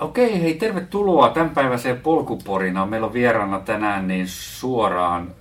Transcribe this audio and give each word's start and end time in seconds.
Okei, 0.00 0.42
hei 0.42 0.54
tervetuloa 0.54 1.28
tämänpäiväiseen 1.28 2.00
polkuporinaan. 2.00 2.88
Meillä 2.88 3.06
on 3.06 3.12
vieraana 3.12 3.60
tänään 3.60 4.08
niin 4.08 4.28
suoraan 4.28 5.34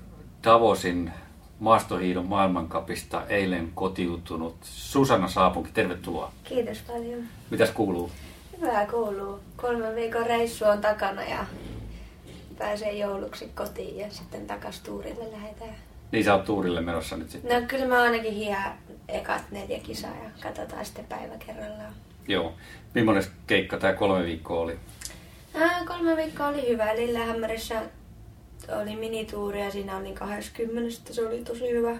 Davosin 0.43 1.11
maastohiidon 1.59 2.25
maailmankapista 2.25 3.27
eilen 3.27 3.71
kotiutunut 3.75 4.55
Susanna 4.61 5.27
Saapunki. 5.27 5.71
Tervetuloa. 5.73 6.31
Kiitos 6.43 6.81
paljon. 6.87 7.19
Mitäs 7.49 7.71
kuuluu? 7.71 8.11
Hyvää 8.61 8.85
kuuluu. 8.85 9.39
Kolmen 9.55 9.95
viikon 9.95 10.25
reissu 10.25 10.65
on 10.65 10.81
takana 10.81 11.23
ja 11.23 11.45
pääsee 12.57 12.91
jouluksi 12.91 13.51
kotiin 13.55 13.97
ja 13.97 14.07
sitten 14.09 14.47
takas 14.47 14.79
tuurille 14.79 15.31
lähdetään. 15.31 15.75
Niin 16.11 16.23
sä 16.23 16.33
oot 16.33 16.45
tuurille 16.45 16.81
menossa 16.81 17.17
nyt 17.17 17.29
sitten. 17.29 17.61
No 17.61 17.67
kyllä 17.67 17.87
mä 17.87 18.01
ainakin 18.01 18.33
hiää 18.33 18.77
ekat 19.07 19.51
neljä 19.51 19.79
kisaa 19.79 20.15
ja 20.23 20.29
katsotaan 20.43 20.85
sitten 20.85 21.05
päivä 21.05 21.33
kerrallaan. 21.45 21.93
Joo. 22.27 22.53
Millainen 22.93 23.23
keikka 23.47 23.77
tämä 23.77 23.93
kolme 23.93 24.25
viikkoa 24.25 24.59
oli? 24.59 24.77
Ää, 25.53 25.85
kolme 25.85 26.17
viikkoa 26.17 26.47
oli 26.47 26.69
hyvä. 26.69 26.95
Lillehammerissa 26.95 27.75
oli 28.81 28.95
minituuri 28.95 29.61
ja 29.61 29.71
siinä 29.71 29.97
oli 29.97 30.13
20. 30.13 31.13
Se 31.13 31.27
oli 31.27 31.43
tosi 31.43 31.69
hyvä 31.69 31.97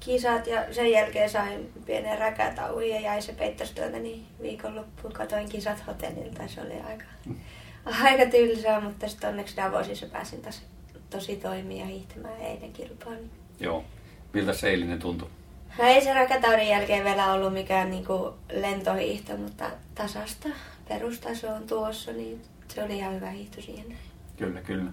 kisat 0.00 0.46
ja 0.46 0.74
sen 0.74 0.90
jälkeen 0.90 1.30
sain 1.30 1.72
pienen 1.86 2.18
räkätauin 2.18 2.90
ja 2.90 3.00
jäi 3.00 3.22
se 3.22 3.32
peittästyöltä, 3.32 3.98
niin 3.98 4.26
viikonloppuun 4.42 5.12
katoin 5.12 5.48
kisat 5.48 5.86
hotellilta. 5.86 6.48
Se 6.48 6.60
oli 6.60 6.74
aika, 6.88 7.04
aika 8.04 8.30
tylsää, 8.30 8.80
mutta 8.80 9.08
sitten 9.08 9.30
onneksi 9.30 9.56
Davosissa 9.56 10.06
pääsin 10.06 10.42
taas 10.42 10.62
tosi 11.10 11.36
toimia 11.36 11.78
ja 11.78 11.86
hiihtämään 11.86 12.40
eilen 12.40 12.72
kilpailuun. 12.72 13.30
Joo. 13.60 13.84
Miltä 14.32 14.52
se 14.52 14.70
eilinen 14.70 14.98
tuntui? 14.98 15.28
No 15.78 15.84
ei 15.84 16.00
se 16.00 16.14
räkätaudin 16.14 16.68
jälkeen 16.68 17.04
vielä 17.04 17.32
ollut 17.32 17.52
mikään 17.52 17.90
niinku 17.90 18.34
lentohiihto, 18.52 19.36
mutta 19.36 19.64
tasasta 19.94 20.48
perustaso 20.88 21.48
on 21.48 21.66
tuossa, 21.66 22.12
niin 22.12 22.42
se 22.68 22.84
oli 22.84 22.98
ihan 22.98 23.14
hyvä 23.14 23.30
hiihto 23.30 23.62
siihen. 23.62 23.96
Kyllä, 24.36 24.60
kyllä. 24.60 24.90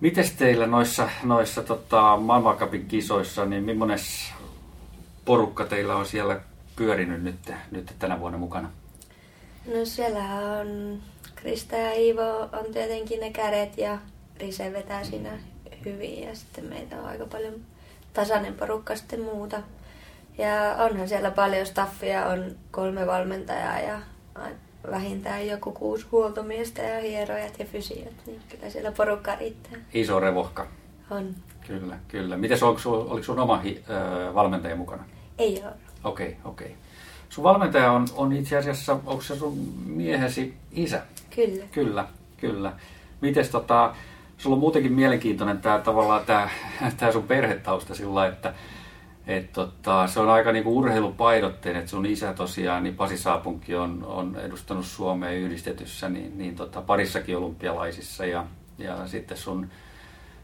Mites 0.00 0.32
teillä 0.32 0.66
noissa, 0.66 1.10
noissa 1.22 1.62
tota, 1.62 2.16
maailmankapin 2.16 2.86
kisoissa, 2.86 3.44
niin 3.44 3.64
millainen 3.64 3.98
porukka 5.24 5.64
teillä 5.64 5.96
on 5.96 6.06
siellä 6.06 6.40
pyörinyt 6.76 7.22
nyt, 7.22 7.52
nyt 7.70 7.94
tänä 7.98 8.20
vuonna 8.20 8.38
mukana? 8.38 8.70
No 9.66 9.84
siellä 9.84 10.24
on 10.60 10.98
Krista 11.34 11.76
ja 11.76 11.94
Iivo 11.94 12.40
on 12.40 12.72
tietenkin 12.72 13.20
ne 13.20 13.30
kädet 13.30 13.78
ja 13.78 13.98
Rise 14.36 14.72
vetää 14.72 15.04
siinä 15.04 15.30
hyvin 15.84 16.22
ja 16.22 16.36
sitten 16.36 16.64
meitä 16.64 16.96
on 16.96 17.04
aika 17.04 17.26
paljon 17.26 17.54
tasainen 18.12 18.54
porukka 18.54 18.96
sitten 18.96 19.20
muuta. 19.20 19.62
Ja 20.38 20.76
onhan 20.78 21.08
siellä 21.08 21.30
paljon 21.30 21.66
staffia, 21.66 22.26
on 22.26 22.56
kolme 22.70 23.06
valmentajaa 23.06 23.80
ja 23.80 23.98
vähintään 24.90 25.46
joku 25.46 25.72
kuusi 25.72 26.06
huoltomiestä 26.12 26.82
ja 26.82 27.00
hierojat 27.00 27.58
ja 27.58 27.64
fysiot, 27.64 28.26
niin 28.26 28.40
kyllä 28.48 28.70
siellä 28.70 28.92
porukka 28.92 29.34
riittää. 29.34 29.78
Iso 29.94 30.20
revohka. 30.20 30.66
On. 31.10 31.34
Kyllä, 31.66 31.98
kyllä. 32.08 32.36
Miten 32.36 32.64
oliko, 32.64 32.80
sun, 32.80 32.94
oliko 32.94 33.22
sun 33.22 33.38
oma 33.38 33.56
hi, 33.56 33.84
ö, 33.90 34.34
valmentaja 34.34 34.76
mukana? 34.76 35.04
Ei 35.38 35.62
ole. 35.64 35.72
Okei, 36.04 36.28
okay, 36.28 36.38
okei. 36.44 36.66
Okay. 36.66 36.78
Sun 37.28 37.44
valmentaja 37.44 37.92
on, 37.92 38.06
on 38.14 38.32
itse 38.32 38.56
asiassa, 38.56 38.92
onko 38.92 39.22
se 39.22 39.36
sun 39.36 39.58
miehesi 39.86 40.54
isä? 40.72 41.02
Kyllä. 41.34 41.64
Kyllä, 41.72 42.06
kyllä. 42.36 42.72
Mites 43.20 43.48
tota, 43.48 43.94
sulla 44.40 44.54
on 44.54 44.60
muutenkin 44.60 44.92
mielenkiintoinen 44.92 45.58
tämä 45.58 45.78
tavallaan 45.78 46.24
tämä, 46.26 46.48
tämä 46.96 47.12
sun 47.12 47.22
perhetausta 47.22 47.94
sillä 47.94 48.26
että 48.26 48.54
et 49.26 49.52
tota, 49.52 50.06
se 50.06 50.20
on 50.20 50.28
aika 50.28 50.52
niinku 50.52 50.78
urheilupainotteinen, 50.78 51.80
että 51.80 51.90
sun 51.90 52.06
isä 52.06 52.32
tosiaan, 52.32 52.82
niin 52.82 52.96
Pasi 52.96 53.18
Saapunki 53.18 53.74
on, 53.74 54.04
on 54.06 54.36
edustanut 54.36 54.84
Suomea 54.84 55.30
yhdistetyssä 55.30 56.08
niin, 56.08 56.38
niin 56.38 56.56
tota, 56.56 56.82
parissakin 56.82 57.36
olympialaisissa 57.36 58.26
ja, 58.26 58.46
ja 58.78 59.06
sitten 59.06 59.36
sun, 59.36 59.68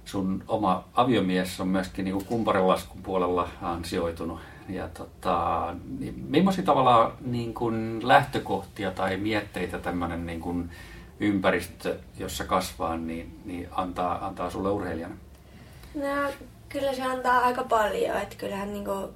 sun 0.04 0.44
oma 0.48 0.84
aviomies 0.94 1.60
on 1.60 1.68
myöskin 1.68 2.04
niinku 2.04 2.24
kumparilaskun 2.24 3.02
puolella 3.02 3.48
ansioitunut. 3.62 4.40
Ja 4.68 4.88
tota, 4.88 5.74
niin 5.98 6.24
millaisia 6.28 6.64
tavalla 6.64 7.12
niin 7.20 7.54
kuin 7.54 8.08
lähtökohtia 8.08 8.90
tai 8.90 9.16
mietteitä 9.16 9.78
tämmöinen 9.78 10.26
niin 10.26 10.40
kuin 10.40 10.70
ympäristö, 11.20 11.98
jossa 12.18 12.44
kasvaa, 12.44 12.96
niin, 12.96 13.40
niin 13.44 13.68
antaa, 13.70 14.26
antaa 14.26 14.50
sulle 14.50 14.70
urheilijana? 14.70 15.16
No, 15.94 16.32
kyllä 16.68 16.94
se 16.94 17.02
antaa 17.02 17.38
aika 17.38 17.64
paljon. 17.64 18.16
Että 18.16 18.36
kyllähän 18.36 18.72
niin 18.72 18.84
kuin 18.84 19.08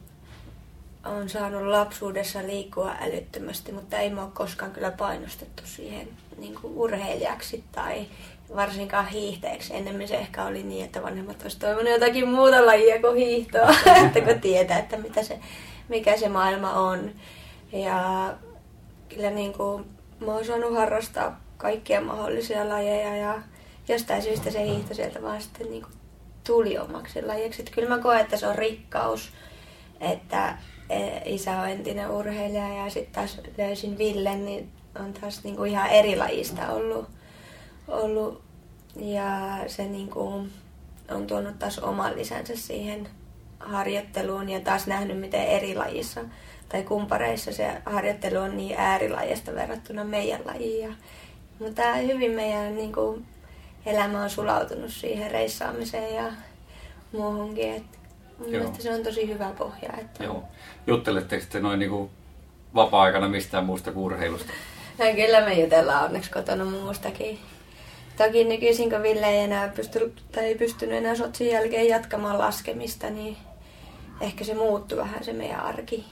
on 1.04 1.28
saanut 1.28 1.62
lapsuudessa 1.62 2.42
liikkua 2.42 2.94
älyttömästi, 3.00 3.72
mutta 3.72 3.98
ei 3.98 4.14
mua 4.14 4.30
koskaan 4.34 4.72
kyllä 4.72 4.90
painostettu 4.90 5.62
siihen 5.66 6.08
niin 6.38 6.54
kuin 6.54 6.74
urheilijaksi 6.76 7.64
tai 7.72 8.06
varsinkaan 8.56 9.08
hiihteeksi. 9.08 9.76
Ennemmin 9.76 10.08
se 10.08 10.16
ehkä 10.16 10.44
oli 10.44 10.62
niin, 10.62 10.84
että 10.84 11.02
vanhemmat 11.02 11.42
olisivat 11.42 11.60
toivonut 11.60 11.92
jotakin 11.92 12.28
muuta 12.28 12.66
lajia 12.66 13.00
kuin 13.00 13.16
hiihtoa, 13.16 13.74
että 14.06 14.20
kun 14.20 14.40
tietää, 14.40 14.78
että 14.78 14.96
mitä 14.96 15.22
se, 15.22 15.38
mikä 15.88 16.16
se 16.16 16.28
maailma 16.28 16.72
on. 16.72 17.10
Ja 17.72 18.34
kyllä 19.08 19.30
niin 19.30 19.52
kuin, 19.52 19.84
mä 20.20 20.32
oon 20.32 20.44
saanut 20.44 20.74
harrastaa 20.74 21.40
kaikkia 21.60 22.00
mahdollisia 22.00 22.68
lajeja 22.68 23.16
ja 23.16 23.42
jostain 23.88 24.22
syystä 24.22 24.50
se 24.50 24.64
hiihto 24.64 24.94
sieltä 24.94 25.22
vaan 25.22 25.42
sitten 25.42 25.70
niin 25.70 25.82
kuin 25.82 25.92
tuli 26.46 26.78
omaksi 26.78 27.22
lajiksi. 27.22 27.62
Että 27.62 27.74
kyllä 27.74 27.88
mä 27.88 28.02
koen, 28.02 28.20
että 28.20 28.36
se 28.36 28.46
on 28.46 28.54
rikkaus, 28.54 29.32
että 30.00 30.58
e, 30.90 30.98
isä 31.24 31.60
on 31.60 31.68
entinen 31.68 32.10
urheilija 32.10 32.68
ja 32.68 32.90
sitten 32.90 33.14
taas 33.14 33.40
löysin 33.58 33.98
Villen, 33.98 34.44
niin 34.44 34.70
on 35.00 35.12
taas 35.12 35.44
niin 35.44 35.56
kuin 35.56 35.70
ihan 35.70 35.90
eri 35.90 36.16
lajista 36.16 36.68
ollut, 36.68 37.08
ollut 37.88 38.42
ja 38.96 39.58
se 39.66 39.84
niin 39.84 40.10
kuin 40.10 40.52
on 41.10 41.26
tuonut 41.26 41.58
taas 41.58 41.78
oman 41.78 42.16
lisänsä 42.16 42.56
siihen 42.56 43.08
harjoitteluun 43.60 44.48
ja 44.48 44.60
taas 44.60 44.86
nähnyt, 44.86 45.20
miten 45.20 45.46
eri 45.46 45.74
lajissa 45.74 46.20
tai 46.68 46.82
kumpareissa 46.82 47.52
se 47.52 47.82
harjoittelu 47.86 48.38
on 48.38 48.56
niin 48.56 48.74
äärilajista 48.78 49.54
verrattuna 49.54 50.04
meidän 50.04 50.40
lajiin. 50.44 50.88
Ja, 50.88 50.92
mutta 51.60 51.94
hyvin 51.94 52.30
meidän 52.30 52.76
niin 52.76 52.92
kuin, 52.92 53.26
elämä 53.86 54.22
on 54.22 54.30
sulautunut 54.30 54.90
siihen 54.90 55.30
reissaamiseen 55.30 56.14
ja 56.14 56.32
muuhunkin. 57.12 57.74
Et 57.74 57.82
mun 58.38 58.52
Joo. 58.52 58.62
mielestä 58.62 58.82
se 58.82 58.94
on 58.94 59.02
tosi 59.02 59.28
hyvä 59.28 59.50
pohja. 59.58 59.92
Että 60.00 60.24
Joo. 60.24 60.44
Jutteletteko 60.86 61.44
te 61.52 61.60
noin 61.60 61.78
niin 61.78 62.10
vapaa-aikana 62.74 63.28
mistään 63.28 63.64
muusta 63.64 63.92
kuin 63.92 64.04
urheilusta? 64.04 64.52
Ja 64.98 65.14
kyllä 65.14 65.40
me 65.40 65.54
jutellaan 65.54 66.04
onneksi 66.04 66.30
kotona 66.30 66.64
muustakin. 66.64 67.38
Toki 68.16 68.44
nykyisin, 68.44 68.90
kun 68.90 69.02
Ville 69.02 69.26
ei 69.26 69.38
enää 69.38 69.68
pysty, 69.68 70.12
tai 70.32 70.44
ei 70.44 70.54
pystynyt 70.54 70.98
enää 70.98 71.14
sotsin 71.14 71.50
jälkeen 71.50 71.88
jatkamaan 71.88 72.38
laskemista, 72.38 73.10
niin 73.10 73.36
ehkä 74.20 74.44
se 74.44 74.54
muuttui 74.54 74.98
vähän 74.98 75.24
se 75.24 75.32
meidän 75.32 75.60
arki. 75.60 76.04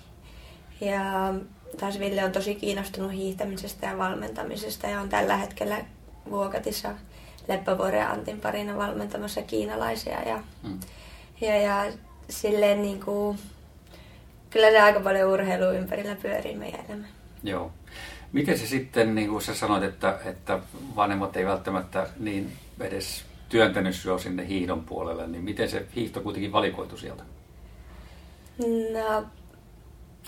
Ja 0.81 1.35
taas 1.81 1.99
Ville 1.99 2.25
on 2.25 2.33
tosi 2.33 2.55
kiinnostunut 2.55 3.13
hiihtämisestä 3.13 3.87
ja 3.87 3.99
valmentamisesta 3.99 4.87
ja 4.87 5.01
on 5.01 5.09
tällä 5.09 5.37
hetkellä 5.37 5.85
Vuokatissa 6.31 6.91
Leppävuoren 7.49 8.09
Antin 8.09 8.41
parina 8.41 8.77
valmentamassa 8.77 9.43
kiinalaisia. 9.43 10.23
Ja, 10.23 10.43
Mm. 10.63 10.81
ja, 11.41 11.57
ja 11.57 11.93
silleen 12.31 12.83
niin 12.83 13.01
kuin, 13.01 13.39
kyllä 14.51 14.71
se 14.71 14.81
aika 14.81 15.01
paljon 15.01 15.31
urheilua 15.31 15.73
ympärillä 15.73 16.15
pyörii 16.15 16.57
meidän 16.57 16.81
elämä. 16.89 17.07
Joo. 17.43 17.73
Miten 18.33 18.59
se 18.59 18.67
sitten, 18.67 19.15
niin 19.15 19.29
kuin 19.29 19.43
sä 19.43 19.55
sanoit, 19.55 19.83
että, 19.83 20.19
että 20.25 20.59
vanhemmat 20.97 21.37
ei 21.37 21.47
välttämättä 21.47 22.09
niin 22.19 22.53
edes 22.81 23.25
työntänyt 23.49 23.95
sinua 23.97 24.19
sinne 24.19 24.49
hiihdon 24.49 24.85
puolelle, 24.85 25.27
niin 25.27 25.45
miten 25.45 25.71
se 25.71 25.87
hiihto 25.97 26.21
kuitenkin 26.21 26.53
valikoitu 26.53 26.97
sieltä? 26.97 27.23
No, 28.93 29.25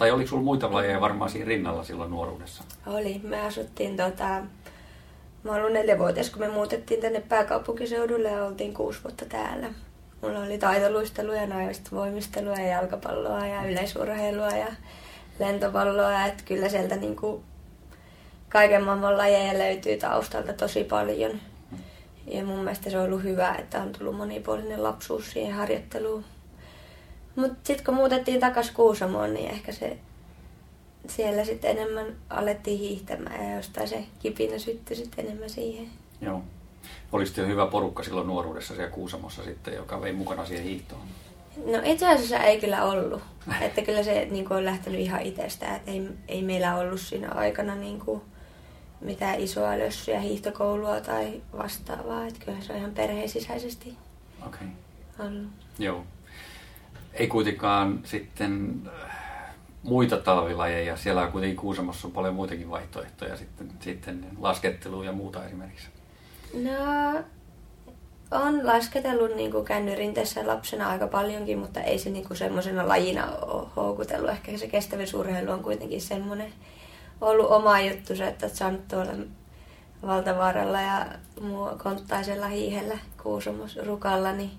Tai 0.00 0.10
oliko 0.10 0.28
sulla 0.28 0.42
muita 0.42 0.72
lajeja 0.72 1.00
varmaan 1.00 1.30
siinä 1.30 1.48
rinnalla 1.48 1.84
silloin 1.84 2.10
nuoruudessa? 2.10 2.64
Oli. 2.86 3.20
Me 3.24 3.40
asuttiin 3.40 3.96
tota... 3.96 4.42
Mä 5.42 5.54
olin 5.54 5.72
neljävuotias, 5.72 6.30
kun 6.30 6.40
me 6.40 6.48
muutettiin 6.48 7.00
tänne 7.00 7.20
pääkaupunkiseudulle 7.20 8.30
ja 8.30 8.44
oltiin 8.44 8.74
kuusi 8.74 9.00
vuotta 9.04 9.24
täällä. 9.24 9.66
Mulla 10.22 10.38
oli 10.38 10.58
taitoluistelua 10.58 11.34
ja 11.34 11.46
naisten 11.46 11.92
voimistelua 11.92 12.54
ja 12.54 12.66
jalkapalloa 12.66 13.46
ja 13.46 13.64
yleisurheilua 13.64 14.48
ja 14.48 14.66
lentopalloa. 15.38 16.24
Että 16.24 16.44
kyllä 16.46 16.68
sieltä 16.68 16.96
niinku 16.96 17.42
kaiken 18.48 18.84
maailman 18.84 19.18
lajeja 19.18 19.58
löytyy 19.58 19.96
taustalta 19.96 20.52
tosi 20.52 20.84
paljon. 20.84 21.40
Ja 22.26 22.44
mun 22.44 22.58
mielestä 22.58 22.90
se 22.90 22.98
on 22.98 23.04
ollut 23.04 23.22
hyvä, 23.22 23.54
että 23.54 23.82
on 23.82 23.92
tullut 23.92 24.16
monipuolinen 24.16 24.82
lapsuus 24.82 25.30
siihen 25.30 25.54
harjoitteluun. 25.54 26.24
Mutta 27.36 27.58
sitten 27.64 27.84
kun 27.84 27.94
muutettiin 27.94 28.40
takaisin 28.40 28.74
Kuusamoon, 28.74 29.34
niin 29.34 29.50
ehkä 29.50 29.72
se 29.72 29.98
siellä 31.08 31.44
sitten 31.44 31.70
enemmän 31.70 32.06
alettiin 32.30 32.78
hiihtämään 32.78 33.48
ja 33.48 33.56
jostain 33.56 33.88
se 33.88 34.04
kipinä 34.18 34.58
syttyi 34.58 34.96
sitten 34.96 35.26
enemmän 35.26 35.50
siihen. 35.50 35.88
Joo. 36.20 36.42
Olisi 37.12 37.40
jo 37.40 37.46
hyvä 37.46 37.66
porukka 37.66 38.02
silloin 38.02 38.26
nuoruudessa 38.26 38.74
siellä 38.74 38.90
Kuusamossa 38.90 39.44
sitten, 39.44 39.74
joka 39.74 40.00
vei 40.00 40.12
mukana 40.12 40.46
siihen 40.46 40.64
hiihtoon. 40.64 41.02
No 41.66 41.80
itse 41.84 42.08
asiassa 42.08 42.38
ei 42.38 42.60
kyllä 42.60 42.84
ollut. 42.84 43.22
Että 43.60 43.82
kyllä 43.82 44.02
se 44.02 44.28
niin 44.30 44.44
kuin, 44.48 44.58
on 44.58 44.64
lähtenyt 44.64 45.00
ihan 45.00 45.22
itsestään. 45.22 45.76
Että 45.76 45.90
ei, 45.90 46.08
ei 46.28 46.42
meillä 46.42 46.76
ollut 46.76 47.00
siinä 47.00 47.28
aikana 47.30 47.74
niin 47.74 48.00
kuin, 48.00 48.22
mitään 49.00 49.40
isoa 49.40 49.78
lössyä, 49.78 50.20
hiihtokoulua 50.20 51.00
tai 51.00 51.42
vastaavaa. 51.56 52.26
Että 52.26 52.40
kyllähän 52.40 52.64
se 52.64 52.72
on 52.72 52.78
ihan 52.78 52.90
perheen 52.90 53.28
sisäisesti 53.28 53.96
Okei. 54.46 54.68
ollut. 55.18 55.48
Joo. 55.78 56.04
Ei 57.14 57.26
kuitenkaan 57.26 58.00
sitten 58.04 58.82
äh, 58.86 59.20
muita 59.82 60.16
talvilajeja. 60.16 60.96
Siellä 60.96 61.22
on 61.22 61.32
kuitenkin 61.32 61.56
Kuusamossa 61.56 62.08
on 62.08 62.12
paljon 62.12 62.34
muitakin 62.34 62.70
vaihtoehtoja 62.70 63.36
sitten, 63.36 63.72
sitten 63.80 64.26
laskettelua 64.38 65.04
ja 65.04 65.12
muuta 65.12 65.46
esimerkiksi. 65.46 65.88
No, 66.54 67.22
on 68.30 68.66
lasketellut 68.66 69.36
niin 69.36 69.50
kuin 69.50 69.66
lapsena 70.44 70.88
aika 70.88 71.06
paljonkin, 71.06 71.58
mutta 71.58 71.80
ei 71.80 71.98
se 71.98 72.10
niin 72.10 72.26
kuin 72.28 72.36
semmoisena 72.36 72.88
lajina 72.88 73.26
ole 73.26 73.68
houkutellut. 73.76 74.30
Ehkä 74.30 74.58
se 74.58 74.66
kestävyysurheilu 74.66 75.50
on 75.50 75.62
kuitenkin 75.62 76.00
semmoinen 76.00 76.52
ollut 77.20 77.50
oma 77.50 77.80
juttu, 77.80 78.16
se, 78.16 78.28
että 78.28 78.46
olet 78.46 78.56
saanut 78.56 78.88
tuolla 78.88 79.12
Valtavaaralla 80.06 80.80
ja 80.80 81.06
muu 81.40 81.68
konttaisella 81.82 82.46
hiihellä 82.46 82.98
Kuusamos 83.22 83.76
Rukalla, 83.76 84.32
niin 84.32 84.50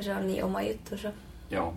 se 0.00 0.14
on 0.14 0.26
niin 0.26 0.44
oma 0.44 0.62
juttu. 0.62 0.96
Joo. 1.50 1.74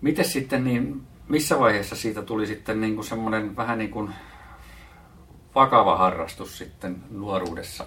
Miten 0.00 0.24
sitten, 0.24 0.64
niin 0.64 1.02
missä 1.28 1.58
vaiheessa 1.58 1.96
siitä 1.96 2.22
tuli 2.22 2.46
sitten 2.46 2.80
niin 2.80 2.94
kuin 2.94 3.04
semmoinen 3.04 3.56
vähän 3.56 3.78
niin 3.78 3.90
kuin 3.90 4.10
vakava 5.54 5.96
harrastus 5.96 6.58
sitten 6.58 6.96
nuoruudessa? 7.10 7.86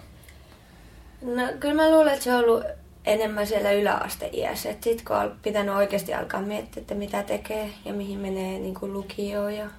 No 1.21 1.41
kyllä 1.59 1.73
mä 1.73 1.91
luulen, 1.91 2.13
että 2.13 2.23
se 2.23 2.33
on 2.33 2.43
ollut 2.43 2.63
enemmän 3.05 3.47
siellä 3.47 3.71
yläasteiässä. 3.71 4.69
Sitten 4.81 5.05
kun 5.07 5.15
on 5.15 5.35
pitänyt 5.41 5.75
oikeasti 5.75 6.13
alkaa 6.13 6.41
miettiä, 6.41 6.81
että 6.81 6.95
mitä 6.95 7.23
tekee 7.23 7.69
ja 7.85 7.93
mihin 7.93 8.19
menee 8.19 8.59
niin 8.59 8.73
kuin 8.73 8.93
lukioon. 8.93 9.55
Ja 9.55 9.69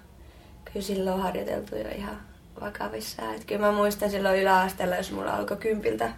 kyllä 0.64 0.86
silloin 0.86 1.16
on 1.16 1.22
harjoiteltu 1.22 1.76
jo 1.76 1.88
ihan 1.96 2.20
vakavissaan. 2.60 3.34
Et 3.34 3.44
kyllä 3.44 3.66
mä 3.66 3.72
muistan 3.72 4.10
silloin 4.10 4.40
yläasteella, 4.40 4.96
jos 4.96 5.12
mulla 5.12 5.32
alkoi 5.32 5.56
kympiltä 5.56 6.12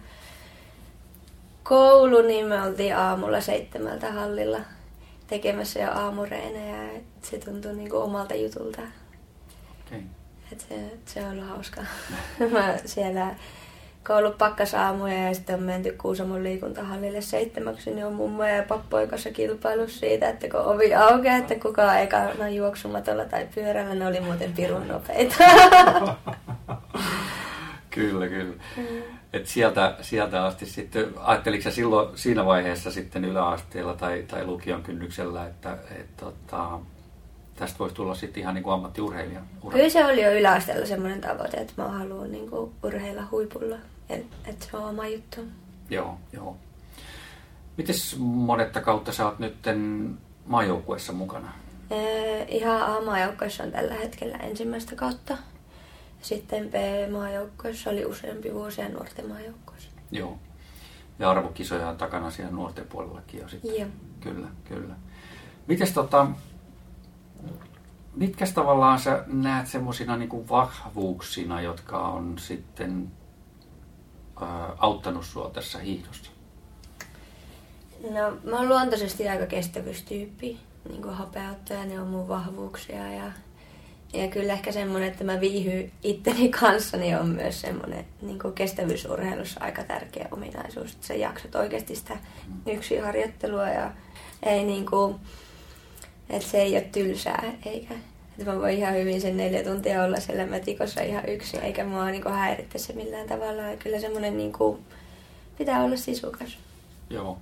koulu, 1.63 2.21
niin 2.21 2.45
me 2.45 2.61
oltiin 2.61 2.97
aamulla 2.97 3.41
seitsemältä 3.41 4.11
hallilla 4.11 4.59
tekemässä 5.29 5.79
jo 5.79 5.91
aamureenejä. 5.91 6.91
Et 6.91 7.03
se 7.21 7.37
tuntui 7.37 7.73
niin 7.73 7.89
kuin 7.89 8.03
omalta 8.03 8.35
jutulta. 8.35 8.81
Okay. 9.87 10.01
Et 10.51 10.59
se, 10.59 10.75
se 11.05 11.25
on 11.25 11.31
ollut 11.31 11.49
hauskaa. 11.49 11.85
mä 12.53 12.77
siellä 12.85 13.35
koulu 14.07 14.31
pakkasaamuja 14.31 15.27
ja 15.27 15.33
sitten 15.35 15.55
on 15.55 15.63
menty 15.63 15.91
Kuusamon 15.91 16.43
liikuntahallille 16.43 17.21
seitsemäksi, 17.21 17.91
niin 17.91 18.05
on 18.05 18.13
mummoja 18.13 18.55
ja 18.55 18.63
pappojen 18.63 19.09
kanssa 19.09 19.31
kilpailu 19.31 19.87
siitä, 19.87 20.29
että 20.29 20.49
kun 20.49 20.59
ovi 20.59 20.95
aukeaa, 20.95 21.37
että 21.37 21.55
kuka 21.55 21.97
ekana 21.97 22.49
juoksumatolla 22.49 23.25
tai 23.25 23.47
pyörällä, 23.55 23.95
ne 23.95 24.07
oli 24.07 24.19
muuten 24.19 24.53
pirun 24.53 24.87
nopeita. 24.87 25.35
kyllä, 27.95 28.27
kyllä. 28.27 28.53
Mm. 28.77 29.18
Et 29.33 29.47
sieltä, 29.47 29.95
sieltä 30.01 30.45
asti 30.45 30.65
sitten, 30.65 31.13
ajatteliko 31.17 31.63
sä 31.63 31.71
silloin 31.71 32.17
siinä 32.17 32.45
vaiheessa 32.45 32.91
sitten 32.91 33.25
yläasteella 33.25 33.93
tai, 33.93 34.25
tai 34.27 34.45
lukion 34.45 34.83
kynnyksellä, 34.83 35.45
että 35.47 35.77
et, 35.91 36.17
tota, 36.17 36.79
tästä 37.55 37.79
voisi 37.79 37.95
tulla 37.95 38.15
sitten 38.15 38.41
ihan 38.41 38.55
niin 38.55 38.63
kuin 38.63 38.73
ammattiurheilija? 38.73 39.41
Ura. 39.63 39.73
Kyllä 39.73 39.89
se 39.89 40.05
oli 40.05 40.23
jo 40.23 40.33
yläasteella 40.33 40.85
semmoinen 40.85 41.21
tavoite, 41.21 41.57
että 41.57 41.73
mä 41.77 41.87
haluan 41.87 42.31
niin 42.31 42.49
kuin 42.49 42.71
urheilla 42.83 43.23
huipulla, 43.31 43.77
että 44.09 44.65
se 44.71 44.77
on 44.77 44.89
oma 44.89 45.07
juttu. 45.07 45.41
Joo, 45.89 46.17
joo. 46.33 46.57
Mites 47.77 48.15
monetta 48.19 48.81
kautta 48.81 49.11
sä 49.11 49.25
oot 49.25 49.39
nyt 49.39 49.55
maajoukkueessa 50.45 51.13
mukana? 51.13 51.53
Ee, 51.91 52.43
ihan 52.43 52.81
A-maajoukkueessa 52.81 53.63
on 53.63 53.71
tällä 53.71 53.93
hetkellä 53.93 54.37
ensimmäistä 54.37 54.95
kautta. 54.95 55.37
Sitten 56.21 56.69
B-maajoukkueessa 56.69 57.89
oli 57.89 58.05
useampi 58.05 58.53
vuosi 58.53 58.81
ja 58.81 58.89
nuorten 58.89 59.29
maajoukkueessa. 59.29 59.89
Joo. 60.11 60.39
Ja 61.19 61.29
arvokisoja 61.29 61.89
on 61.89 61.97
takana 61.97 62.31
siellä 62.31 62.51
nuorten 62.51 62.87
puolellakin 62.87 63.39
jo 63.39 63.49
sitten. 63.49 63.79
Joo. 63.79 63.89
Kyllä, 64.19 64.47
kyllä. 64.63 64.95
Mites 65.67 65.93
tota, 65.93 66.27
mitkä 68.15 68.45
tavallaan 68.53 68.99
sä 68.99 69.23
näet 69.27 69.67
semmoisina 69.67 70.17
niin 70.17 70.49
vahvuuksina, 70.49 71.61
jotka 71.61 71.99
on 72.07 72.39
sitten 72.39 73.11
ää, 74.41 74.73
auttanut 74.77 75.25
sua 75.25 75.49
tässä 75.49 75.79
hiihdossa? 75.79 76.31
No, 78.03 78.37
mä 78.43 78.57
oon 78.57 78.69
luontaisesti 78.69 79.29
aika 79.29 79.45
kestävyystyyppi. 79.45 80.59
Niin 80.89 81.01
kuin 81.01 81.13
hapeuttaja, 81.13 81.85
ne 81.85 82.01
on 82.01 82.07
mun 82.07 82.27
vahvuuksia. 82.27 83.13
Ja, 83.13 83.31
ja 84.13 84.27
kyllä 84.27 84.53
ehkä 84.53 84.71
semmoinen, 84.71 85.09
että 85.09 85.23
mä 85.23 85.39
viihy 85.39 85.91
itteni 86.03 86.49
kanssa, 86.49 86.97
niin 86.97 87.17
on 87.17 87.29
myös 87.29 87.61
semmoinen 87.61 88.05
niin 88.21 88.39
kuin 88.39 88.53
kestävyysurheilussa 88.53 89.59
aika 89.63 89.83
tärkeä 89.83 90.27
ominaisuus. 90.31 90.91
Että 90.93 91.07
sä 91.07 91.13
jaksat 91.13 91.55
oikeasti 91.55 91.95
sitä 91.95 92.17
yksin 92.67 93.03
harjoittelua 93.03 93.69
ja 93.69 93.91
ei 94.43 94.63
niin 94.63 94.85
kuin, 94.85 95.15
että 96.29 96.47
se 96.47 96.61
ei 96.61 96.73
ole 96.73 96.81
tylsää, 96.81 97.53
eikä 97.65 97.95
että 98.39 98.51
mä 98.51 98.59
voin 98.59 98.77
ihan 98.77 98.95
hyvin 98.95 99.21
sen 99.21 99.37
neljä 99.37 99.63
tuntia 99.63 100.03
olla 100.03 100.19
siellä 100.19 100.45
mätikossa 100.45 101.01
ihan 101.01 101.29
yksin, 101.29 101.59
eikä 101.59 101.85
mua 101.85 102.09
niin 102.09 102.31
häiritse 102.31 102.79
se 102.79 102.93
millään 102.93 103.27
tavalla. 103.27 103.61
Ja 103.61 103.77
kyllä 103.77 103.99
semmoinen 103.99 104.37
niin 104.37 104.53
kuin, 104.53 104.79
pitää 105.57 105.83
olla 105.83 105.95
sisukas. 105.95 106.57
Joo. 107.09 107.37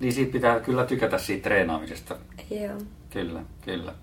Niin 0.00 0.12
siitä 0.12 0.32
pitää 0.32 0.60
kyllä 0.60 0.86
tykätä 0.86 1.18
siitä 1.18 1.42
treenaamisesta. 1.42 2.16
Joo. 2.50 2.78
Kyllä, 3.10 3.42
kyllä. 3.64 3.94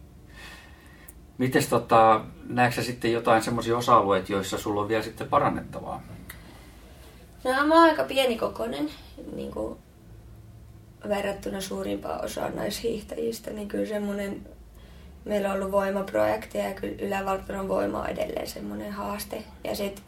Mites 1.37 1.67
tota, 1.67 2.21
näetkö 2.49 2.81
sitten 2.81 3.11
jotain 3.11 3.43
semmoisia 3.43 3.77
osa-alueita, 3.77 4.31
joissa 4.31 4.57
sulla 4.57 4.81
on 4.81 4.87
vielä 4.87 5.03
sitten 5.03 5.27
parannettavaa? 5.27 6.01
No 7.43 7.65
mä 7.65 7.75
oon 7.75 7.89
aika 7.89 8.03
pienikokoinen, 8.03 8.89
niin 9.35 9.51
kuin 9.51 9.77
verrattuna 11.09 11.61
suurimpaan 11.61 12.25
osaan 12.25 12.55
naishiihtäjistä, 12.55 13.51
niin 13.51 13.67
kyllä 13.67 13.85
semmoinen, 13.85 14.47
meillä 15.25 15.49
on 15.49 15.55
ollut 15.55 15.71
voimaprojekti 15.71 16.57
ja 16.57 16.73
kyllä 16.73 16.95
ylävaltanon 16.99 17.67
voima 17.67 17.99
on 17.99 18.09
edelleen 18.09 18.47
semmoinen 18.47 18.91
haaste. 18.91 19.43
Ja 19.63 19.75
sitten, 19.75 20.03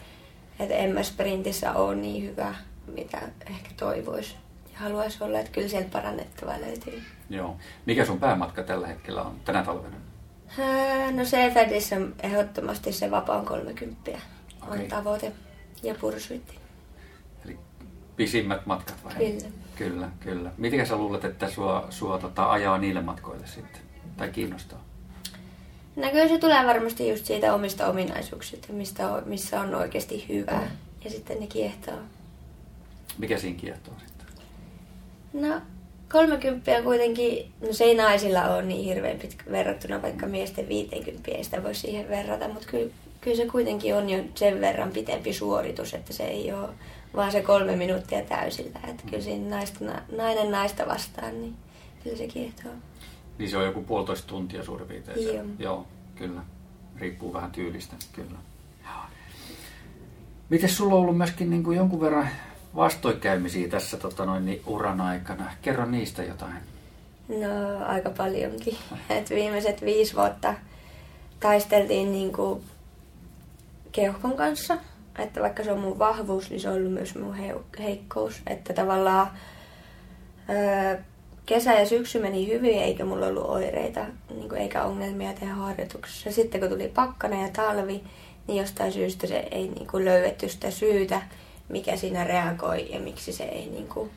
että 0.59 0.75
en 0.75 0.93
mä 0.93 1.03
sprintissä 1.03 1.73
ole 1.73 1.95
niin 1.95 2.23
hyvä, 2.23 2.55
mitä 2.87 3.21
ehkä 3.49 3.69
toivoisi 3.77 4.35
ja 4.73 4.79
haluaisi 4.79 5.23
olla, 5.23 5.39
että 5.39 5.51
kyllä 5.51 5.67
sieltä 5.67 5.89
parannettavaa 5.91 6.61
löytyy. 6.61 7.03
Joo. 7.29 7.55
Mikä 7.85 8.05
sun 8.05 8.19
päämatka 8.19 8.63
tällä 8.63 8.87
hetkellä 8.87 9.21
on 9.21 9.39
tänä 9.45 9.63
talvena? 9.63 9.95
No 11.11 11.23
CFDissä 11.23 11.95
on 11.95 12.15
ehdottomasti 12.23 12.91
se 12.91 13.11
vapaan 13.11 13.45
30 13.45 14.11
okay. 14.11 14.79
on 14.79 14.87
tavoite 14.87 15.31
ja 15.83 15.95
pursuitti. 15.95 16.59
Eli 17.45 17.57
pisimmät 18.15 18.65
matkat 18.65 19.03
vai? 19.03 19.15
Kyllä. 19.15 19.51
Kyllä, 19.75 20.09
kyllä. 20.19 20.51
Miten 20.57 20.87
sä 20.87 20.95
luulet, 20.95 21.25
että 21.25 21.49
sua, 21.49 21.87
sua 21.89 22.17
tota, 22.17 22.51
ajaa 22.51 22.77
niille 22.77 23.01
matkoille 23.01 23.47
sitten? 23.47 23.81
Tai 24.17 24.29
kiinnostaa? 24.29 24.83
No 25.95 26.09
kyllä 26.11 26.27
se 26.27 26.37
tulee 26.37 26.65
varmasti 26.67 27.09
just 27.09 27.25
siitä 27.25 27.53
omista 27.53 27.87
ominaisuuksista, 27.87 28.73
mistä 28.73 29.11
on, 29.11 29.23
missä 29.25 29.61
on 29.61 29.75
oikeasti 29.75 30.25
hyvää. 30.29 30.71
Ja 31.03 31.09
sitten 31.09 31.39
ne 31.39 31.47
kiehtoo. 31.47 31.99
Mikä 33.17 33.37
siinä 33.37 33.59
kiehtoo 33.59 33.93
sitten? 34.05 34.27
No 35.33 35.61
30 36.11 36.81
kuitenkin, 36.83 37.51
no 37.61 37.73
se 37.73 37.83
ei 37.83 37.95
naisilla 37.95 38.43
ole 38.43 38.61
niin 38.61 38.85
hirveän 38.85 39.19
pitkä 39.19 39.43
verrattuna 39.51 40.01
vaikka 40.01 40.27
miesten 40.27 40.69
50, 40.69 41.31
ei 41.31 41.43
sitä 41.43 41.63
voi 41.63 41.75
siihen 41.75 42.09
verrata, 42.09 42.47
mutta 42.47 42.67
kyllä, 42.67 42.91
kyllä 43.21 43.37
se 43.37 43.45
kuitenkin 43.45 43.95
on 43.95 44.09
jo 44.09 44.23
sen 44.35 44.61
verran 44.61 44.91
pitempi 44.91 45.33
suoritus, 45.33 45.93
että 45.93 46.13
se 46.13 46.23
ei 46.23 46.53
ole 46.53 46.69
vaan 47.15 47.31
se 47.31 47.41
kolme 47.41 47.75
minuuttia 47.75 48.21
täysillä. 48.21 48.79
Että 48.87 49.03
kyllä 49.09 49.23
siinä 49.23 49.55
naista, 49.55 49.85
nainen 50.17 50.51
naista 50.51 50.87
vastaan, 50.87 51.41
niin 51.41 51.55
kyllä 52.03 52.17
se 52.17 52.27
kiehtoo. 52.27 52.71
Niin 53.37 53.49
se 53.49 53.57
on 53.57 53.65
joku 53.65 53.83
puolitoista 53.83 54.27
tuntia 54.27 54.63
suurin 54.63 54.87
piirtein. 54.87 55.27
Joo. 55.27 55.45
Joo, 55.59 55.87
kyllä. 56.15 56.41
Riippuu 56.95 57.33
vähän 57.33 57.51
tyylistä, 57.51 57.95
kyllä. 58.13 58.37
Miten 60.49 60.69
sulla 60.69 60.95
on 60.95 61.01
ollut 61.01 61.17
myöskin 61.17 61.49
niin 61.49 61.63
kuin 61.63 61.77
jonkun 61.77 62.01
verran 62.01 62.29
vastoinkäymisiä 62.77 63.67
tässä 63.67 63.97
tota 63.97 64.25
noin, 64.25 64.45
niin 64.45 64.61
uran 64.65 65.01
aikana? 65.01 65.51
Kerro 65.61 65.85
niistä 65.85 66.23
jotain. 66.23 66.57
No 67.29 67.85
aika 67.85 68.09
paljonkin. 68.09 68.77
Et 69.09 69.29
viimeiset 69.29 69.81
viisi 69.81 70.15
vuotta 70.15 70.53
taisteltiin 71.39 72.11
niin 72.11 72.33
kuin 72.33 72.63
keuhkon 73.91 74.37
kanssa. 74.37 74.77
Että 75.19 75.41
vaikka 75.41 75.63
se 75.63 75.71
on 75.71 75.79
mun 75.79 75.99
vahvuus, 75.99 76.49
niin 76.49 76.59
se 76.61 76.69
on 76.69 76.75
ollut 76.75 76.93
myös 76.93 77.15
mun 77.15 77.35
heikkous. 77.79 78.41
Että 78.47 78.73
tavallaan 78.73 79.27
öö, 80.49 80.97
kesä 81.45 81.73
ja 81.73 81.85
syksy 81.85 82.19
meni 82.19 82.47
hyvin, 82.47 82.77
eikä 82.77 83.05
mulla 83.05 83.25
ollut 83.25 83.45
oireita 83.45 84.05
niin 84.29 84.49
kuin, 84.49 84.61
eikä 84.61 84.83
ongelmia 84.83 85.33
tehdä 85.33 85.53
harjoituksessa. 85.53 86.31
Sitten 86.31 86.61
kun 86.61 86.69
tuli 86.69 86.87
pakkana 86.87 87.41
ja 87.41 87.49
talvi, 87.53 88.03
niin 88.47 88.57
jostain 88.57 88.91
syystä 88.91 89.27
se 89.27 89.47
ei 89.51 89.67
niin 89.67 90.05
löydetty 90.05 90.49
sitä 90.49 90.71
syytä, 90.71 91.21
mikä 91.69 91.97
siinä 91.97 92.23
reagoi 92.23 92.91
ja 92.91 92.99
miksi 92.99 93.33
se 93.33 93.43
ei 93.43 93.65
niin 93.65 93.87
kuin, 93.87 94.11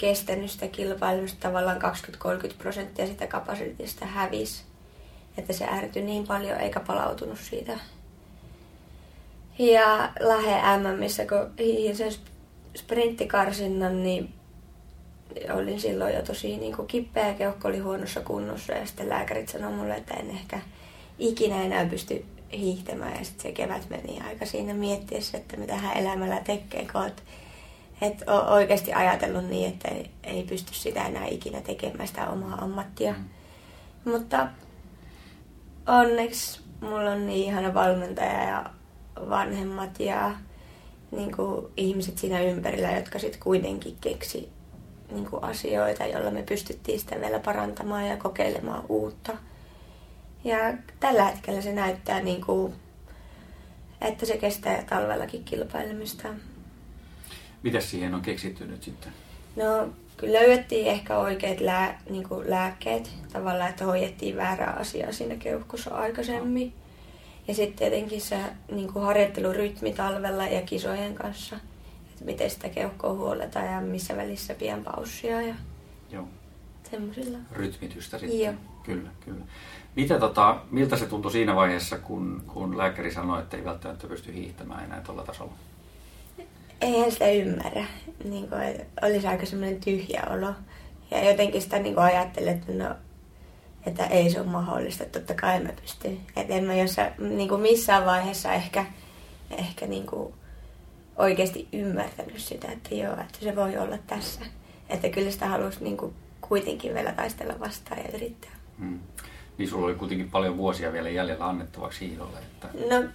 kestänyt 0.00 0.50
sitä 0.50 0.68
kilpailusta. 0.68 1.40
Tavallaan 1.40 1.82
20-30 1.82 1.82
prosenttia 2.58 3.06
sitä 3.06 3.26
kapasiteetista 3.26 4.06
hävisi. 4.06 4.62
Että 5.38 5.52
se 5.52 5.64
ärtyi 5.64 6.02
niin 6.02 6.26
paljon 6.26 6.60
eikä 6.60 6.80
palautunut 6.80 7.38
siitä. 7.38 7.78
Ja 9.58 10.12
Lahe 10.20 10.60
missä 10.96 11.26
kun 11.26 11.50
hiihin 11.58 11.96
sen 11.96 12.12
sprinttikarsinnan, 12.76 14.02
niin 14.02 14.34
olin 15.54 15.80
silloin 15.80 16.14
jo 16.14 16.22
tosi 16.22 16.56
niin 16.56 16.76
kuin 16.76 16.88
kipeä, 16.88 17.34
keuhko 17.34 17.68
oli 17.68 17.78
huonossa 17.78 18.20
kunnossa 18.20 18.72
ja 18.72 18.86
sitten 18.86 19.08
lääkärit 19.08 19.48
sanoi 19.48 19.72
mulle, 19.72 19.94
että 19.94 20.14
en 20.14 20.30
ehkä 20.30 20.60
ikinä 21.18 21.62
enää 21.62 21.86
pysty 21.86 22.24
hiihtämään 22.52 23.18
ja 23.18 23.24
sitten 23.24 23.42
se 23.42 23.52
kevät 23.52 23.90
meni 23.90 24.20
aika 24.28 24.46
siinä 24.46 24.74
miettiessä, 24.74 25.38
että 25.38 25.56
mitä 25.56 25.76
hän 25.76 25.96
elämällä 25.96 26.40
tekee, 26.44 26.86
kun 26.92 27.00
olet 27.02 27.22
et 28.02 28.24
oikeasti 28.48 28.92
ajatellut 28.92 29.44
niin, 29.44 29.68
että 29.68 29.88
ei, 29.88 30.10
ei 30.24 30.42
pysty 30.42 30.74
sitä 30.74 31.06
enää 31.06 31.26
ikinä 31.26 31.60
tekemään 31.60 32.08
sitä 32.08 32.28
omaa 32.28 32.58
ammattia. 32.60 33.12
Mm. 33.12 34.12
Mutta 34.12 34.48
onneksi 35.86 36.60
mulla 36.80 37.10
on 37.10 37.26
niin 37.26 37.46
ihana 37.46 37.74
valmentaja 37.74 38.42
ja 38.42 38.70
vanhemmat 39.28 40.00
ja 40.00 40.34
niin 41.10 41.36
kuin, 41.36 41.66
ihmiset 41.76 42.18
siinä 42.18 42.40
ympärillä, 42.40 42.90
jotka 42.92 43.18
sitten 43.18 43.40
kuitenkin 43.40 43.96
keksi 44.00 44.48
niin 45.10 45.26
kuin, 45.26 45.44
asioita, 45.44 46.06
joilla 46.06 46.30
me 46.30 46.42
pystyttiin 46.42 47.00
sitä 47.00 47.20
vielä 47.20 47.38
parantamaan 47.38 48.06
ja 48.06 48.16
kokeilemaan 48.16 48.84
uutta. 48.88 49.32
Ja 50.44 50.58
tällä 51.00 51.24
hetkellä 51.24 51.60
se 51.60 51.72
näyttää, 51.72 52.20
niin 52.20 52.40
kuin, 52.40 52.74
että 54.00 54.26
se 54.26 54.36
kestää 54.36 54.82
talvellakin 54.82 55.44
kilpailemista. 55.44 56.28
Mitä 57.62 57.80
siihen 57.80 58.14
on 58.14 58.22
keksitty 58.22 58.66
nyt 58.66 58.82
sitten? 58.82 59.12
No, 59.56 59.88
kyllä 60.16 60.38
löydettiin 60.40 60.86
ehkä 60.86 61.18
oikeat 61.18 61.60
lää, 61.60 62.00
niin 62.10 62.28
kuin 62.28 62.50
lääkkeet. 62.50 63.10
Tavallaan, 63.32 63.70
että 63.70 63.84
hoidettiin 63.84 64.36
väärää 64.36 64.70
asiaa 64.72 65.12
siinä 65.12 65.36
keuhkossa 65.36 65.94
aikaisemmin. 65.94 66.72
Ja 67.48 67.54
sitten 67.54 67.76
tietenkin 67.78 68.20
se 68.20 68.38
niin 68.72 68.92
kuin 68.92 69.04
harjoittelurytmi 69.04 69.92
talvella 69.92 70.46
ja 70.46 70.62
kisojen 70.62 71.14
kanssa. 71.14 71.56
Että 72.10 72.24
miten 72.24 72.50
sitä 72.50 72.68
keuhkoa 72.68 73.12
huoletaan 73.12 73.66
ja 73.66 73.80
missä 73.80 74.16
välissä 74.16 74.54
pian 74.54 74.84
paussia 74.84 75.42
ja 75.42 75.54
Joo. 76.10 76.28
semmoisilla. 76.90 77.38
Rytmitystä 77.52 78.18
sitten. 78.18 78.40
Joo. 78.40 78.54
Kyllä, 78.82 79.10
kyllä. 79.24 79.44
Mitä, 79.96 80.18
tota, 80.18 80.60
miltä 80.70 80.96
se 80.96 81.06
tuntui 81.06 81.32
siinä 81.32 81.54
vaiheessa, 81.54 81.98
kun, 81.98 82.42
kun 82.46 82.78
lääkäri 82.78 83.12
sanoi, 83.12 83.40
että 83.40 83.56
ei 83.56 83.64
välttämättä 83.64 84.06
pysty 84.06 84.34
hiihtämään 84.34 84.84
enää 84.84 85.00
tuolla 85.00 85.22
tasolla? 85.22 85.52
Eihän 86.80 87.12
sitä 87.12 87.30
ymmärrä. 87.30 87.84
Niin 88.24 88.48
kuin, 88.48 88.86
olisi 89.02 89.26
aika 89.26 89.46
semmoinen 89.46 89.80
tyhjä 89.80 90.22
olo. 90.30 90.52
Ja 91.10 91.30
jotenkin 91.30 91.62
sitä 91.62 91.78
niin 91.78 91.98
ajattelin, 91.98 92.48
että 92.48 92.72
no, 92.72 92.94
että 93.86 94.06
ei 94.06 94.30
se 94.30 94.40
ole 94.40 94.48
mahdollista, 94.48 95.04
totta 95.04 95.34
kai 95.34 95.60
mä 95.60 95.68
pystyn. 95.82 96.20
Että 96.36 96.54
en 96.54 96.64
mä 96.64 96.74
jossain, 96.74 97.12
niin 97.18 97.48
kuin 97.48 97.60
missään 97.60 98.06
vaiheessa 98.06 98.52
ehkä, 98.52 98.86
ehkä 99.50 99.86
niin 99.86 100.06
kuin 100.06 100.34
oikeasti 101.16 101.68
ymmärtänyt 101.72 102.38
sitä, 102.38 102.72
että 102.72 102.94
joo, 102.94 103.12
että 103.12 103.38
se 103.40 103.56
voi 103.56 103.78
olla 103.78 103.98
tässä. 104.06 104.40
Että 104.88 105.08
kyllä 105.08 105.30
sitä 105.30 105.46
halusi 105.46 105.84
niin 105.84 105.96
kuin 105.96 106.14
kuitenkin 106.40 106.94
vielä 106.94 107.12
taistella 107.12 107.60
vastaan 107.60 107.98
ja 107.98 108.16
yrittää. 108.16 108.50
Hmm. 108.78 109.00
Niin 109.60 109.70
sulla 109.70 109.86
oli 109.86 109.94
kuitenkin 109.94 110.30
paljon 110.30 110.56
vuosia 110.56 110.92
vielä 110.92 111.08
jäljellä 111.08 111.48
annettavaksi 111.48 112.08
hiidolle. 112.08 112.38
Että... 112.38 112.68
No 112.90 113.08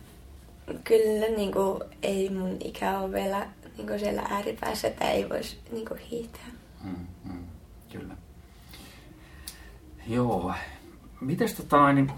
kyllä 0.83 1.27
niin 1.37 1.51
kuin, 1.51 1.83
ei 2.03 2.29
mun 2.29 2.57
ikä 2.63 2.99
ole 2.99 3.11
vielä 3.11 3.47
niin 3.77 3.87
kuin 3.87 3.99
siellä 3.99 4.21
ääripäässä, 4.29 4.87
että 4.87 5.11
ei 5.11 5.29
voisi 5.29 5.59
niin 5.71 5.85
kuin, 5.85 5.99
hiihtää. 5.99 6.45
Hmm, 6.83 7.07
hmm, 7.27 7.43
kyllä. 7.91 8.13
Joo. 10.07 10.53
Mites 11.21 11.53
tota, 11.53 11.93
niin, 11.93 12.11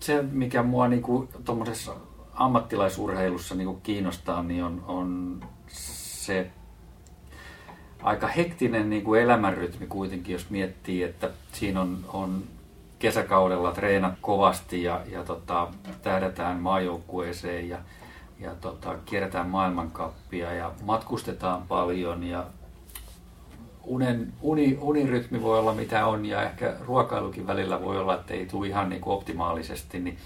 se, 0.00 0.22
mikä 0.22 0.62
mua 0.62 0.88
niin 0.88 1.02
tuommoisessa 1.44 1.94
ammattilaisurheilussa 2.34 3.54
niin 3.54 3.66
kuin 3.66 3.80
kiinnostaa, 3.80 4.42
niin 4.42 4.64
on, 4.64 4.84
on 4.86 5.40
se 5.68 6.50
aika 8.02 8.26
hektinen 8.26 8.90
niin 8.90 9.04
kuin 9.04 9.22
elämänrytmi 9.22 9.86
kuitenkin, 9.86 10.32
jos 10.32 10.50
miettii, 10.50 11.02
että 11.02 11.30
siinä 11.52 11.80
on, 11.80 12.04
on 12.08 12.44
kesäkaudella 13.04 13.72
treenat 13.72 14.14
kovasti 14.20 14.82
ja, 14.82 15.00
ja 15.10 15.24
tota, 15.24 15.68
tähdätään 16.02 16.56
maajoukkueeseen 16.56 17.68
ja, 17.68 17.78
ja 18.40 18.54
tota, 18.54 18.94
kierretään 19.04 19.48
maailmankappia 19.48 20.52
ja 20.52 20.72
matkustetaan 20.82 21.62
paljon 21.62 22.24
ja 22.24 22.46
unen, 23.82 24.32
uni, 24.40 24.78
unirytmi 24.80 25.42
voi 25.42 25.58
olla 25.58 25.74
mitä 25.74 26.06
on 26.06 26.26
ja 26.26 26.42
ehkä 26.42 26.76
ruokailukin 26.80 27.46
välillä 27.46 27.82
voi 27.82 27.98
olla, 27.98 28.14
että 28.14 28.34
ei 28.34 28.46
tule 28.46 28.66
ihan 28.66 28.88
niin 28.88 29.00
kuin 29.00 29.14
optimaalisesti, 29.14 30.00
niin 30.00 30.18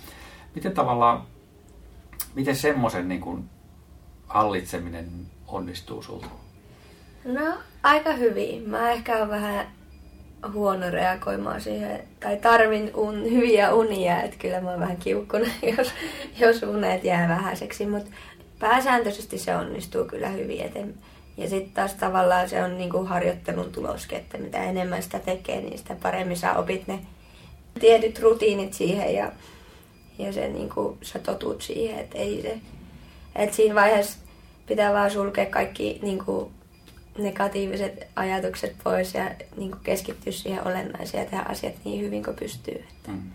miten 0.55 0.73
tavallaan, 0.73 1.23
miten 2.35 2.57
semmoisen 2.57 3.09
niin 3.09 3.21
kuin 3.21 3.51
hallitseminen 4.27 5.09
onnistuu 5.47 6.03
sulta? 6.03 6.27
No 7.25 7.55
aika 7.83 8.13
hyvin. 8.13 8.69
Mä 8.69 8.91
ehkä 8.91 9.17
olen 9.17 9.29
vähän 9.29 9.78
huono 10.53 10.91
reagoimaan 10.91 11.61
siihen, 11.61 12.01
tai 12.21 12.37
tarvin 12.37 12.91
un, 12.95 13.25
hyviä 13.25 13.75
unia, 13.75 14.23
että 14.23 14.37
kyllä 14.39 14.61
mä 14.61 14.71
oon 14.71 14.81
vähän 14.81 14.97
kiukkuna, 14.97 15.47
jos, 15.79 15.93
jos 16.39 16.63
unet 16.63 17.05
jää 17.05 17.29
vähäiseksi, 17.29 17.87
mutta 17.87 18.11
pääsääntöisesti 18.59 19.39
se 19.39 19.57
onnistuu 19.57 20.05
kyllä 20.05 20.29
hyvin. 20.29 20.61
Eten. 20.61 20.95
Ja 21.37 21.49
sitten 21.49 21.73
taas 21.73 21.95
tavallaan 21.95 22.49
se 22.49 22.65
on 22.65 22.79
niinku 22.79 23.05
harjoittelun 23.05 23.73
tuloskin, 23.73 24.19
että 24.19 24.39
mitä 24.39 24.65
enemmän 24.65 25.03
sitä 25.03 25.19
tekee, 25.19 25.61
niin 25.61 25.79
sitä 25.79 25.97
paremmin 26.03 26.37
sä 26.37 26.55
opit 26.55 26.87
ne 26.87 26.99
tietyt 27.81 28.19
rutiinit 28.19 28.75
siihen 28.75 29.15
ja, 29.15 29.33
ja 30.19 30.33
se 30.33 30.49
niinku, 30.49 30.99
sä 31.03 31.19
totut 31.19 31.63
siihen, 31.63 31.99
että 31.99 32.19
ei 32.19 32.43
se, 32.43 32.59
että 33.37 33.57
siinä 33.57 33.75
vaiheessa 33.75 34.19
pitää 34.67 34.93
vaan 34.93 35.11
sulkea 35.11 35.47
kaikki 35.47 35.99
niinku, 36.03 36.51
negatiiviset 37.19 38.07
ajatukset 38.17 38.77
pois 38.85 39.15
ja 39.15 39.31
niin 39.57 39.71
kuin 39.71 39.81
keskittyä 39.83 40.33
siihen 40.33 40.67
olennaiseen 40.67 41.25
ja 41.25 41.31
tehdä 41.31 41.45
asiat 41.49 41.75
niin 41.85 42.05
hyvin 42.05 42.25
kuin 42.25 42.37
pystyy. 42.37 42.85
Mm. 43.07 43.31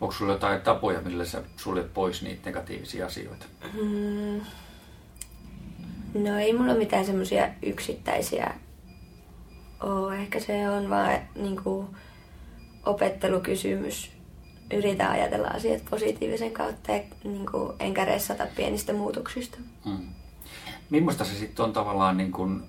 Onko 0.00 0.14
sulla 0.14 0.32
jotain 0.32 0.60
tapoja, 0.60 1.00
millä 1.00 1.24
sä 1.24 1.42
suljet 1.56 1.94
pois 1.94 2.22
niitä 2.22 2.42
negatiivisia 2.46 3.06
asioita? 3.06 3.46
Mm. 3.82 4.40
No 6.14 6.38
ei 6.38 6.52
mulla 6.52 6.74
mitään 6.74 7.06
semmoisia 7.06 7.48
yksittäisiä 7.62 8.54
ole. 9.80 10.16
Ehkä 10.16 10.40
se 10.40 10.68
on 10.68 10.90
vaan 10.90 11.18
niin 11.34 11.56
kuin 11.62 11.86
opettelukysymys. 12.86 14.10
Yritän 14.74 15.10
ajatella 15.10 15.48
asiat 15.48 15.82
positiivisen 15.90 16.52
kautta 16.52 16.92
ja 16.92 17.02
niin 17.24 17.46
kuin, 17.46 17.72
enkä 17.78 18.04
ressata 18.04 18.46
pienistä 18.56 18.92
muutoksista. 18.92 19.58
Mm. 19.84 20.08
Millaista 20.90 21.24
se 21.24 21.34
sitten 21.34 21.64
on 21.64 21.72
tavallaan 21.72 22.16
niin 22.16 22.32
kuin 22.32 22.62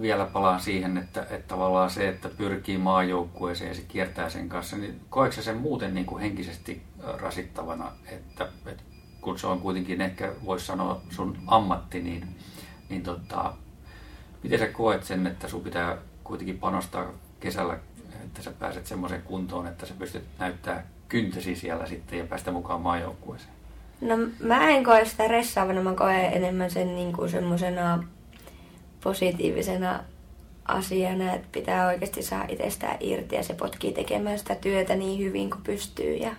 vielä 0.00 0.24
palaan 0.24 0.60
siihen, 0.60 0.98
että, 0.98 1.22
että 1.22 1.48
tavallaan 1.48 1.90
se, 1.90 2.08
että 2.08 2.28
pyrkii 2.28 2.78
maajoukkueeseen 2.78 3.68
ja 3.68 3.74
se 3.74 3.82
kiertää 3.82 4.30
sen 4.30 4.48
kanssa, 4.48 4.76
niin 4.76 5.00
koetko 5.10 5.42
sen 5.42 5.56
muuten 5.56 5.94
niin 5.94 6.06
kuin 6.06 6.20
henkisesti 6.22 6.82
rasittavana, 7.20 7.92
että, 8.06 8.48
että 8.66 8.82
kun 9.20 9.38
se 9.38 9.46
on 9.46 9.60
kuitenkin 9.60 10.00
ehkä, 10.00 10.32
voisi 10.44 10.66
sanoa, 10.66 11.00
sun 11.10 11.38
ammatti, 11.46 12.00
niin, 12.00 12.28
niin 12.88 13.02
tota, 13.02 13.54
miten 14.42 14.58
sä 14.58 14.66
koet 14.66 15.04
sen, 15.04 15.26
että 15.26 15.48
sun 15.48 15.60
pitää 15.60 15.96
kuitenkin 16.24 16.58
panostaa 16.58 17.06
kesällä, 17.40 17.78
että 18.24 18.42
sä 18.42 18.50
pääset 18.58 18.86
semmoiseen 18.86 19.22
kuntoon, 19.22 19.66
että 19.66 19.86
sä 19.86 19.94
pystyt 19.98 20.24
näyttää 20.38 20.86
kyntesi 21.08 21.56
siellä 21.56 21.86
sitten 21.86 22.18
ja 22.18 22.24
päästä 22.24 22.52
mukaan 22.52 22.80
maajoukkueeseen? 22.80 23.52
No 24.00 24.16
mä 24.40 24.68
en 24.68 24.84
koe 24.84 25.04
sitä 25.04 25.28
ressaavana, 25.28 25.82
mä 25.82 25.94
koen 25.94 26.32
enemmän 26.32 26.70
sen 26.70 26.96
niin 26.96 27.12
kuin 27.12 27.30
semmoisena 27.30 28.04
positiivisena 29.02 30.00
asiana, 30.68 31.34
että 31.34 31.48
pitää 31.52 31.86
oikeasti 31.86 32.22
saada 32.22 32.46
itsestään 32.48 32.96
irti 33.00 33.36
ja 33.36 33.42
se 33.42 33.54
potkii 33.54 33.92
tekemään 33.92 34.38
sitä 34.38 34.54
työtä 34.54 34.96
niin 34.96 35.18
hyvin 35.18 35.50
kuin 35.50 35.62
pystyy. 35.62 36.14
Ja, 36.16 36.30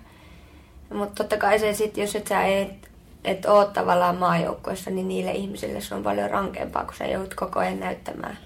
mutta 0.93 1.23
totta 1.23 1.37
kai 1.37 1.59
se 1.59 1.73
sitten, 1.73 2.01
jos 2.01 2.15
et 2.15 2.27
sä 2.27 2.45
et, 2.45 2.89
et 3.25 3.45
oo 3.45 3.65
tavallaan 3.65 4.17
maajoukkoissa, 4.17 4.91
niin 4.91 5.07
niille 5.07 5.31
ihmisille 5.31 5.81
se 5.81 5.95
on 5.95 6.03
paljon 6.03 6.29
rankempaa, 6.29 6.85
kun 6.85 6.93
sä 6.95 7.05
joudut 7.05 7.33
koko 7.33 7.59
ajan 7.59 7.79
näyttämään, 7.79 8.37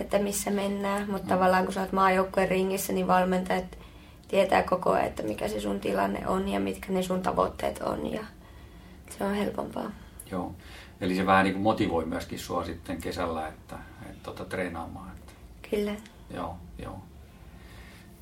että 0.00 0.18
missä 0.18 0.50
mennään. 0.50 1.10
Mutta 1.10 1.22
mm. 1.22 1.28
tavallaan 1.28 1.64
kun 1.64 1.74
sä 1.74 1.80
oot 1.80 1.92
maajoukkojen 1.92 2.48
ringissä, 2.48 2.92
niin 2.92 3.06
valmentajat 3.06 3.78
tietää 4.28 4.62
koko 4.62 4.90
ajan, 4.90 5.06
että 5.06 5.22
mikä 5.22 5.48
se 5.48 5.60
sun 5.60 5.80
tilanne 5.80 6.28
on 6.28 6.48
ja 6.48 6.60
mitkä 6.60 6.92
ne 6.92 7.02
sun 7.02 7.22
tavoitteet 7.22 7.78
on 7.82 8.12
ja 8.12 8.24
se 9.18 9.24
on 9.24 9.34
helpompaa. 9.34 9.90
Joo. 10.30 10.52
Eli 11.00 11.16
se 11.16 11.26
vähän 11.26 11.44
niin 11.44 11.54
kuin 11.54 11.62
motivoi 11.62 12.04
myöskin 12.04 12.38
sua 12.38 12.64
sitten 12.64 13.00
kesällä, 13.00 13.48
että, 13.48 13.78
että 14.02 14.22
tota, 14.22 14.44
treenaamaan. 14.44 15.10
Että... 15.12 15.32
Kyllä. 15.70 15.94
Joo, 16.34 16.56
joo. 16.78 16.98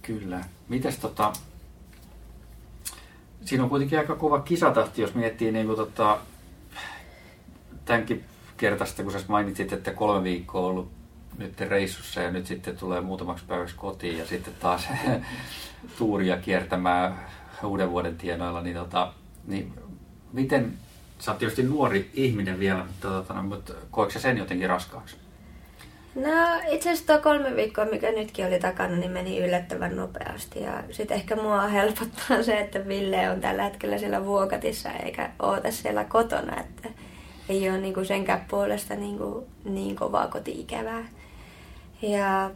Kyllä. 0.02 0.40
Mites 0.68 0.98
tota, 0.98 1.32
siinä 3.44 3.64
on 3.64 3.70
kuitenkin 3.70 3.98
aika 3.98 4.16
kova 4.16 4.40
kisatahti, 4.40 5.02
jos 5.02 5.14
miettii 5.14 5.52
niin 5.52 5.66
kuin 5.66 5.76
tota, 5.76 6.18
tämänkin 7.84 8.24
kertaista, 8.56 9.02
kun 9.02 9.12
sä 9.12 9.18
mainitsit, 9.28 9.72
että 9.72 9.92
kolme 9.92 10.24
viikkoa 10.24 10.60
on 10.60 10.70
ollut 10.70 10.90
nyt 11.38 11.60
reissussa 11.60 12.20
ja 12.20 12.30
nyt 12.30 12.46
sitten 12.46 12.76
tulee 12.76 13.00
muutamaksi 13.00 13.44
päiväksi 13.44 13.74
kotiin 13.74 14.18
ja 14.18 14.26
sitten 14.26 14.54
taas 14.60 14.88
tuuria 15.98 16.36
kiertämään 16.36 17.26
uuden 17.62 17.90
vuoden 17.90 18.16
tienoilla, 18.16 18.62
niin, 18.62 18.76
tota, 18.76 19.12
niin 19.46 19.72
miten, 20.32 20.78
sä 21.18 21.30
oot 21.30 21.38
tietysti 21.38 21.62
nuori 21.62 22.10
ihminen 22.14 22.58
vielä, 22.58 22.84
mutta, 22.84 23.08
tota, 23.08 23.34
mutta 23.34 23.72
koetko 23.90 24.12
sä 24.12 24.20
sen 24.20 24.38
jotenkin 24.38 24.68
raskaaksi? 24.68 25.16
No 26.14 26.60
itse 26.68 26.90
asiassa 26.90 27.12
tuo 27.12 27.22
kolme 27.22 27.56
viikkoa, 27.56 27.84
mikä 27.84 28.12
nytkin 28.12 28.46
oli 28.46 28.58
takana, 28.58 28.96
niin 28.96 29.10
meni 29.10 29.38
yllättävän 29.38 29.96
nopeasti. 29.96 30.60
Ja 30.60 30.82
sitten 30.90 31.16
ehkä 31.16 31.36
mua 31.36 31.60
helpottaa 31.60 32.42
se, 32.42 32.58
että 32.58 32.88
Ville 32.88 33.30
on 33.30 33.40
tällä 33.40 33.62
hetkellä 33.62 33.98
siellä 33.98 34.24
vuokatissa 34.24 34.90
eikä 34.90 35.30
oota 35.38 35.70
siellä 35.70 36.04
kotona. 36.04 36.60
Että 36.60 36.88
ei 37.48 37.70
ole 37.70 37.78
niinku 37.78 38.04
senkään 38.04 38.44
puolesta 38.50 38.94
niinku 38.94 39.48
niin 39.64 39.96
kovaa 39.96 40.28
koti-ikävää. 40.28 41.04
Ja, 42.02 42.50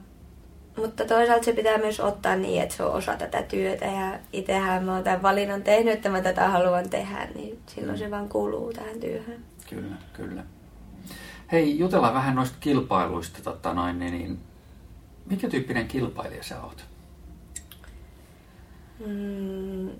mutta 0.78 1.04
toisaalta 1.04 1.44
se 1.44 1.52
pitää 1.52 1.78
myös 1.78 2.00
ottaa 2.00 2.36
niin, 2.36 2.62
että 2.62 2.74
se 2.74 2.82
on 2.82 2.92
osa 2.92 3.16
tätä 3.16 3.42
työtä. 3.42 3.84
Ja 3.84 4.18
itsehän 4.32 4.84
mä 4.84 4.94
oon 4.94 5.04
tämän 5.04 5.22
valinnan 5.22 5.62
tehnyt, 5.62 5.94
että 5.94 6.08
mä 6.08 6.20
tätä 6.20 6.48
haluan 6.48 6.90
tehdä, 6.90 7.28
niin 7.34 7.58
silloin 7.66 7.98
se 7.98 8.10
vaan 8.10 8.28
kuuluu 8.28 8.72
tähän 8.72 9.00
työhön. 9.00 9.44
Kyllä, 9.70 9.96
kyllä. 10.12 10.44
Hei, 11.52 11.78
jutellaan 11.78 12.14
vähän 12.14 12.34
noista 12.34 12.56
kilpailuista. 12.60 13.42
Tota 13.42 13.74
noin, 13.74 13.98
niin, 13.98 14.12
niin 14.12 14.38
mikä 15.30 15.48
tyyppinen 15.48 15.88
kilpailija 15.88 16.42
sä 16.42 16.62
oot? 16.62 16.84
Mm, 19.06 19.90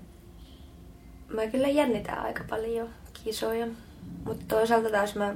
mä 1.27 1.47
kyllä 1.51 1.67
jännitän 1.67 2.19
aika 2.19 2.43
paljon 2.49 2.89
kisoja. 3.23 3.67
Mutta 4.25 4.45
toisaalta 4.47 4.89
taas 4.89 5.15
mä 5.15 5.35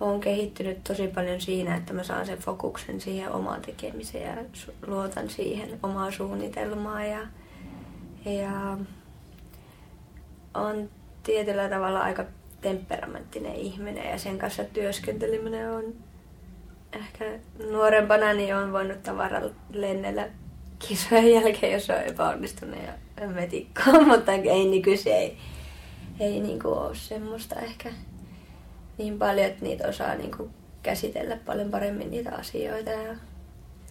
oon 0.00 0.20
kehittynyt 0.20 0.84
tosi 0.84 1.08
paljon 1.08 1.40
siinä, 1.40 1.76
että 1.76 1.92
mä 1.92 2.02
saan 2.02 2.26
sen 2.26 2.38
fokuksen 2.38 3.00
siihen 3.00 3.32
omaan 3.32 3.62
tekemiseen 3.62 4.36
ja 4.36 4.44
luotan 4.86 5.30
siihen 5.30 5.78
omaa 5.82 6.10
suunnitelmaa 6.10 7.04
ja, 7.04 7.20
ja 8.24 8.78
on 10.54 10.90
tietyllä 11.22 11.68
tavalla 11.68 12.00
aika 12.00 12.24
temperamenttinen 12.60 13.54
ihminen 13.54 14.10
ja 14.10 14.18
sen 14.18 14.38
kanssa 14.38 14.64
työskenteleminen 14.64 15.72
on 15.72 15.94
ehkä 16.92 17.24
nuorempana 17.70 18.32
niin 18.32 18.56
on 18.56 18.72
voinut 18.72 19.02
tavaralla 19.02 19.52
lennellä 19.72 20.28
kisojen 20.88 21.32
jälkeen, 21.32 21.72
jos 21.72 21.90
on 21.90 22.02
epäonnistunut 22.02 22.78
ja 23.20 23.28
metikkoa, 23.28 24.00
mutta 24.16 24.32
ei 24.32 24.70
nykyisin 24.70 25.12
ei, 25.12 25.36
ei 26.20 26.40
niinku 26.40 26.68
ole 26.68 26.94
semmoista 26.94 27.60
ehkä 27.60 27.92
niin 28.98 29.18
paljon, 29.18 29.46
että 29.46 29.64
niitä 29.64 29.88
osaa 29.88 30.14
niinku 30.14 30.50
käsitellä 30.82 31.38
paljon 31.46 31.70
paremmin 31.70 32.10
niitä 32.10 32.34
asioita. 32.34 32.90
Ja... 32.90 33.16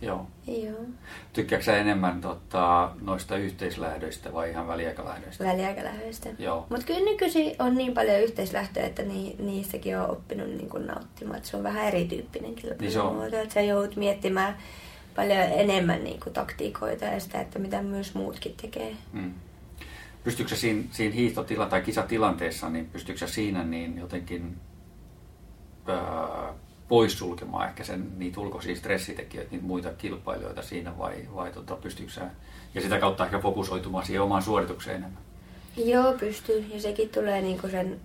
Joo. 0.01 0.27
Joo. 0.47 0.79
Tykkääksä 1.33 1.77
enemmän 1.77 2.21
tota, 2.21 2.91
noista 3.01 3.37
yhteislähdöistä 3.37 4.33
vai 4.33 4.49
ihan 4.49 4.67
väliaikalähdöistä? 4.67 5.43
Väliaikalähdöistä. 5.43 6.29
Joo. 6.39 6.65
Mutta 6.69 6.85
kyllä 6.85 7.11
nykyisin 7.11 7.55
on 7.59 7.75
niin 7.75 7.93
paljon 7.93 8.19
yhteislähtöjä, 8.19 8.85
että 8.85 9.01
ni, 9.01 9.35
niistäkin 9.39 9.97
on 9.97 10.09
oppinut 10.09 10.47
niin 10.47 10.69
kuin 10.69 10.87
nauttimaan. 10.87 11.37
Että 11.37 11.49
se 11.49 11.57
on 11.57 11.63
vähän 11.63 11.87
erityyppinen 11.87 12.55
kilpailumuoto. 12.55 13.29
Niin 13.29 13.41
että 13.41 13.53
sä 13.53 13.61
joudut 13.61 13.95
miettimään 13.95 14.57
paljon 15.15 15.39
enemmän 15.39 16.03
niin 16.03 16.19
kuin 16.19 16.33
taktiikoita 16.33 17.05
ja 17.05 17.19
sitä, 17.19 17.41
että 17.41 17.59
mitä 17.59 17.81
myös 17.81 18.13
muutkin 18.13 18.55
tekee. 18.61 18.95
Mm. 19.13 19.33
Pystyykö 20.23 20.55
siinä, 20.55 20.83
siinä 20.91 21.15
hiihtotila- 21.15 21.69
tai 21.69 21.81
kisatilanteessa, 21.81 22.69
niin 22.69 22.85
pystyykö 22.85 23.27
siinä 23.27 23.63
niin 23.63 23.97
jotenkin 23.97 24.55
poissulkemaan 26.87 27.67
ehkä 27.67 27.83
sen, 27.83 28.19
niitä 28.19 28.41
ulkoisia 28.41 28.75
stressitekijöitä, 28.75 29.51
niitä 29.51 29.65
muita 29.65 29.89
kilpailijoita 29.89 30.61
siinä 30.61 30.97
vai, 30.97 31.27
vai 31.35 31.51
tota, 31.51 31.75
pystyykö 31.75 32.11
sä, 32.11 32.21
ja 32.73 32.81
sitä 32.81 32.99
kautta 32.99 33.25
ehkä 33.25 33.39
fokusoitumaan 33.39 34.05
siihen 34.05 34.21
omaan 34.21 34.41
suoritukseen 34.41 34.97
enemmän? 34.97 35.21
Joo, 35.77 36.13
pystyy. 36.13 36.65
Ja 36.73 36.81
sekin 36.81 37.09
tulee 37.09 37.41
niinku 37.41 37.67
sen 37.67 37.99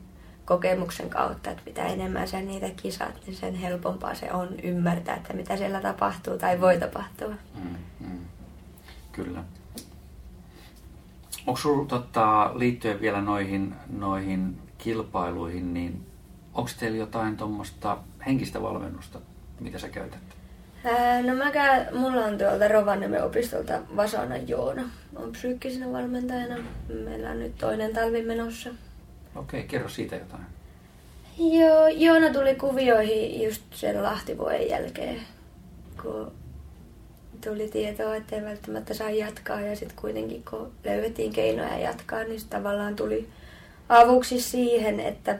kokemuksen 0.45 1.11
kautta, 1.11 1.51
että 1.51 1.63
mitä 1.67 1.87
enemmän 1.87 2.29
sä 2.29 2.41
niitä 2.41 2.71
kisat, 2.71 3.15
niin 3.27 3.37
sen 3.37 3.55
helpompaa 3.55 4.15
se 4.15 4.33
on 4.33 4.49
ymmärtää, 4.63 5.17
että 5.17 5.33
mitä 5.33 5.57
siellä 5.57 5.81
tapahtuu 5.81 6.39
tai 6.39 6.61
voi 6.61 6.79
tapahtua. 6.79 7.35
Mm, 7.55 7.77
mm. 8.01 8.19
Kyllä. 9.13 9.45
Onko 11.47 11.61
sinulla 11.61 11.87
tota, 11.87 12.53
liittyen 12.55 13.01
vielä 13.01 13.21
noihin, 13.21 13.75
noihin 13.99 14.59
kilpailuihin, 14.79 15.75
niin 15.75 16.07
onko 16.55 16.71
teillä 16.81 16.99
jotain 16.99 17.37
tuommoista 17.37 17.99
henkistä 18.27 18.63
valmennusta, 18.63 19.21
mitä 19.61 19.79
sä 19.79 19.89
käytät? 19.89 20.21
Ää, 20.85 21.23
no 21.23 21.35
mä 21.35 21.51
käyn, 21.51 21.97
mulla 21.97 22.25
on 22.25 22.39
tuolta 22.39 22.69
Rovaniemen 22.69 23.25
opistolta 23.25 23.81
Vasana 23.97 24.37
Joona. 24.37 24.91
On 25.17 25.33
psyykkisenä 25.33 25.93
valmentajana. 25.93 26.57
Meillä 27.05 27.31
on 27.31 27.39
nyt 27.39 27.59
toinen 27.59 27.93
talvi 27.93 28.23
menossa. 28.23 28.71
Okei, 29.37 29.63
kerro 29.63 29.89
siitä 29.89 30.17
jotain. 30.17 30.43
Joo, 31.39 31.89
Joona 31.89 32.33
tuli 32.33 32.55
kuvioihin 32.55 33.43
just 33.43 33.63
sen 33.71 34.03
Lahtivuoden 34.03 34.69
jälkeen, 34.69 35.21
kun 36.03 36.33
tuli 37.45 37.69
tietoa, 37.69 38.17
että 38.17 38.37
ei 38.37 38.43
välttämättä 38.43 38.95
saa 38.95 39.11
jatkaa. 39.11 39.61
Ja 39.61 39.77
sitten 39.77 39.99
kuitenkin, 40.01 40.45
kun 40.51 40.73
löydettiin 40.85 41.33
keinoja 41.33 41.79
jatkaa, 41.79 42.25
niin 42.25 42.41
tavallaan 42.51 42.97
tuli 42.97 43.29
avuksi 43.89 44.41
siihen, 44.41 45.01
että, 45.01 45.39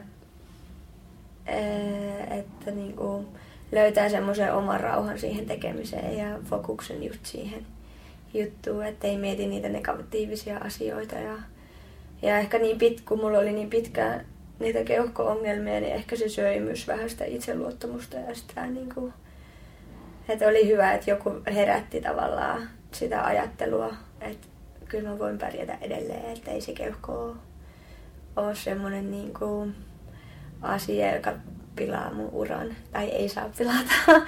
että 2.29 2.71
niin 2.71 2.95
kuin 2.95 3.27
löytää 3.71 4.09
semmoisen 4.09 4.53
oman 4.53 4.79
rauhan 4.79 5.19
siihen 5.19 5.45
tekemiseen 5.45 6.17
ja 6.17 6.39
fokuksen 6.49 7.03
just 7.03 7.25
siihen 7.25 7.65
juttuun, 8.33 8.85
että 8.85 9.07
ei 9.07 9.17
mieti 9.17 9.47
niitä 9.47 9.69
negatiivisia 9.69 10.57
asioita. 10.57 11.15
Ja, 11.15 11.37
ja 12.21 12.37
ehkä 12.37 12.57
niin 12.57 12.77
pit, 12.77 13.01
kun 13.01 13.19
mulla 13.19 13.39
oli 13.39 13.51
niin 13.51 13.69
pitkään 13.69 14.25
niitä 14.59 14.83
keuhko-ongelmia, 14.83 15.79
niin 15.79 15.93
ehkä 15.93 16.15
se 16.15 16.29
söi 16.29 16.59
myös 16.59 16.87
vähän 16.87 17.09
sitä 17.09 17.25
itseluottamusta 17.25 18.17
ja 18.17 18.35
sitä 18.35 18.65
niin 18.65 18.93
kuin, 18.93 19.13
että 20.29 20.47
oli 20.47 20.67
hyvä, 20.67 20.93
että 20.93 21.11
joku 21.11 21.31
herätti 21.53 22.01
tavallaan 22.01 22.69
sitä 22.91 23.25
ajattelua, 23.25 23.93
että 24.21 24.47
kyllä 24.85 25.09
mä 25.09 25.19
voin 25.19 25.37
pärjätä 25.37 25.77
edelleen, 25.81 26.25
että 26.25 26.51
ei 26.51 26.61
se 26.61 26.73
keuhko 26.73 27.35
ole 28.35 28.55
semmoinen 28.55 29.11
niin 29.11 29.33
kuin 29.33 29.75
asia, 30.61 31.15
joka 31.15 31.33
pilaa 31.75 32.13
mun 32.13 32.29
uran, 32.31 32.75
tai 32.91 33.05
ei 33.05 33.29
saa 33.29 33.49
pilata. 33.57 33.93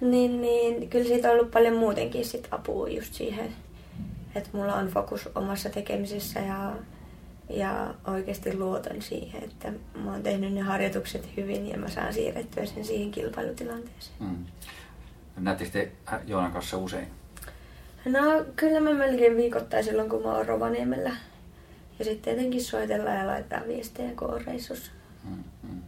niin, 0.00 0.40
niin 0.40 0.90
kyllä 0.90 1.04
siitä 1.04 1.28
on 1.28 1.34
ollut 1.34 1.50
paljon 1.50 1.76
muutenkin 1.76 2.24
sit 2.24 2.48
apua 2.50 2.88
just 2.88 3.14
siihen, 3.14 3.52
että 4.34 4.50
mulla 4.52 4.74
on 4.74 4.88
fokus 4.88 5.28
omassa 5.34 5.70
tekemisessä 5.70 6.40
ja, 6.40 6.72
ja 7.50 7.94
oikeasti 8.06 8.56
luotan 8.56 9.02
siihen, 9.02 9.44
että 9.44 9.72
mä 9.94 10.12
oon 10.12 10.22
tehnyt 10.22 10.52
ne 10.52 10.60
harjoitukset 10.60 11.28
hyvin 11.36 11.68
ja 11.68 11.78
mä 11.78 11.88
saan 11.88 12.14
siirrettyä 12.14 12.66
sen 12.66 12.84
siihen 12.84 13.10
kilpailutilanteeseen. 13.10 14.16
Mm. 14.20 14.46
Näettekö 15.36 15.70
te 15.70 15.92
Joonan 16.26 16.52
kanssa 16.52 16.76
usein? 16.76 17.08
No 18.04 18.20
kyllä 18.56 18.80
mä 18.80 18.92
melkein 18.92 19.36
viikoittain 19.36 19.84
silloin, 19.84 20.08
kun 20.10 20.22
mä 20.22 20.32
oon 20.32 20.46
Rovaniemellä. 20.46 21.10
Ja 21.98 22.04
sitten 22.04 22.34
tietenkin 22.34 22.64
soitellaan 22.64 23.16
ja 23.16 23.26
laittaa 23.26 23.60
viestejä, 23.68 24.10
kun 24.16 24.34
on 24.34 24.40
reissussa. 24.46 24.92
Mm, 25.28 25.44
mm. 25.62 25.82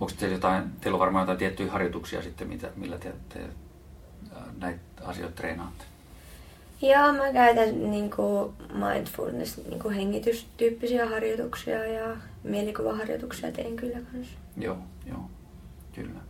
Onko 0.00 0.12
teillä 0.18 0.36
jotain, 0.36 0.70
teillä 0.80 0.96
on 0.96 1.00
varmaan 1.00 1.22
jotain 1.22 1.38
tiettyjä 1.38 1.72
harjoituksia 1.72 2.22
sitten, 2.22 2.48
mitä, 2.48 2.70
millä 2.76 2.98
te, 2.98 3.12
te 3.28 3.40
näitä 4.58 4.80
asioita 5.04 5.36
treenaatte? 5.36 5.84
Joo, 6.82 7.12
mä 7.12 7.32
käytän 7.32 7.90
niin 7.90 8.10
kuin 8.10 8.52
mindfulness, 8.72 9.56
niin 9.56 9.80
kuin 9.80 9.94
hengitystyyppisiä 9.94 11.08
harjoituksia 11.08 11.84
ja 11.86 12.16
mielikuvaharjoituksia 12.44 13.52
teen 13.52 13.76
kyllä 13.76 13.98
kanssa. 14.12 14.38
Joo, 14.56 14.78
joo, 15.06 15.30
kyllä. 15.94 16.20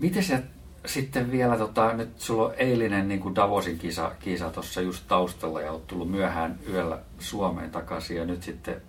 Miten 0.00 0.22
se 0.22 0.42
sitten 0.86 1.30
vielä, 1.30 1.56
tota, 1.58 1.92
nyt 1.92 2.20
sulla 2.20 2.46
on 2.46 2.54
eilinen 2.56 3.08
niin 3.08 3.20
kuin 3.20 3.34
Davosin 3.34 3.78
kisa, 3.78 4.12
kisa 4.18 4.50
tuossa 4.50 4.80
just 4.80 5.04
taustalla 5.08 5.60
ja 5.60 5.72
olet 5.72 5.86
tullut 5.86 6.10
myöhään 6.10 6.58
yöllä 6.68 6.98
Suomeen 7.18 7.70
takaisin 7.70 8.16
ja 8.16 8.24
nyt 8.24 8.42
sitten 8.42 8.82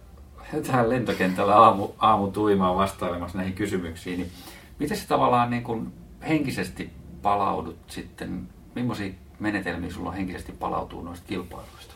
tähän 0.68 0.90
lentokentällä 0.90 1.56
aamu, 1.56 1.90
aamu 1.98 2.32
tuimaan 2.32 2.76
vastailemassa 2.76 3.38
näihin 3.38 3.54
kysymyksiin, 3.54 4.20
niin 4.20 4.32
miten 4.80 4.98
se 4.98 5.08
tavallaan 5.08 5.50
niin 5.50 5.64
kuin 5.64 5.94
henkisesti 6.28 6.90
palaudut 7.22 7.78
sitten, 7.88 8.48
millaisia 8.76 9.12
menetelmiä 9.40 9.92
sulla 9.92 10.12
henkisesti 10.12 10.52
palautuu 10.52 11.02
noista 11.02 11.28
kilpailuista? 11.28 11.94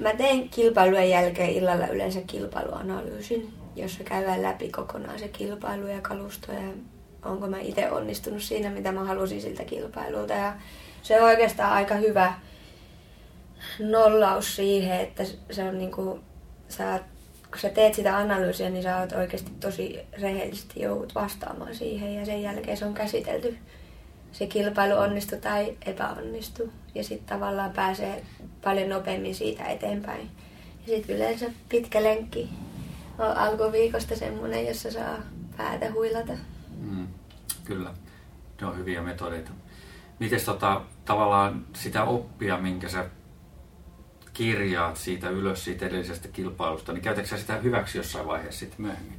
Mä 0.00 0.14
teen 0.14 0.48
kilpailujen 0.48 1.10
jälkeen 1.10 1.50
illalla 1.50 1.86
yleensä 1.86 2.20
kilpailuanalyysin, 2.20 3.52
jossa 3.76 4.04
käydään 4.04 4.42
läpi 4.42 4.68
kokonaan 4.68 5.18
se 5.18 5.28
kilpailu 5.28 5.86
ja 5.86 6.00
kalusto 6.00 6.52
ja 6.52 6.60
onko 7.24 7.46
mä 7.46 7.58
itse 7.60 7.90
onnistunut 7.90 8.42
siinä, 8.42 8.70
mitä 8.70 8.92
mä 8.92 9.04
halusin 9.04 9.40
siltä 9.40 9.64
kilpailulta. 9.64 10.32
Ja 10.32 10.52
se 11.02 11.20
on 11.20 11.28
oikeastaan 11.28 11.72
aika 11.72 11.94
hyvä 11.94 12.32
nollaus 13.78 14.56
siihen, 14.56 15.00
että 15.00 15.24
se 15.50 15.62
on 15.62 15.78
niinku, 15.78 16.20
sä, 16.70 17.00
kun 17.50 17.58
sä 17.58 17.68
teet 17.68 17.94
sitä 17.94 18.16
analyysiä, 18.16 18.70
niin 18.70 18.82
sä 18.82 18.96
oot 18.96 19.12
oikeasti 19.12 19.50
tosi 19.60 20.00
rehellisesti 20.20 20.82
joudut 20.82 21.14
vastaamaan 21.14 21.74
siihen 21.74 22.14
ja 22.14 22.26
sen 22.26 22.42
jälkeen 22.42 22.76
se 22.76 22.84
on 22.84 22.94
käsitelty. 22.94 23.58
Se 24.32 24.46
kilpailu 24.46 24.98
onnistu 24.98 25.36
tai 25.36 25.76
epäonnistu 25.86 26.72
ja 26.94 27.04
sitten 27.04 27.38
tavallaan 27.38 27.72
pääsee 27.72 28.24
paljon 28.64 28.88
nopeammin 28.88 29.34
siitä 29.34 29.64
eteenpäin. 29.64 30.30
Ja 30.86 30.96
sitten 30.96 31.16
yleensä 31.16 31.46
pitkä 31.68 32.02
lenkki 32.02 32.50
on 33.18 33.36
alkuviikosta 33.36 34.16
semmoinen, 34.16 34.66
jossa 34.66 34.90
saa 34.90 35.18
päätä 35.56 35.92
huilata. 35.92 36.32
Mm, 36.80 37.08
kyllä, 37.64 37.94
ne 38.60 38.66
on 38.66 38.78
hyviä 38.78 39.02
metodeita. 39.02 39.50
Miten 40.18 40.44
tota, 40.44 40.80
tavallaan 41.04 41.66
sitä 41.72 42.04
oppia, 42.04 42.56
minkä 42.56 42.88
sä 42.88 43.06
kirjaat 44.40 44.96
siitä 44.96 45.30
ylös 45.30 45.64
siitä 45.64 45.86
edellisestä 45.86 46.28
kilpailusta, 46.28 46.92
niin 46.92 47.02
käytätkö 47.02 47.36
sitä 47.36 47.56
hyväksi 47.56 47.98
jossain 47.98 48.26
vaiheessa 48.26 48.60
sitten 48.60 48.82
myöhemmin? 48.82 49.18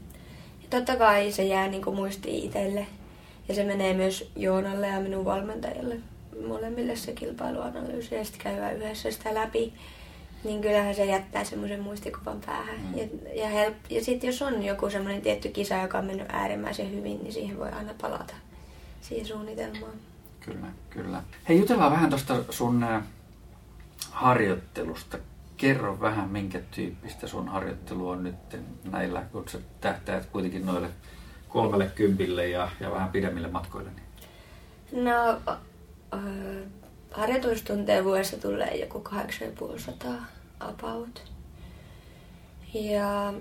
Ja 0.62 0.68
totta 0.70 0.96
kai 0.96 1.32
se 1.32 1.44
jää 1.44 1.68
niin 1.68 1.96
muistiin 1.96 2.46
itselle. 2.46 2.88
Ja 3.48 3.56
se 3.56 3.64
menee 3.64 3.94
myös 3.94 4.32
Joonalle 4.36 4.88
ja 4.88 5.00
minun 5.00 5.26
valmentajalle 5.26 5.96
molemmille 6.48 6.96
se 6.96 7.12
kilpailuanalyysi 7.12 8.16
ja 8.16 8.24
sitten 8.24 8.42
käydään 8.44 8.78
yhdessä 8.78 9.12
sitä 9.12 9.34
läpi. 9.34 9.74
Niin 10.44 10.62
kyllähän 10.62 10.96
se 10.96 11.06
jättää 11.06 11.44
semmoisen 11.44 11.82
muistikuvan 11.82 12.42
päähän. 12.46 12.80
Mm. 12.80 12.98
Ja, 12.98 13.08
ja, 13.36 13.48
help, 13.48 13.76
ja 13.90 14.04
sitten 14.04 14.28
jos 14.28 14.42
on 14.42 14.64
joku 14.64 14.90
semmoinen 14.90 15.22
tietty 15.22 15.50
kisa, 15.50 15.76
joka 15.76 15.98
on 15.98 16.06
mennyt 16.06 16.28
äärimmäisen 16.30 16.92
hyvin, 16.92 17.24
niin 17.24 17.34
siihen 17.34 17.60
voi 17.60 17.70
aina 17.70 17.94
palata 18.02 18.34
siihen 19.02 19.26
suunnitelmaan. 19.26 19.94
Kyllä, 20.40 20.68
kyllä. 20.90 21.24
Hei, 21.50 21.60
jutellaan 21.60 21.92
vähän 21.92 22.10
tuosta 22.10 22.44
sun 22.50 22.86
harjoittelusta. 24.12 25.18
Kerro 25.58 26.00
vähän, 26.00 26.30
minkä 26.30 26.60
tyyppistä 26.72 27.28
sun 27.28 27.48
harjoittelu 27.48 28.10
on 28.10 28.24
nyt 28.24 28.36
näillä, 28.92 29.22
kun 29.32 29.50
sä 29.50 29.60
tähtäät 29.82 30.26
kuitenkin 30.26 30.66
noille 30.66 30.90
kolmelle 31.50 31.92
kympille 31.96 32.48
ja, 32.48 32.70
ja 32.80 32.92
vähän 32.92 33.10
pidemmille 33.10 33.48
matkoille. 33.48 33.90
Niin. 33.90 35.06
No, 35.06 35.42
äh, 36.14 36.20
harjoitustunteja 37.12 38.04
vuodessa 38.04 38.38
tulee 38.38 38.78
joku 38.78 39.00
8500 39.00 40.26
about. 40.60 41.32
Ja 42.74 43.34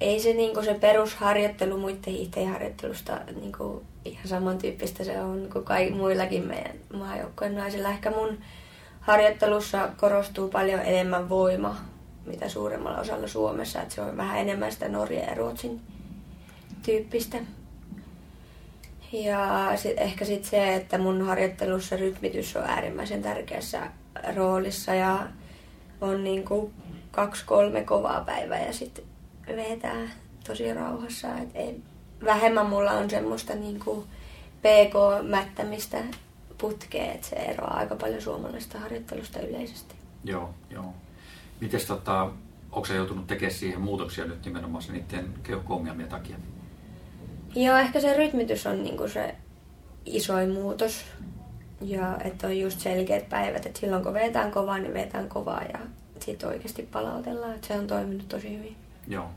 ei 0.00 0.20
se, 0.20 0.32
niinku 0.32 0.62
se 0.62 0.74
perusharjoittelu 0.74 1.78
muiden 1.78 2.12
hiihteen 2.12 2.48
harjoittelusta 2.48 3.20
niinku 3.40 3.84
ihan 4.04 4.28
samantyyppistä 4.28 5.04
se 5.04 5.20
on 5.20 5.48
kuin 5.52 5.64
kaikki 5.64 5.94
muillakin 5.94 6.46
meidän 6.46 6.76
maajoukkojen 6.94 7.54
naisilla. 7.54 7.88
Ehkä 7.88 8.10
mun 8.10 8.38
harjoittelussa 9.08 9.88
korostuu 9.96 10.48
paljon 10.48 10.80
enemmän 10.80 11.28
voima, 11.28 11.76
mitä 12.26 12.48
suuremmalla 12.48 12.98
osalla 12.98 13.28
Suomessa. 13.28 13.82
Että 13.82 13.94
se 13.94 14.00
on 14.00 14.16
vähän 14.16 14.38
enemmän 14.38 14.72
sitä 14.72 14.88
Norja 14.88 15.24
ja 15.24 15.34
Ruotsin 15.34 15.80
tyyppistä. 16.82 17.38
Ja 19.12 19.72
sit, 19.76 19.98
ehkä 19.98 20.24
sitten 20.24 20.50
se, 20.50 20.74
että 20.74 20.98
mun 20.98 21.26
harjoittelussa 21.26 21.96
rytmitys 21.96 22.56
on 22.56 22.64
äärimmäisen 22.64 23.22
tärkeässä 23.22 23.90
roolissa 24.36 24.94
ja 24.94 25.26
on 26.00 26.24
niinku 26.24 26.72
kaksi-kolme 27.10 27.84
kovaa 27.84 28.20
päivää 28.20 28.66
ja 28.66 28.72
sitten 28.72 29.04
vetää 29.46 30.08
tosi 30.46 30.74
rauhassa. 30.74 31.28
Et 31.38 31.48
ei, 31.54 31.80
vähemmän 32.24 32.66
mulla 32.66 32.92
on 32.92 33.10
semmoista 33.10 33.54
niinku 33.54 34.04
PK-mättämistä 34.62 35.98
putkea, 36.58 37.12
että 37.12 37.26
se 37.26 37.36
eroaa 37.36 37.76
aika 37.76 37.96
paljon 37.96 38.22
suomalaisesta 38.22 38.78
harjoittelusta 38.78 39.40
yleisesti. 39.40 39.94
Joo, 40.24 40.54
joo. 40.70 40.94
Miten 41.60 41.80
tota, 41.86 42.30
onko 42.72 42.84
se 42.84 42.94
joutunut 42.94 43.26
tekemään 43.26 43.54
siihen 43.54 43.80
muutoksia 43.80 44.24
nyt 44.24 44.44
nimenomaan 44.44 44.84
niiden 44.92 45.34
keuhko-ongelmien 45.42 46.08
takia? 46.08 46.36
Joo, 47.54 47.76
ehkä 47.76 48.00
se 48.00 48.16
rytmitys 48.16 48.66
on 48.66 48.82
niinku 48.84 49.08
se 49.08 49.34
isoin 50.04 50.50
muutos. 50.50 51.04
Ja 51.80 52.18
että 52.24 52.46
on 52.46 52.58
just 52.58 52.80
selkeät 52.80 53.28
päivät, 53.28 53.66
että 53.66 53.80
silloin 53.80 54.02
kun 54.02 54.14
vetään 54.14 54.50
kovaa, 54.50 54.78
niin 54.78 54.94
vetään 54.94 55.28
kovaa 55.28 55.62
ja 55.62 55.78
sitten 56.20 56.48
oikeasti 56.48 56.82
palautellaan. 56.82 57.54
Että 57.54 57.66
se 57.66 57.78
on 57.78 57.86
toiminut 57.86 58.28
tosi 58.28 58.58
hyvin. 58.58 58.76
Joo. 59.08 59.28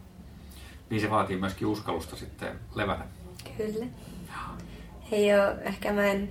Niin 0.89 1.01
se 1.01 1.09
vaatii 1.09 1.37
myöskin 1.37 1.67
uskallusta 1.67 2.15
sitten 2.15 2.59
levätä. 2.75 3.03
Kyllä. 3.57 3.85
Ei 5.11 5.33
ole, 5.33 5.55
ehkä 5.61 5.93
mä 5.93 6.05
en 6.05 6.29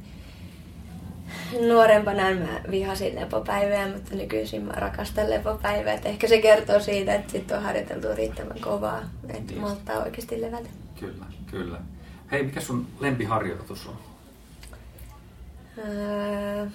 nuorempana 1.69 2.31
mä 2.31 2.61
vihasin 2.71 3.17
lepopäivää, 3.17 3.89
mutta 3.89 4.15
nykyisin 4.15 4.63
mä 4.63 4.73
rakastan 4.73 5.31
lepopäivää. 5.31 5.95
Et 5.95 6.07
ehkä 6.07 6.29
se 6.29 6.41
kertoo 6.41 6.81
siitä, 6.81 7.15
että 7.15 7.33
sit 7.33 7.51
on 7.51 7.63
harjoiteltu 7.63 8.09
riittävän 8.15 8.61
kovaa, 8.61 9.03
että 9.29 9.53
niin. 9.53 9.61
malttaa 9.61 10.03
oikeasti 10.03 10.41
levätä. 10.41 10.69
Kyllä, 11.01 11.25
kyllä. 11.51 11.79
Hei, 12.33 12.43
mikä 12.43 12.61
sun 12.61 12.87
lempiharjoitus 13.01 13.87
on? 13.87 13.99
Öö, 15.79 16.67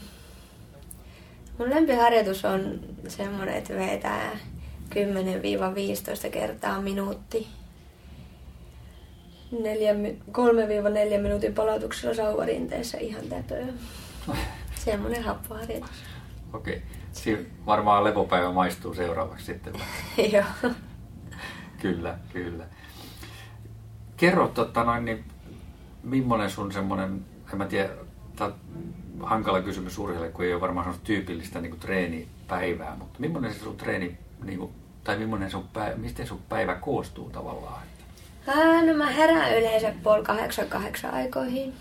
mun 1.57 1.69
lempiharjoitus 1.69 2.45
on 2.45 2.79
semmoinen, 3.07 3.55
että 3.55 3.73
vetää 3.73 4.31
10-15 6.27 6.29
kertaa 6.31 6.81
minuutti. 6.81 7.47
3-4 9.51 11.21
minuutin 11.21 11.53
palautuksella 11.53 12.15
sauvarinteessä 12.15 12.97
ihan 12.97 13.25
täpöä. 13.29 13.65
Semmoinen 14.85 15.23
happoharjoitus. 15.23 16.03
Okei. 16.53 16.81
Okay. 17.25 17.45
varmaan 17.65 18.03
lepopäivä 18.03 18.51
maistuu 18.51 18.93
seuraavaksi 18.93 19.45
sitten. 19.45 19.73
Joo. 20.33 20.71
kyllä, 21.81 22.17
kyllä. 22.33 22.65
Kerro, 24.17 24.47
totta 24.47 24.83
noin, 24.83 25.05
niin, 25.05 25.25
millainen 26.03 26.49
sun 26.49 26.71
semmoinen, 26.71 27.25
en 27.53 27.57
mä 27.57 27.65
tiedä, 27.65 27.89
tämä 28.35 28.51
hankala 29.21 29.61
kysymys 29.61 29.97
urheilijalle, 29.97 30.33
kun 30.33 30.45
ei 30.45 30.53
ole 30.53 30.61
varmaan 30.61 30.83
semmoista 30.83 31.05
tyypillistä 31.05 31.61
niin 31.61 31.69
kuin 31.69 31.79
treenipäivää, 31.79 32.95
mutta 32.95 33.19
millainen 33.19 33.53
se 33.53 33.59
sun 33.59 33.77
treeni, 33.77 34.17
niin 34.43 34.59
kuin, 34.59 34.71
tai 35.03 35.17
millainen 35.17 35.51
sun 35.51 35.67
päivä, 35.73 35.95
mistä 35.95 36.25
sun 36.25 36.41
päivä 36.49 36.75
koostuu 36.75 37.29
tavallaan? 37.29 37.81
Ää, 38.47 38.85
no 38.85 38.93
mä 38.93 39.11
herään 39.11 39.57
yleensä 39.57 39.93
puoli 40.03 40.23
kahdeksan 40.23 40.67
kahdeksan 40.67 41.13
aikoihin. 41.13 41.73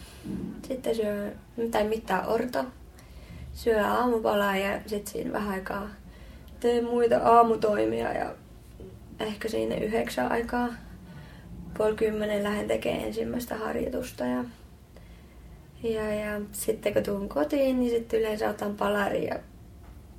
Sitten 0.69 0.95
syö, 0.95 1.33
tai 1.71 1.85
mittaa 1.85 2.27
orto. 2.27 2.65
Syö 3.53 3.87
aamupalaa 3.87 4.57
ja 4.57 4.81
sitten 4.87 5.13
siinä 5.13 5.33
vähän 5.33 5.55
aikaa 5.55 5.89
teen 6.61 6.85
muita 6.85 7.19
aamutoimia 7.19 8.13
ja 8.13 8.35
ehkä 9.21 9.49
siinä 9.49 9.77
yhdeksän 9.77 10.33
aikaa 10.33 10.69
puoli 11.77 11.95
kymmenen 11.95 12.43
lähden 12.43 12.69
tekemään 12.69 13.05
ensimmäistä 13.05 13.57
harjoitusta 13.57 14.25
ja, 14.25 14.45
ja, 15.83 16.15
ja 16.15 16.41
sitten 16.53 16.93
kun 16.93 17.03
tuun 17.03 17.29
kotiin, 17.29 17.81
niin 17.81 17.91
sitten 17.91 18.21
yleensä 18.21 18.51
otan 18.51 18.77
palari 18.77 19.27
ja 19.27 19.39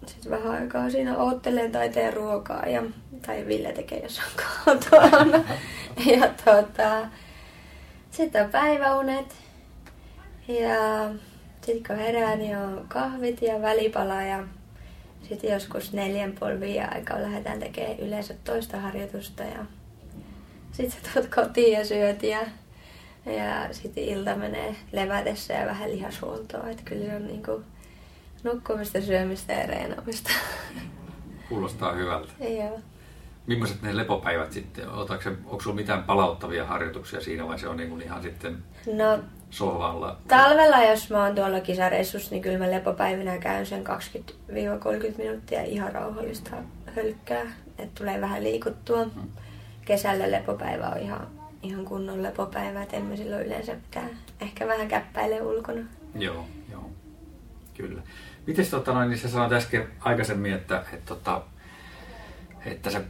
sitten 0.06 0.32
vähän 0.32 0.62
aikaa 0.62 0.89
siinä 0.89 1.18
oottelen 1.18 1.72
tai 1.72 1.89
teen 1.89 2.13
ruokaa 2.13 2.65
ja, 2.65 2.84
tai 3.26 3.46
Ville 3.46 3.72
tekee 3.72 4.00
jos 4.00 4.20
on 4.20 4.44
kotona. 4.65 5.44
ja 6.12 6.30
tota, 6.46 7.08
sitten 8.12 8.46
on 8.46 8.52
päiväunet 8.52 9.44
ja 10.47 11.10
sitten 11.62 11.88
kun 11.88 12.05
herään, 12.05 12.39
niin 12.39 12.58
on 12.58 12.86
kahvit 12.88 13.41
ja 13.41 13.62
välipala 13.62 14.21
ja 14.21 14.43
sitten 15.29 15.51
joskus 15.53 15.93
neljän 15.93 16.34
puoli 16.39 16.79
aikaa 16.79 17.21
lähdetään 17.21 17.60
tekemään 17.60 17.99
yleensä 17.99 18.34
toista 18.43 18.79
harjoitusta 18.79 19.43
ja 19.43 19.65
sitten 20.71 21.01
sä 21.03 21.13
tulet 21.13 21.36
kotiin 21.36 21.73
ja 21.73 21.86
syöt 21.86 22.23
ja, 22.23 22.39
ja 23.25 23.67
sitten 23.73 24.03
ilta 24.03 24.36
menee 24.36 24.75
levätessä 24.91 25.53
ja 25.53 25.65
vähän 25.65 25.91
lihashuoltoa. 25.91 26.69
Että 26.69 26.84
kyllä 26.86 27.05
se 27.05 27.15
on 27.15 27.27
niinku 27.27 27.63
nukkumista, 28.43 29.01
syömistä 29.01 29.53
ja 29.53 29.65
reenaamista. 29.65 30.29
Kuulostaa 31.49 31.93
hyvältä. 31.93 32.31
Joo. 32.39 32.79
Millaiset 33.47 33.81
ne 33.81 33.97
lepopäivät 33.97 34.51
sitten? 34.51 34.89
Otatko, 34.89 35.29
onko 35.29 35.60
sinulla 35.60 35.75
mitään 35.81 36.03
palauttavia 36.03 36.65
harjoituksia 36.65 37.21
siinä 37.21 37.47
vai 37.47 37.60
se 37.60 37.67
on 37.67 37.77
niin 37.77 38.01
ihan 38.01 38.23
sitten 38.23 38.58
no, 38.93 39.19
sohvalla? 39.49 40.17
Talvella, 40.27 40.84
jos 40.84 41.10
mä 41.10 41.23
oon 41.23 41.36
tuolla 41.36 41.60
kisareissussa, 41.60 42.31
niin 42.31 42.41
kyllä 42.41 42.58
mä 42.58 42.71
lepopäivinä 42.71 43.38
käyn 43.38 43.65
sen 43.65 43.84
20-30 43.88 45.17
minuuttia 45.17 45.63
ihan 45.63 45.91
rauhallista 45.91 46.51
hölkkää, 46.95 47.43
että 47.77 47.99
tulee 47.99 48.21
vähän 48.21 48.43
liikuttua. 48.43 49.03
Hmm 49.03 49.31
kesällä 49.86 50.31
lepopäivä 50.31 50.88
on 50.88 50.97
ihan, 50.97 51.27
ihan 51.63 51.86
kunnon 51.86 52.23
lepopäivä, 52.23 52.84
että 52.84 52.97
emme 52.97 53.17
silloin 53.17 53.45
yleensä 53.45 53.75
pitää 53.75 54.10
ehkä 54.41 54.67
vähän 54.67 54.88
käppäile 54.88 55.41
ulkona. 55.41 55.81
Joo, 56.15 56.45
joo, 56.71 56.89
kyllä. 57.73 58.01
Miten 58.47 58.65
tota 58.65 58.93
noin, 58.93 59.10
niin 59.10 59.19
sä 59.19 59.29
sanoit 59.29 59.51
äsken 59.51 59.88
aikaisemmin, 59.99 60.53
että, 60.53 60.84
että, 60.93 61.05
tota, 61.05 61.41
että 62.65 62.89
sä 62.89 63.01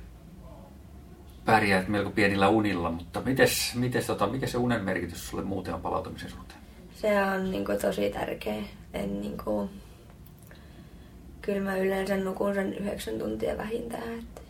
pärjäät 1.46 1.88
melko 1.88 2.10
pienillä 2.10 2.50
unilla, 2.50 2.92
mutta 2.92 3.22
mites, 3.22 3.76
mites, 3.76 4.08
tota, 4.08 4.28
mikä 4.28 4.48
se 4.48 4.58
unen 4.58 4.84
merkitys 4.84 5.30
sulle 5.30 5.44
muuten 5.44 5.74
on 5.74 5.82
palautumisen 5.82 6.30
suhteen? 6.30 6.60
Se 6.94 7.24
on 7.24 7.52
niin 7.52 7.66
kuin, 7.66 7.80
tosi 7.80 8.10
tärkeä. 8.10 8.64
En, 8.94 9.22
niin 9.22 9.38
kuin, 9.44 9.70
kyllä 11.42 11.62
mä 11.62 11.78
yleensä 11.78 12.18
nukun 12.18 12.54
sen 12.54 12.74
yhdeksän 12.74 13.20
tuntia 13.20 13.58
vähintään. 13.58 14.20
Että 14.20 14.42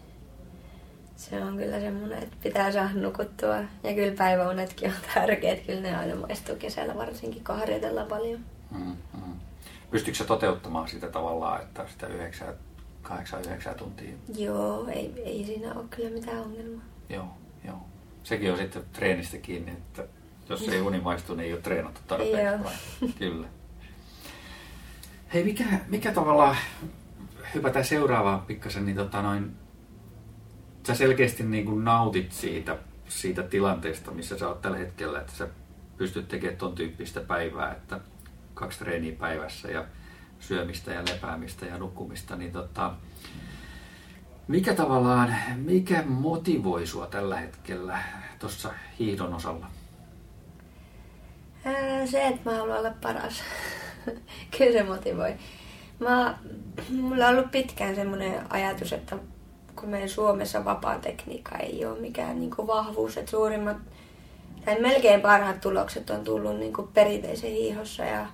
se 1.16 1.44
on 1.44 1.58
kyllä 1.58 1.80
semmoinen, 1.80 2.24
että 2.24 2.38
pitää 2.44 2.72
saada 2.72 2.94
nukuttua. 2.94 3.56
Ja 3.58 3.94
kyllä 3.96 4.16
päiväunetkin 4.18 4.90
on 4.90 4.96
tärkeät. 5.14 5.60
Kyllä 5.60 5.82
ne 5.82 5.96
aina 5.96 6.16
maistuu 6.16 6.56
kesällä 6.56 6.96
varsinkin, 6.96 7.44
kun 7.44 7.60
harjoitellaan 7.60 8.08
paljon. 8.08 8.40
Mm, 8.72 8.96
mm. 9.14 9.34
Pystyykö 9.92 10.18
se 10.18 10.26
toteuttamaan 10.26 10.88
sitä 10.88 11.08
tavallaan, 11.08 11.62
että 11.62 11.86
sitä 11.92 12.08
yhdeksää 12.08 12.54
8-9 13.06 13.76
tuntia. 13.78 14.14
Joo, 14.38 14.88
ei, 14.88 15.14
ei 15.26 15.44
siinä 15.46 15.74
ole 15.74 15.86
kyllä 15.90 16.10
mitään 16.10 16.42
ongelmaa. 16.42 16.84
Joo, 17.10 17.28
joo. 17.66 17.86
Sekin 18.24 18.52
on 18.52 18.58
sitten 18.58 18.84
treenistä 18.94 19.38
kiinni, 19.38 19.72
että 19.72 20.08
jos 20.50 20.70
ei 20.70 20.82
uni 20.82 21.02
maistu, 21.02 21.36
niin 21.36 21.46
ei 21.46 21.54
ole 21.54 21.62
treenattu 21.62 22.02
tarpeeksi. 22.08 22.42
Joo. 22.42 22.64
Vai? 22.64 23.10
Kyllä. 23.20 23.48
Hei, 25.34 25.44
mikä, 25.44 25.66
mikä 25.88 26.12
tavalla, 26.12 26.56
hypätään 27.54 27.86
seuraavaan 27.86 28.42
pikkasen, 28.42 28.86
niin 28.86 28.98
tota 28.98 29.22
noin, 29.22 29.56
sä 30.88 30.96
selkeästi 30.96 31.44
niin 31.44 31.66
kuin 31.66 31.84
nautit 31.84 32.32
siitä, 32.32 32.78
siitä 33.08 33.44
tilanteesta, 33.44 34.12
missä 34.12 34.38
sä 34.38 34.48
oot 34.48 34.62
tällä 34.62 34.78
hetkellä, 34.78 35.20
että 35.20 35.34
sä 35.34 35.48
pystyt 35.98 36.28
tekemään 36.28 36.58
ton 36.58 36.76
tyyppistä 36.76 37.20
päivää, 37.20 37.72
että 37.72 38.00
kaksi 38.54 38.80
treeniä 38.80 39.16
päivässä 39.20 39.72
ja 39.72 39.86
syömistä 40.40 40.92
ja 40.92 41.04
lepäämistä 41.10 41.66
ja 41.66 41.78
nukkumista, 41.78 42.36
niin 42.36 42.52
tota, 42.52 42.94
mikä 44.48 44.74
tavallaan, 44.74 45.36
mikä 45.56 46.04
motivoi 46.08 46.88
sua 46.88 47.08
tällä 47.08 47.38
hetkellä 47.38 48.00
tuossa 48.40 48.74
hiihdon 49.00 49.34
osalla? 49.34 49.68
Se, 52.06 52.28
että 52.28 52.50
mä 52.50 52.58
haluan 52.58 52.80
olla 52.80 52.94
paras. 53.02 53.44
kyllä 54.58 54.72
se 54.72 54.84
motivoi. 54.84 55.36
Mä, 56.00 56.38
mulla 56.90 57.28
on 57.28 57.36
ollut 57.36 57.52
pitkään 57.52 57.96
semmoinen 57.96 58.42
ajatus, 58.50 58.94
että 58.94 59.18
kun 59.76 59.90
meidän 59.90 60.10
Suomessa 60.10 60.66
vapaa 60.66 61.00
tekniikka 61.00 61.58
ei 61.58 61.86
ole 61.86 62.00
mikään 62.00 62.40
niin 62.40 62.58
vahvuus, 62.58 63.18
että 63.18 63.32
suurimmat 63.32 63.78
tai 64.66 64.82
melkein 64.82 65.22
parhaat 65.22 65.62
tulokset 65.62 66.10
on 66.10 66.24
tullut 66.24 66.60
niin 66.60 66.74
kuin 66.74 66.88
perinteisen 66.88 67.52
hiihossa 67.52 68.04
ja 68.06 68.26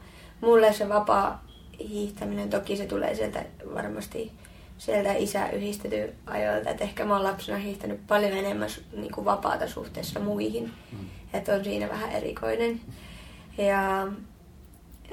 mulle 0.41 0.73
se 0.73 0.89
vapaa 0.89 1.43
hiihtäminen, 1.87 2.49
toki 2.49 2.77
se 2.77 2.85
tulee 2.85 3.15
sieltä 3.15 3.45
varmasti 3.75 4.31
sieltä 4.77 5.13
isä 5.13 5.49
yhdistetty 5.49 6.13
ajoilta, 6.25 6.69
että 6.69 6.83
ehkä 6.83 7.05
mä 7.05 7.13
oon 7.13 7.23
lapsena 7.23 7.57
hiihtänyt 7.57 8.07
paljon 8.07 8.31
enemmän 8.31 8.69
niin 8.95 9.11
kuin 9.11 9.25
vapaata 9.25 9.67
suhteessa 9.67 10.19
muihin, 10.19 10.73
mm. 10.91 11.05
että 11.33 11.53
on 11.53 11.63
siinä 11.63 11.89
vähän 11.89 12.11
erikoinen. 12.11 12.81
Ja 13.57 14.07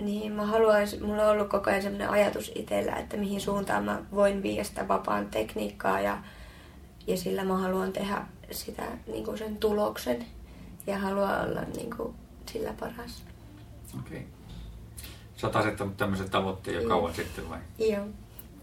niin 0.01 0.33
mä 0.33 0.47
haluaisin, 0.47 1.05
mulla 1.05 1.23
on 1.23 1.29
ollut 1.29 1.49
koko 1.49 1.71
ajan 1.71 1.83
sellainen 1.83 2.11
ajatus 2.11 2.53
itsellä, 2.55 2.93
että 2.93 3.17
mihin 3.17 3.41
suuntaan 3.41 3.85
mä 3.85 4.03
voin 4.15 4.43
viedä 4.43 4.65
sitä 4.65 4.89
vapaan 4.89 5.27
tekniikkaa 5.27 6.01
ja, 6.01 6.19
ja 7.07 7.17
sillä 7.17 7.45
mä 7.45 7.57
haluan 7.57 7.93
tehdä 7.93 8.27
sitä 8.51 8.83
niin 9.07 9.25
kuin 9.25 9.39
sen 9.39 9.57
tuloksen 9.57 10.27
ja 10.87 10.99
haluan 10.99 11.49
olla 11.49 11.61
niin 11.77 11.97
kuin, 11.97 12.15
sillä 12.53 12.75
paras. 12.81 13.25
Okei. 13.99 14.19
Okay. 14.19 14.38
Sä 15.39 15.47
oot 15.47 15.57
asettanut 15.57 15.97
tämmöisen 15.97 16.31
tavoitteen 16.31 16.83
jo 16.83 16.89
kauan 16.89 17.15
sitten 17.15 17.51
vai? 17.51 17.59
Joo. 17.79 18.07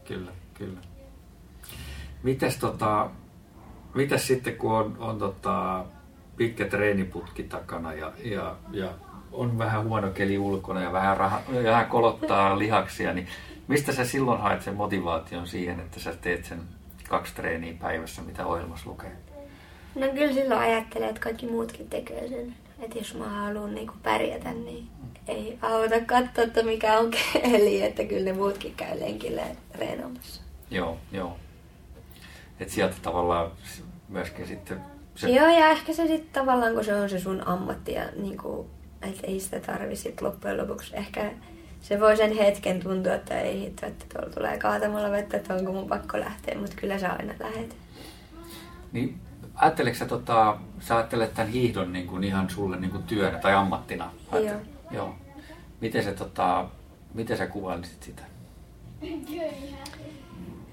Kyllä, 0.08 0.32
kyllä. 0.54 0.80
Mites, 2.24 2.58
tota, 2.58 3.10
mitäs 3.94 4.28
sitten 4.28 4.56
kun 4.56 4.72
on, 4.72 4.96
on 5.00 5.20
tota, 5.20 5.86
pitkä 6.38 6.66
treeniputki 6.66 7.44
takana 7.44 7.94
ja, 7.94 8.12
ja, 8.24 8.56
ja 8.72 8.90
on 9.32 9.58
vähän 9.58 9.84
huono 9.84 10.12
keli 10.12 10.38
ulkona 10.38 10.82
ja 10.82 10.92
vähän, 10.92 11.18
raha, 11.18 11.42
vähän 11.64 11.86
kolottaa 11.86 12.60
lihaksia, 12.60 13.14
niin 13.14 13.28
mistä 13.68 13.94
sä 13.94 14.06
silloin 14.06 14.42
haet 14.42 14.62
sen 14.62 14.76
motivaation 14.76 15.48
siihen, 15.48 15.80
että 15.80 16.00
sä 16.00 16.14
teet 16.22 16.46
sen 16.46 16.62
kaksi 17.10 17.36
treeniä 17.36 17.74
päivässä, 17.82 18.22
mitä 18.22 18.46
ohjelmassa 18.46 18.90
lukee? 18.90 19.12
No 19.96 20.08
kyllä 20.08 20.34
silloin 20.34 20.62
ajattelee, 20.62 21.10
että 21.10 21.22
kaikki 21.22 21.46
muutkin 21.46 21.90
tekee 21.90 22.28
sen. 22.28 22.56
Että 22.80 22.98
jos 22.98 23.16
mä 23.16 23.30
haluan 23.30 23.76
niin 23.76 23.92
pärjätä, 24.04 24.54
niin 24.54 24.88
ei 25.28 25.60
auta 25.62 26.02
katsoa, 26.06 26.44
että 26.44 26.64
mikä 26.64 27.00
on 27.00 27.12
keli, 27.34 27.82
että 27.82 28.04
kyllä 28.04 28.26
ne 28.26 28.34
muutkin 28.34 28.74
käy 28.76 29.00
lenkillä 29.00 29.42
treenaamassa. 29.72 30.42
Joo, 30.72 30.98
joo. 31.12 31.38
Että 32.60 32.74
sieltä 32.74 32.96
tavallaan 33.02 33.52
myöskin 34.10 34.48
sitten... 34.48 34.82
Se... 35.16 35.30
Joo, 35.30 35.48
ja 35.48 35.70
ehkä 35.70 35.94
se 35.94 36.08
sitten 36.08 36.44
tavallaan, 36.44 36.74
kun 36.74 36.84
se 36.86 36.96
on 36.96 37.10
se 37.10 37.20
sun 37.20 37.48
ammatti 37.48 37.94
ja 37.94 38.06
niin 38.16 38.38
kuin, 38.38 38.68
että 39.02 39.28
ei 39.28 39.40
sitä 39.40 39.60
tarvi 39.60 39.96
sitten 39.96 40.28
loppujen 40.28 40.58
lopuksi. 40.58 40.96
Ehkä 40.96 41.32
se 41.82 42.00
voi 42.00 42.18
sen 42.18 42.38
hetken 42.38 42.80
tuntua, 42.80 43.14
että 43.14 43.40
ei 43.40 43.60
hitto, 43.60 43.86
että 43.86 44.06
tuolla 44.14 44.34
tulee 44.34 44.58
kaatamalla 44.58 45.12
vettä, 45.12 45.38
että 45.38 45.54
onko 45.54 45.72
mun 45.72 45.88
pakko 45.88 46.20
lähteä, 46.20 46.58
mutta 46.58 46.76
kyllä 46.76 47.00
sä 47.00 47.12
aina 47.12 47.34
lähet. 47.40 47.76
Niin 48.92 49.20
ajatteleeko 49.56 50.00
sä, 50.00 50.06
tota, 50.06 50.58
sä 50.80 50.96
ajattelet 50.96 51.34
tämän 51.34 51.52
hiihdon 51.52 51.94
niin 51.94 52.08
kuin 52.08 52.24
ihan 52.24 52.50
sulle 52.50 52.78
niin 52.78 52.92
kuin 52.92 53.04
työnä 53.04 53.38
tai 53.38 53.54
ammattina? 53.54 54.12
Joo. 54.32 54.60
Joo. 54.96 55.16
Miten, 55.82 56.04
se, 56.04 56.12
tota, 56.12 56.66
miten 57.14 57.38
sä 57.38 57.48
kuvailisit 57.48 58.04
sitä? 58.04 58.22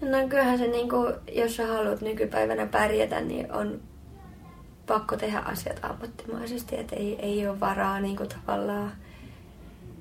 No 0.00 0.28
kyllähän 0.28 0.58
se, 0.58 0.66
niin 0.66 0.88
kuin, 0.88 1.14
jos 1.32 1.56
sä 1.56 1.66
haluat 1.66 2.00
nykypäivänä 2.00 2.66
pärjätä, 2.66 3.20
niin 3.20 3.52
on 3.52 3.80
pakko 4.86 5.16
tehdä 5.16 5.38
asiat 5.38 5.84
ammattimaisesti, 5.84 6.76
että 6.76 6.96
ei, 6.96 7.18
ei 7.18 7.48
ole 7.48 7.60
varaa 7.60 8.00
niin 8.00 8.16
kuin, 8.16 8.28
tavallaan 8.28 8.92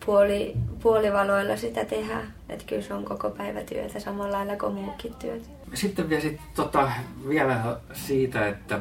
puoli, 0.06 0.54
puolivaloilla 0.82 1.58
sitä 1.58 1.86
tehdä. 1.86 2.22
Että 2.50 2.66
kyllä 2.66 2.82
se 2.82 2.94
on 2.94 3.06
koko 3.06 3.30
päivä 3.30 3.64
työtä 3.64 4.00
samalla 4.00 4.38
lailla 4.38 4.56
kuin 4.56 4.74
muukin 4.74 5.16
työt. 5.16 5.50
Sitten 5.74 6.10
vielä, 6.10 6.22
sit, 6.22 6.42
tota, 6.56 6.92
vielä 7.28 7.80
siitä, 7.94 8.48
että 8.48 8.80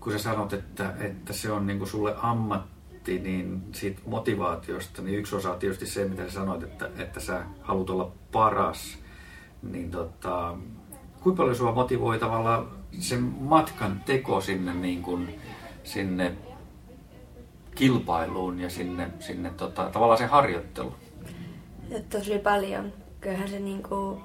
kun 0.00 0.12
sä 0.12 0.18
sanot, 0.18 0.52
että, 0.52 0.94
että 1.00 1.32
se 1.32 1.52
on 1.52 1.66
niinku 1.66 1.86
sulle 1.86 2.14
ammatti, 2.22 2.79
niin 3.06 3.62
siitä 3.72 4.00
motivaatiosta, 4.06 5.02
niin 5.02 5.18
yksi 5.18 5.36
osa 5.36 5.52
on 5.52 5.58
tietysti 5.58 5.86
se, 5.86 6.04
mitä 6.04 6.24
sä 6.24 6.30
sanoit, 6.30 6.62
että, 6.62 6.90
että 6.98 7.20
sä 7.20 7.42
haluat 7.62 7.90
olla 7.90 8.12
paras. 8.32 8.98
Niin 9.62 9.90
tota, 9.90 10.54
kuinka 11.20 11.42
paljon 11.42 11.56
sua 11.56 11.72
motivoi 11.72 12.18
tavallaan 12.18 12.68
sen 12.98 13.22
matkan 13.22 14.02
teko 14.06 14.40
sinne, 14.40 14.74
niin 14.74 15.02
kuin, 15.02 15.40
sinne 15.84 16.36
kilpailuun 17.74 18.60
ja 18.60 18.70
sinne, 18.70 19.10
sinne 19.20 19.50
tota, 19.50 19.90
tavallaan 19.92 20.18
se 20.18 20.26
harjoittelu? 20.26 20.94
Tosi 22.10 22.38
paljon. 22.38 22.92
Kyllähän 23.20 23.48
se 23.48 23.58
niin 23.58 23.82
kuin, 23.82 24.20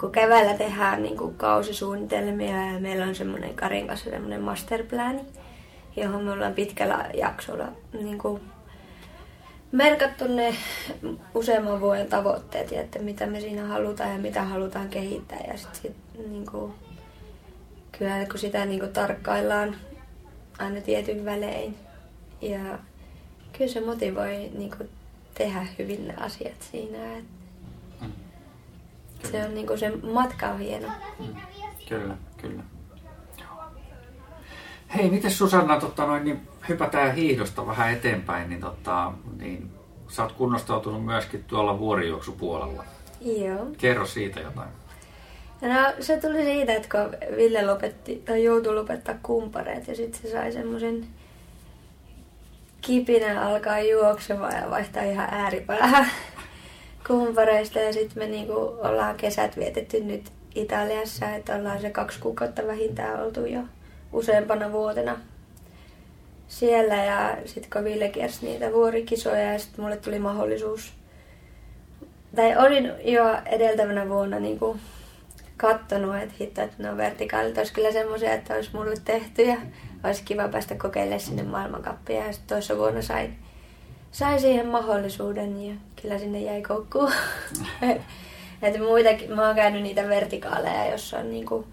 kun 0.00 0.12
keväällä 0.12 0.54
tehdään 0.54 1.02
niin 1.02 1.16
kuin 1.16 1.34
kausisuunnitelmia 1.34 2.72
ja 2.72 2.80
meillä 2.80 3.06
on 3.06 3.14
semmoinen 3.14 3.54
Karin 3.54 3.86
kanssa 3.86 4.10
semmoinen 4.10 4.42
masterplan, 4.42 5.20
johon 5.96 6.24
me 6.24 6.32
ollaan 6.32 6.54
pitkällä 6.54 7.10
jaksolla 7.14 7.68
niin 7.92 8.18
kuin 8.18 8.42
merkattu 9.72 10.24
ne 10.28 10.56
useamman 11.34 11.80
vuoden 11.80 12.06
tavoitteet 12.06 12.70
ja 12.70 12.80
että 12.80 12.98
mitä 12.98 13.26
me 13.26 13.40
siinä 13.40 13.66
halutaan 13.66 14.12
ja 14.12 14.18
mitä 14.18 14.42
halutaan 14.42 14.88
kehittää. 14.88 15.38
Ja 15.48 15.58
sitten 15.58 15.80
sit, 15.82 15.96
niin 16.28 16.46
kuin, 16.46 16.72
kyllä 17.98 18.26
kun 18.30 18.38
sitä 18.38 18.66
niin 18.66 18.80
kuin 18.80 18.92
tarkkaillaan 18.92 19.76
aina 20.58 20.80
tietyn 20.80 21.24
välein, 21.24 21.76
ja 22.42 22.78
kyllä 23.52 23.72
se 23.72 23.80
motivoi 23.80 24.50
niin 24.58 24.70
kuin, 24.76 24.88
tehdä 25.34 25.66
hyvin 25.78 26.08
ne 26.08 26.14
asiat 26.14 26.62
siinä. 26.72 27.16
Että 27.16 27.30
mm. 28.00 28.12
Se 29.30 29.44
on 29.44 29.54
niin 29.54 29.66
kuin, 29.66 29.78
se 29.78 29.90
matka 29.96 30.48
on 30.48 30.58
hieno. 30.58 30.88
Mm. 31.18 31.36
Kyllä, 31.88 32.16
kyllä. 32.36 32.62
Hei, 34.96 35.10
miten 35.10 35.30
Susanna, 35.30 35.80
tota 35.80 36.06
noin, 36.06 36.24
niin 36.24 36.40
hypätään 36.68 37.14
hiihdosta 37.14 37.66
vähän 37.66 37.92
eteenpäin, 37.92 38.48
niin, 38.48 38.60
tota, 38.60 39.12
niin 39.38 39.70
sä 40.08 40.22
oot 40.22 40.32
kunnostautunut 40.32 41.04
myöskin 41.04 41.44
tuolla 41.44 41.78
vuorijuoksupuolella. 41.78 42.84
Joo. 43.20 43.66
Kerro 43.78 44.06
siitä 44.06 44.40
jotain. 44.40 44.68
No 45.62 45.92
se 46.00 46.20
tuli 46.20 46.44
siitä, 46.44 46.74
että 46.74 46.88
kun 46.88 47.36
Ville 47.36 47.66
lopetti, 47.66 48.22
tai 48.24 48.44
joutui 48.44 48.74
lopettaa 48.74 49.14
kumpareet 49.22 49.88
ja 49.88 49.94
sitten 49.94 50.22
se 50.22 50.30
sai 50.30 50.52
semmoisen 50.52 51.06
kipinä 52.80 53.42
alkaa 53.42 53.80
juoksemaan 53.80 54.56
ja 54.62 54.70
vaihtaa 54.70 55.02
ihan 55.02 55.28
ääripäähän 55.30 56.06
kumpareista. 57.06 57.78
Ja 57.78 57.92
sitten 57.92 58.18
me 58.18 58.26
niinku 58.26 58.78
ollaan 58.82 59.16
kesät 59.16 59.56
vietetty 59.56 60.00
nyt 60.00 60.32
Italiassa, 60.54 61.30
että 61.30 61.54
ollaan 61.54 61.80
se 61.80 61.90
kaksi 61.90 62.20
kuukautta 62.20 62.66
vähintään 62.66 63.22
oltu 63.24 63.44
jo 63.44 63.60
useampana 64.12 64.72
vuotena 64.72 65.18
siellä. 66.48 66.94
Ja 66.94 67.36
sitten 67.44 67.70
kun 67.70 67.84
Ville 67.84 68.08
kiersi 68.08 68.46
niitä 68.46 68.72
vuorikisoja 68.72 69.52
ja 69.52 69.58
sitten 69.58 69.84
mulle 69.84 69.96
tuli 69.96 70.18
mahdollisuus, 70.18 70.92
tai 72.36 72.56
olin 72.56 72.92
jo 73.04 73.24
edeltävänä 73.46 74.08
vuonna 74.08 74.40
niinku 74.40 74.76
kattonut, 75.56 76.16
että 76.16 76.34
hitto, 76.40 76.62
että 76.62 76.82
ne 76.82 76.90
on 76.90 76.96
vertikaalit, 76.96 77.58
olisi 77.58 77.72
kyllä 77.72 77.92
semmoisia, 77.92 78.32
että 78.32 78.54
olisi 78.54 78.70
mulle 78.72 78.94
tehty 79.04 79.42
ja 79.42 79.56
olisi 80.04 80.22
kiva 80.24 80.48
päästä 80.48 80.74
kokeilemaan 80.74 81.20
sinne 81.20 81.42
maailmankappia. 81.42 82.26
Ja 82.26 82.32
sitten 82.32 82.48
toisessa 82.48 82.76
vuonna 82.76 83.02
sain, 83.02 83.38
sain 84.12 84.40
siihen 84.40 84.66
mahdollisuuden 84.66 85.66
ja 85.66 85.74
kyllä 86.02 86.18
sinne 86.18 86.40
jäi 86.40 86.62
koukkuun. 86.62 87.12
että 88.62 88.80
muitakin, 88.80 89.32
mä 89.34 89.46
oon 89.46 89.56
käynyt 89.56 89.82
niitä 89.82 90.08
vertikaaleja, 90.08 90.90
jossa 90.90 91.18
on 91.18 91.30
niinku 91.30 91.66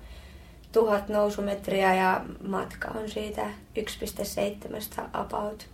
tuhat 0.73 1.09
nousumetriä 1.09 1.95
ja 1.95 2.25
matka 2.47 2.87
on 2.87 3.09
siitä 3.09 3.49
1,7 3.79 5.01
about 5.13 5.67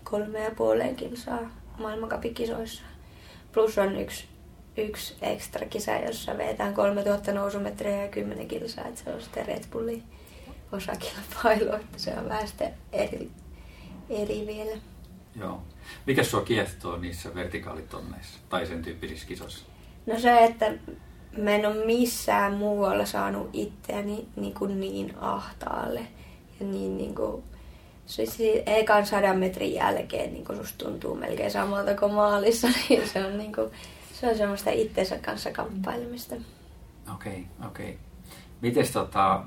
3,5 0.89 0.95
kilsaa 0.95 1.51
maailmankapikisoissa. 1.77 2.83
Plus 3.53 3.77
on 3.77 3.95
yksi 3.95 4.27
yksi 4.77 5.15
ekstra 5.21 5.65
kisa, 5.65 5.91
jossa 5.91 6.37
vetään 6.37 6.73
3000 6.73 7.33
nousumetriä 7.33 8.03
ja 8.03 8.07
10 8.07 8.47
kilsaa, 8.47 8.85
että 8.85 9.03
se 9.03 9.13
on 9.13 9.21
sitten 9.21 9.45
Red 9.45 9.63
Bullin 9.71 10.03
osakilpailu, 10.71 11.75
että 11.75 11.97
se 11.97 12.13
on 12.17 12.29
vähän 12.29 12.47
sitten 12.47 12.73
eri, 12.91 13.31
eri 14.09 14.47
vielä. 14.47 14.81
Joo. 15.35 15.61
Mikä 16.05 16.23
sua 16.23 16.41
kiehtoo 16.41 16.97
niissä 16.97 17.35
vertikaalitonneissa 17.35 18.39
tai 18.49 18.65
sen 18.65 18.81
tyyppisissä 18.81 19.27
kisoissa? 19.27 19.65
No 20.05 20.19
se, 20.19 20.45
että 20.45 20.73
mä 21.37 21.51
en 21.51 21.65
ole 21.65 21.85
missään 21.85 22.53
muualla 22.53 23.05
saanut 23.05 23.49
itseäni 23.53 24.27
niin, 24.35 24.53
kuin 24.53 24.79
niin 24.79 25.13
ahtaalle. 25.21 25.99
Ja 26.59 26.65
niin, 26.65 26.97
niin 26.97 27.15
kuin, 27.15 27.43
siis 28.05 28.37
ekan 28.65 29.05
sadan 29.05 29.37
metrin 29.37 29.73
jälkeen 29.73 30.33
niin 30.33 30.45
kuin 30.45 30.57
susta 30.57 30.85
tuntuu 30.85 31.15
melkein 31.15 31.51
samalta 31.51 31.95
kuin 31.95 32.13
maalissa, 32.13 32.67
niin 32.89 33.09
se 33.09 33.25
on, 33.25 33.37
niin 33.37 33.53
kuin, 33.53 33.71
se 34.13 34.29
on 34.29 34.37
semmoista 34.37 34.69
itsensä 34.69 35.17
kanssa 35.17 35.51
kamppailemista. 35.51 36.35
Okei, 37.15 37.31
okay, 37.31 37.69
okei. 37.69 37.89
Okay. 37.89 37.97
Mites, 38.61 38.91
tota, 38.91 39.43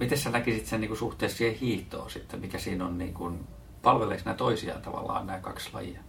miten 0.00 0.18
sä 0.18 0.30
näkisit 0.30 0.66
sen 0.66 0.80
niin 0.80 0.88
kuin 0.88 0.98
suhteessa 0.98 1.38
siihen 1.38 1.54
hiihtoon 1.54 2.10
sitten? 2.10 2.40
Mikä 2.40 2.58
siinä 2.58 2.84
on, 2.86 2.98
niin 2.98 3.14
kuin, 3.14 3.46
palveleeko 3.82 4.22
nämä 4.24 4.36
toisiaan 4.36 4.82
tavallaan 4.82 5.26
nämä 5.26 5.38
kaksi 5.38 5.70
lajia? 5.72 6.00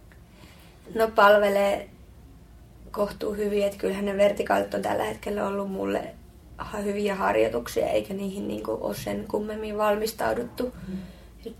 No 0.94 1.08
palvelee 1.14 1.90
kohtuu 2.96 3.34
hyvin, 3.34 3.66
että 3.66 3.78
kyllähän 3.78 4.04
ne 4.04 4.16
vertikaalit 4.16 4.74
on 4.74 4.82
tällä 4.82 5.04
hetkellä 5.04 5.46
ollut 5.46 5.70
mulle 5.70 6.14
hyviä 6.84 7.14
harjoituksia, 7.14 7.88
eikä 7.88 8.14
niihin 8.14 8.48
niin 8.48 8.62
kuin 8.62 8.82
ole 8.82 8.94
sen 8.94 9.24
kummemmin 9.28 9.78
valmistauduttu. 9.78 10.72
Mm. 10.88 10.98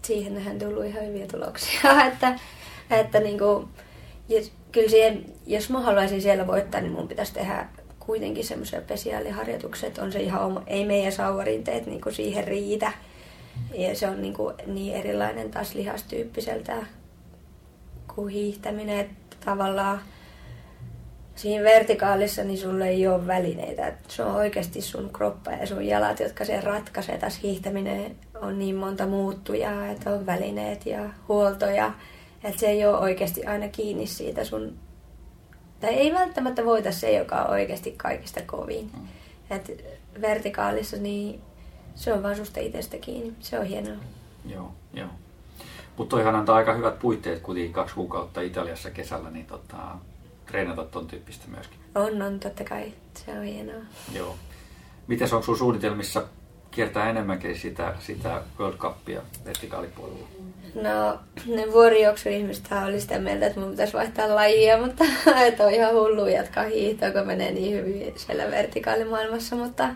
siihen 0.03 0.35
nähän 0.35 0.59
tullut 0.59 0.85
ihan 0.85 1.07
hyviä 1.07 1.27
tuloksia, 1.27 1.81
että, 2.13 2.39
että 2.91 3.21
niin 3.21 3.39
kuin, 3.39 3.69
jos, 4.29 4.53
kyllä 4.73 4.89
siihen, 4.89 5.25
jos 5.47 5.71
mä 5.71 5.81
haluaisin 5.81 6.23
siellä 6.23 6.47
voittaa, 6.47 6.81
niin 6.81 6.93
mun 6.93 7.09
pitäisi 7.09 7.35
tehdä 7.35 7.69
kuitenkin 8.01 8.45
semmoisia 8.45 8.81
spesiaaliharjoituksia, 8.81 9.87
että 9.87 10.03
on 10.03 10.13
se 10.13 10.21
ihan 10.21 10.43
oma, 10.43 10.63
ei 10.67 10.87
meidän 10.87 11.13
sauvarinteet 11.13 11.87
niin 11.87 12.01
kuin 12.01 12.15
siihen 12.15 12.45
riitä. 12.45 12.93
Ja 13.75 13.97
se 13.97 14.09
on 14.09 14.23
niin, 14.23 14.35
kuin, 14.35 14.55
niin 14.67 14.97
erilainen 14.97 15.51
taas 15.51 15.75
lihastyyppiseltä 15.75 16.87
kuin 18.15 18.29
hiihtäminen, 18.29 18.99
että 19.01 19.37
tavallaan 19.45 20.01
siinä 21.37 21.65
vertikaalissa 21.65 22.45
niin 22.45 22.59
sulle 22.59 22.89
ei 22.89 23.09
ole 23.09 23.27
välineitä. 23.27 23.93
Se 24.09 24.23
on 24.23 24.35
oikeasti 24.35 24.81
sun 24.81 25.11
kroppa 25.13 25.51
ja 25.51 25.67
sun 25.67 25.87
jalat, 25.87 26.21
jotka 26.21 26.45
se 26.45 26.61
ratkaisee. 26.61 27.19
Tässä 27.19 27.41
hiihtäminen 27.43 28.17
on 28.41 28.59
niin 28.59 28.77
monta 28.77 29.07
muuttujaa, 29.07 29.87
että 29.87 30.11
on 30.11 30.27
välineet 30.27 30.87
ja 30.87 31.11
huoltoja. 31.29 31.93
Että 32.45 32.61
se 32.61 32.67
ei 32.67 32.87
ole 32.87 32.99
oikeasti 32.99 33.47
aina 33.47 33.69
kiinni 33.69 34.07
siitä 34.07 34.45
sun... 34.45 34.79
Tai 35.81 35.91
ei 35.91 36.15
välttämättä 36.15 36.65
voita 36.65 36.93
se, 36.93 37.13
joka 37.13 37.43
on 37.43 37.51
oikeasti 37.51 37.95
kaikista 37.97 38.41
kovin. 38.47 38.91
Mm. 38.95 39.09
Et 39.51 39.85
vertikaalissa 40.21 40.97
niin 40.97 41.41
se 41.95 42.13
on 42.13 42.23
vaan 42.23 42.37
susta 42.37 42.61
itsestä 42.61 42.97
kiinni. 42.97 43.35
Se 43.41 43.59
on 43.59 43.67
hienoa. 43.67 43.97
Joo, 44.47 44.73
joo. 44.95 45.09
Mutta 45.97 46.17
toihan 46.17 46.35
antaa 46.35 46.57
aika 46.57 46.75
hyvät 46.75 46.99
puitteet 46.99 47.43
kuitenkin 47.43 47.73
kaksi 47.73 47.95
kuukautta 47.95 48.41
Italiassa 48.41 48.91
kesällä, 48.91 49.31
niin 49.31 49.47
tota, 49.47 49.77
treenata 50.47 50.85
ton 50.85 51.07
tyyppistä 51.07 51.45
myöskin? 51.49 51.79
On, 51.95 52.23
on 52.23 52.41
totta 52.41 52.65
kai. 52.65 52.93
Se 53.15 53.39
on 53.39 53.45
hienoa. 53.45 53.83
Joo. 54.13 54.37
Mites 55.07 55.33
on 55.33 55.43
sun 55.43 55.59
suunnitelmissa 55.59 56.25
kiertää 56.71 57.11
enemmänkin 57.11 57.59
sitä, 57.59 57.95
sitä 57.99 58.43
World 58.59 58.77
Cupia 58.79 59.23
vertikaalipuolella? 59.45 60.29
No, 60.75 61.19
ne 61.57 61.73
vuorijuoksuihmiset 61.73 62.69
oli 62.89 63.01
sitä 63.01 63.19
mieltä, 63.19 63.47
että 63.47 63.61
mun 63.61 63.71
pitäisi 63.71 63.93
vaihtaa 63.93 64.35
lajia, 64.35 64.79
mutta 64.79 65.05
että 65.47 65.65
on 65.65 65.73
ihan 65.73 65.95
hullu 65.95 66.27
jatkaa 66.27 66.65
hiihtoa, 66.65 67.11
kun 67.11 67.27
menee 67.27 67.53
niin 67.53 67.77
hyvin 67.77 68.13
siellä 68.17 68.51
vertikaalimaailmassa, 68.51 69.57
mutta, 69.57 69.89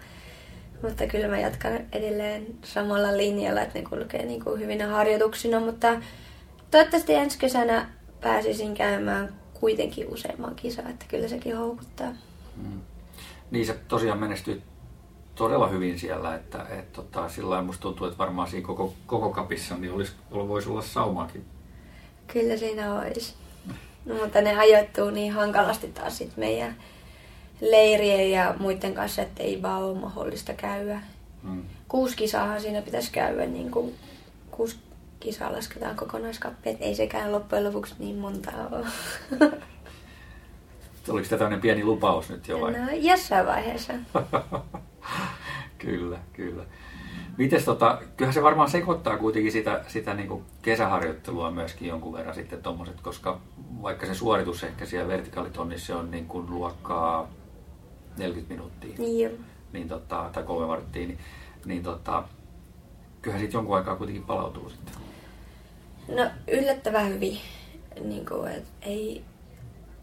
mutta 0.82 1.06
kyllä 1.06 1.28
mä 1.28 1.38
jatkan 1.38 1.78
edelleen 1.92 2.46
samalla 2.64 3.16
linjalla, 3.16 3.62
että 3.62 3.78
ne 3.78 3.84
kulkee 3.84 4.24
niin 4.26 4.44
kuin 4.44 4.60
hyvinä 4.60 4.86
harjoituksina, 4.86 5.60
mutta 5.60 5.88
toivottavasti 6.70 7.14
ensi 7.14 7.38
kesänä 7.38 7.88
pääsisin 8.20 8.74
käymään 8.74 9.39
kuitenkin 9.60 10.08
useamman 10.08 10.54
kisa, 10.54 10.82
että 10.82 11.06
kyllä 11.08 11.28
sekin 11.28 11.56
houkuttaa. 11.56 12.12
Mm. 12.56 12.80
Niin 13.50 13.66
se 13.66 13.74
tosiaan 13.88 14.18
menestyy 14.18 14.62
todella 15.34 15.68
hyvin 15.68 15.98
siellä, 15.98 16.34
että 16.34 16.66
et, 16.70 16.92
tota, 16.92 17.28
sillä 17.28 17.50
lailla 17.50 17.66
musta 17.66 17.82
tuntuu, 17.82 18.06
että 18.06 18.18
varmaan 18.18 18.50
siinä 18.50 18.66
koko, 18.66 18.94
koko 19.06 19.30
kapissa 19.30 19.76
niin 19.76 19.92
olisi, 19.92 20.12
voisi 20.30 20.68
olla 20.68 20.82
saumaakin. 20.82 21.44
Kyllä 22.26 22.56
siinä 22.56 23.00
olisi. 23.00 23.34
No, 24.04 24.14
mutta 24.14 24.40
ne 24.40 24.58
ajoittuu 24.58 25.10
niin 25.10 25.32
hankalasti 25.32 25.88
taas 25.88 26.18
sit 26.18 26.36
meidän 26.36 26.76
leirien 27.60 28.30
ja 28.30 28.54
muiden 28.58 28.94
kanssa, 28.94 29.22
että 29.22 29.42
ei 29.42 29.62
vaan 29.62 29.82
ole 29.82 29.98
mahdollista 29.98 30.52
käydä. 30.52 31.00
Mm. 31.42 31.62
Kuusi 31.88 32.16
kisaahan 32.16 32.60
siinä 32.60 32.82
pitäisi 32.82 33.12
käydä, 33.12 33.46
niin 33.46 33.70
kuin, 33.70 33.94
kuusi 34.50 34.76
kisaa 35.20 35.52
lasketaan 35.52 35.96
kokonaiskappeet. 35.96 36.76
Ei 36.80 36.94
sekään 36.94 37.32
loppujen 37.32 37.64
lopuksi 37.64 37.94
niin 37.98 38.16
monta 38.16 38.50
ole. 38.70 38.86
Oliko 41.08 41.28
tämä 41.28 41.38
tämmöinen 41.38 41.60
pieni 41.60 41.84
lupaus 41.84 42.30
nyt 42.30 42.48
jo 42.48 42.60
vai? 42.60 42.72
No, 42.72 42.78
jossain 42.92 43.46
vaiheessa. 43.46 43.92
kyllä, 45.78 46.18
kyllä. 46.32 46.64
Mites 47.36 47.64
tota, 47.64 47.98
kyllähän 48.16 48.34
se 48.34 48.42
varmaan 48.42 48.70
sekoittaa 48.70 49.16
kuitenkin 49.16 49.52
sitä, 49.52 49.84
sitä 49.88 50.14
niin 50.14 50.28
kuin 50.28 50.44
kesäharjoittelua 50.62 51.50
myöskin 51.50 51.88
jonkun 51.88 52.12
verran 52.12 52.34
sitten 52.34 52.62
tommoset, 52.62 53.00
koska 53.00 53.40
vaikka 53.82 54.06
se 54.06 54.14
suoritus 54.14 54.64
ehkä 54.64 54.86
siellä 54.86 55.08
vertikaalitonnissa 55.08 55.98
on 55.98 56.10
niin 56.10 56.26
kuin 56.26 56.50
luokkaa 56.50 57.28
40 58.18 58.54
minuuttia, 58.54 58.94
Joo. 58.98 59.32
Niin 59.72 59.88
tota, 59.88 60.30
tai 60.32 60.42
kolme 60.42 60.68
varttia, 60.68 61.06
niin, 61.06 61.18
niin 61.64 61.82
tota, 61.82 62.24
kyllähän 63.22 63.40
siitä 63.40 63.56
jonkun 63.56 63.76
aikaa 63.76 63.96
kuitenkin 63.96 64.24
palautuu 64.24 64.70
sitten. 64.70 64.94
No 66.16 66.30
yllättävän 66.48 67.08
hyvin. 67.08 67.38
Niin 68.04 68.26
kuin, 68.26 68.52
et 68.52 68.64
ei, 68.82 69.24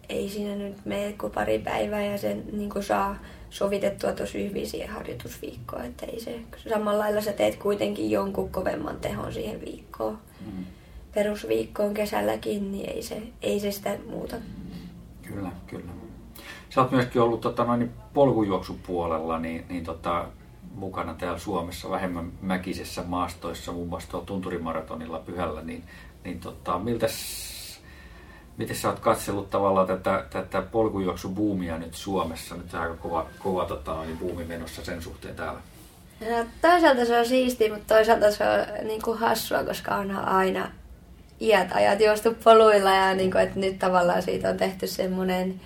ei 0.10 0.30
siinä 0.30 0.56
nyt 0.56 0.86
mene 0.86 1.14
kuin 1.14 1.32
pari 1.32 1.60
päivää 1.60 2.06
ja 2.06 2.18
sen 2.18 2.44
niin 2.52 2.70
kuin 2.70 2.84
saa 2.84 3.16
sovitettua 3.50 4.12
tosi 4.12 4.50
hyvin 4.50 4.68
siihen 4.68 4.90
harjoitusviikkoon. 4.90 5.86
Että 5.86 6.06
ei 6.06 6.20
se, 6.20 6.40
samalla 6.70 7.00
lailla 7.00 7.22
sä 7.22 7.34
teet 7.34 7.56
kuitenkin 7.56 8.12
jonkun 8.12 8.50
kovemman 8.50 9.00
tehon 9.00 9.34
siihen 9.34 9.62
viikkoon. 9.62 10.20
Mm. 10.46 10.66
Perusviikkoon 11.14 11.94
kesälläkin, 11.94 12.72
niin 12.72 12.90
ei 12.90 13.02
se, 13.02 13.22
ei 13.42 13.60
se 13.60 13.72
sitä 13.72 13.98
muuta. 14.10 14.36
Kyllä, 15.22 15.52
kyllä. 15.68 15.92
Sä 16.70 16.82
oot 16.82 16.92
myöskin 16.92 17.22
ollut 17.22 17.42
tota, 17.42 17.64
noin, 17.64 17.92
polkujuoksupuolella, 18.14 19.40
niin, 19.40 19.66
niin 19.70 19.84
tota, 19.84 20.26
mukana 20.78 21.14
täällä 21.14 21.40
Suomessa 21.40 21.90
vähemmän 21.90 22.32
mäkisessä 22.42 23.04
maastoissa, 23.04 23.72
muun 23.72 23.90
muassa 23.90 24.10
tuolla 24.10 24.26
tunturimaratonilla 24.26 25.20
pyhällä, 25.20 25.62
niin, 25.62 25.84
niin 26.24 26.40
tota, 26.40 26.80
miltä 26.80 27.08
Miten 28.58 28.76
sä 28.76 28.90
oot 28.90 29.00
katsellut 29.00 29.50
tavallaan 29.50 29.88
tätä, 29.88 30.26
tätä 30.30 30.62
polkujuoksubuumia 30.62 31.78
nyt 31.78 31.94
Suomessa? 31.94 32.56
Nyt 32.56 32.74
aika 32.74 32.96
kova, 32.96 33.26
kova 33.40 33.66
tota, 33.66 34.04
niin 34.04 34.18
buumi 34.18 34.44
menossa 34.44 34.86
sen 34.86 35.02
suhteen 35.02 35.36
täällä. 35.36 35.60
No, 36.22 36.46
toisaalta 36.62 37.06
se 37.06 37.20
on 37.20 37.26
siisti, 37.26 37.70
mutta 37.70 37.96
toisaalta 37.96 38.32
se 38.32 38.44
on 38.44 38.88
niin 38.88 39.02
kuin 39.02 39.18
hassua, 39.18 39.64
koska 39.64 39.96
onhan 39.96 40.28
aina 40.28 40.72
iät 41.40 41.72
ajat 41.76 42.00
juostu 42.00 42.36
poluilla 42.44 42.94
ja 42.94 43.14
niin 43.14 43.32
kuin, 43.32 43.44
että 43.44 43.60
nyt 43.60 43.80
tavallaan 43.80 44.22
siitä 44.22 44.50
on 44.50 44.58
tehty 44.58 44.88
semmoinen 44.88 45.62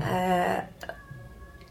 ää, 0.00 0.68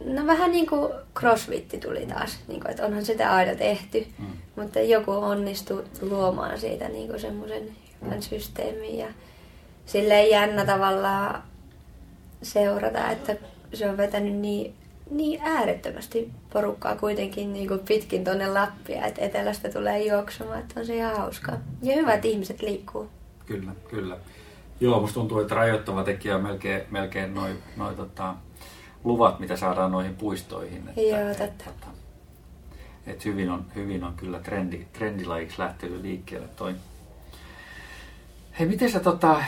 No 0.05 0.27
vähän 0.27 0.51
niin 0.51 0.67
kuin 0.67 0.91
crossfitti 1.17 1.77
tuli 1.77 2.05
taas, 2.05 2.39
niin 2.47 2.61
kuin, 2.61 2.71
että 2.71 2.85
onhan 2.85 3.05
sitä 3.05 3.35
aina 3.35 3.55
tehty, 3.55 4.07
mm. 4.19 4.25
mutta 4.55 4.79
joku 4.79 5.11
onnistui 5.11 5.83
luomaan 6.01 6.59
siitä 6.59 6.89
niin 6.89 7.07
kuin 7.07 7.19
semmoisen 7.19 7.63
hyvän 8.01 8.21
systeemin 8.21 8.97
ja 8.97 9.07
silleen 9.85 10.29
jännä 10.29 10.65
tavallaan 10.65 11.43
seurata, 12.41 13.09
että 13.09 13.35
se 13.73 13.89
on 13.89 13.97
vetänyt 13.97 14.35
niin, 14.35 14.73
niin 15.11 15.41
äärettömästi 15.43 16.31
porukkaa 16.53 16.95
kuitenkin 16.95 17.53
niin 17.53 17.67
kuin 17.67 17.79
pitkin 17.79 18.23
tuonne 18.23 18.47
Lappia, 18.47 19.05
että 19.05 19.21
etelästä 19.21 19.69
tulee 19.69 20.05
juoksumaan, 20.05 20.59
että 20.59 20.79
on 20.79 20.85
se 20.85 20.95
ihan 20.95 21.17
hauskaa. 21.17 21.57
Ja 21.81 21.95
hyvä, 21.95 22.13
että 22.13 22.27
ihmiset 22.27 22.61
liikkuu. 22.61 23.09
Kyllä, 23.45 23.71
kyllä. 23.89 24.17
Joo, 24.79 24.99
musta 24.99 25.13
tuntuu, 25.13 25.39
että 25.39 25.55
rajoittava 25.55 26.03
tekijä 26.03 26.35
on 26.35 26.43
melkein, 26.43 26.81
melkein 26.91 27.33
noin 27.33 27.57
noi, 27.77 27.95
tota, 27.95 28.35
luvat, 29.03 29.39
mitä 29.39 29.57
saadaan 29.57 29.91
noihin 29.91 30.15
puistoihin. 30.15 30.87
Että, 30.87 31.01
Joo, 31.01 31.29
totta. 31.29 31.43
Että, 31.43 31.69
että, 31.69 31.87
että 33.07 33.23
hyvin, 33.25 33.49
on, 33.49 33.65
hyvin 33.75 34.03
on 34.03 34.13
kyllä 34.13 34.39
trendi, 34.39 34.85
trendilajiksi 34.93 35.59
lähtenyt 35.59 36.01
liikkeelle 36.01 36.47
toi. 36.47 36.75
Hei, 38.59 38.67
miten 38.67 38.91
sä 38.91 38.99
tota, 38.99 39.43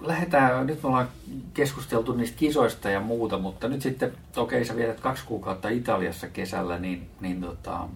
lähdetään, 0.00 0.66
nyt 0.66 0.82
me 0.82 0.88
ollaan 0.88 1.08
keskusteltu 1.54 2.12
niistä 2.12 2.38
kisoista 2.38 2.90
ja 2.90 3.00
muuta, 3.00 3.38
mutta 3.38 3.68
nyt 3.68 3.82
sitten, 3.82 4.12
okei 4.36 4.64
sä 4.64 4.76
viedät 4.76 5.00
kaksi 5.00 5.24
kuukautta 5.24 5.68
Italiassa 5.68 6.28
kesällä, 6.28 6.78
niin, 6.78 7.10
niin 7.20 7.40
tota, 7.40 7.88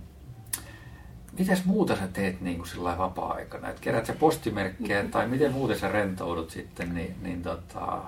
mitäs 1.39 1.65
muuta 1.65 1.97
sä 1.97 2.09
teet 2.13 2.41
niin 2.41 2.57
kuin 2.57 2.69
sillä 2.69 2.99
vapaa-aikana? 2.99 3.69
Et 3.69 3.81
kerät 3.81 4.07
sä 4.07 4.13
postimerkkejä 4.13 5.05
tai 5.05 5.29
miten 5.29 5.53
muuten 5.53 5.79
sä 5.79 5.89
rentoudut 5.89 6.51
sitten, 6.51 6.95
niin, 6.95 7.15
niin 7.23 7.43
tota, 7.43 8.03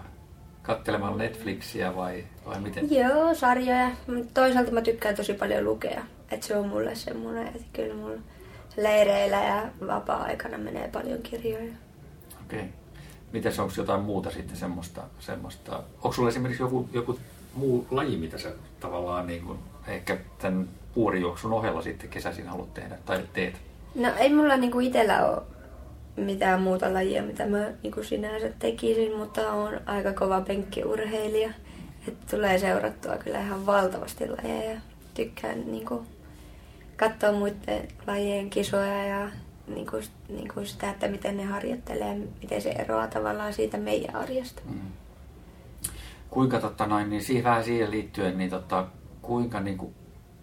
katselemaan 0.64 1.18
Netflixiä 1.18 1.96
vai, 1.96 2.24
vai 2.46 2.60
miten? 2.60 2.90
Joo, 2.90 3.34
sarjoja. 3.34 3.90
Toisaalta 4.34 4.70
mä 4.70 4.80
tykkään 4.80 5.16
tosi 5.16 5.34
paljon 5.34 5.64
lukea. 5.64 6.04
Että 6.30 6.46
se 6.46 6.56
on 6.56 6.68
mulle 6.68 6.94
semmoinen, 6.94 7.46
että 7.46 7.66
kyllä 7.72 7.94
mulla 7.94 8.20
leireillä 8.76 9.44
ja 9.44 9.62
vapaa-aikana 9.86 10.58
menee 10.58 10.88
paljon 10.88 11.22
kirjoja. 11.22 11.72
Okei. 12.44 12.58
Okay. 12.58 12.70
Mites 13.32 13.58
onko 13.58 13.74
jotain 13.76 14.00
muuta 14.00 14.30
sitten 14.30 14.56
semmoista, 14.56 15.02
semmoista? 15.18 15.82
onko 15.94 16.12
sulla 16.12 16.28
esimerkiksi 16.28 16.62
joku, 16.62 16.88
joku 16.92 17.18
muu 17.54 17.86
laji, 17.90 18.16
mitä 18.16 18.38
sä 18.38 18.52
tavallaan 18.80 19.26
niin 19.26 19.42
kuin, 19.44 19.58
ehkä 19.88 20.18
tämän 20.38 20.68
puorijuoksun 20.94 21.52
ohella 21.52 21.82
sitten 21.82 22.10
kesäisin 22.10 22.48
haluat 22.48 22.74
tehdä 22.74 22.98
tai 23.06 23.24
teet? 23.32 23.54
No 23.94 24.08
ei 24.18 24.32
mulla 24.32 24.56
niinku 24.56 24.80
itsellä 24.80 25.26
ole 25.26 25.42
mitään 26.16 26.62
muuta 26.62 26.94
lajia, 26.94 27.22
mitä 27.22 27.46
mä 27.46 27.70
niinku 27.82 28.02
sinänsä 28.02 28.48
tekisin, 28.58 29.16
mutta 29.16 29.52
on 29.52 29.80
aika 29.86 30.12
kova 30.12 30.40
penkkiurheilija. 30.40 31.50
Et 32.08 32.26
tulee 32.30 32.58
seurattua 32.58 33.16
kyllä 33.16 33.40
ihan 33.40 33.66
valtavasti 33.66 34.24
lajeja. 34.28 34.80
Tykkään 35.14 35.72
niinku 35.72 36.06
katsoa 36.96 37.32
muiden 37.32 37.88
lajien 38.06 38.50
kisoja 38.50 39.04
ja 39.04 39.30
niinku, 39.66 40.00
niinku 40.28 40.64
sitä, 40.64 40.90
että 40.90 41.08
miten 41.08 41.36
ne 41.36 41.44
harjoittelee, 41.44 42.18
miten 42.42 42.62
se 42.62 42.70
eroaa 42.70 43.06
tavallaan 43.06 43.52
siitä 43.52 43.78
meidän 43.78 44.16
arjesta. 44.16 44.62
Mm. 44.64 44.80
Kuinka 46.30 46.60
totta 46.60 46.86
noin, 46.86 47.10
niin 47.10 47.22
siihen, 47.22 47.44
vähän 47.44 47.64
siihen 47.64 47.90
liittyen, 47.90 48.38
niin 48.38 48.50
tota, 48.50 48.86
kuinka 49.22 49.60
niin 49.60 49.78
kuin 49.78 49.94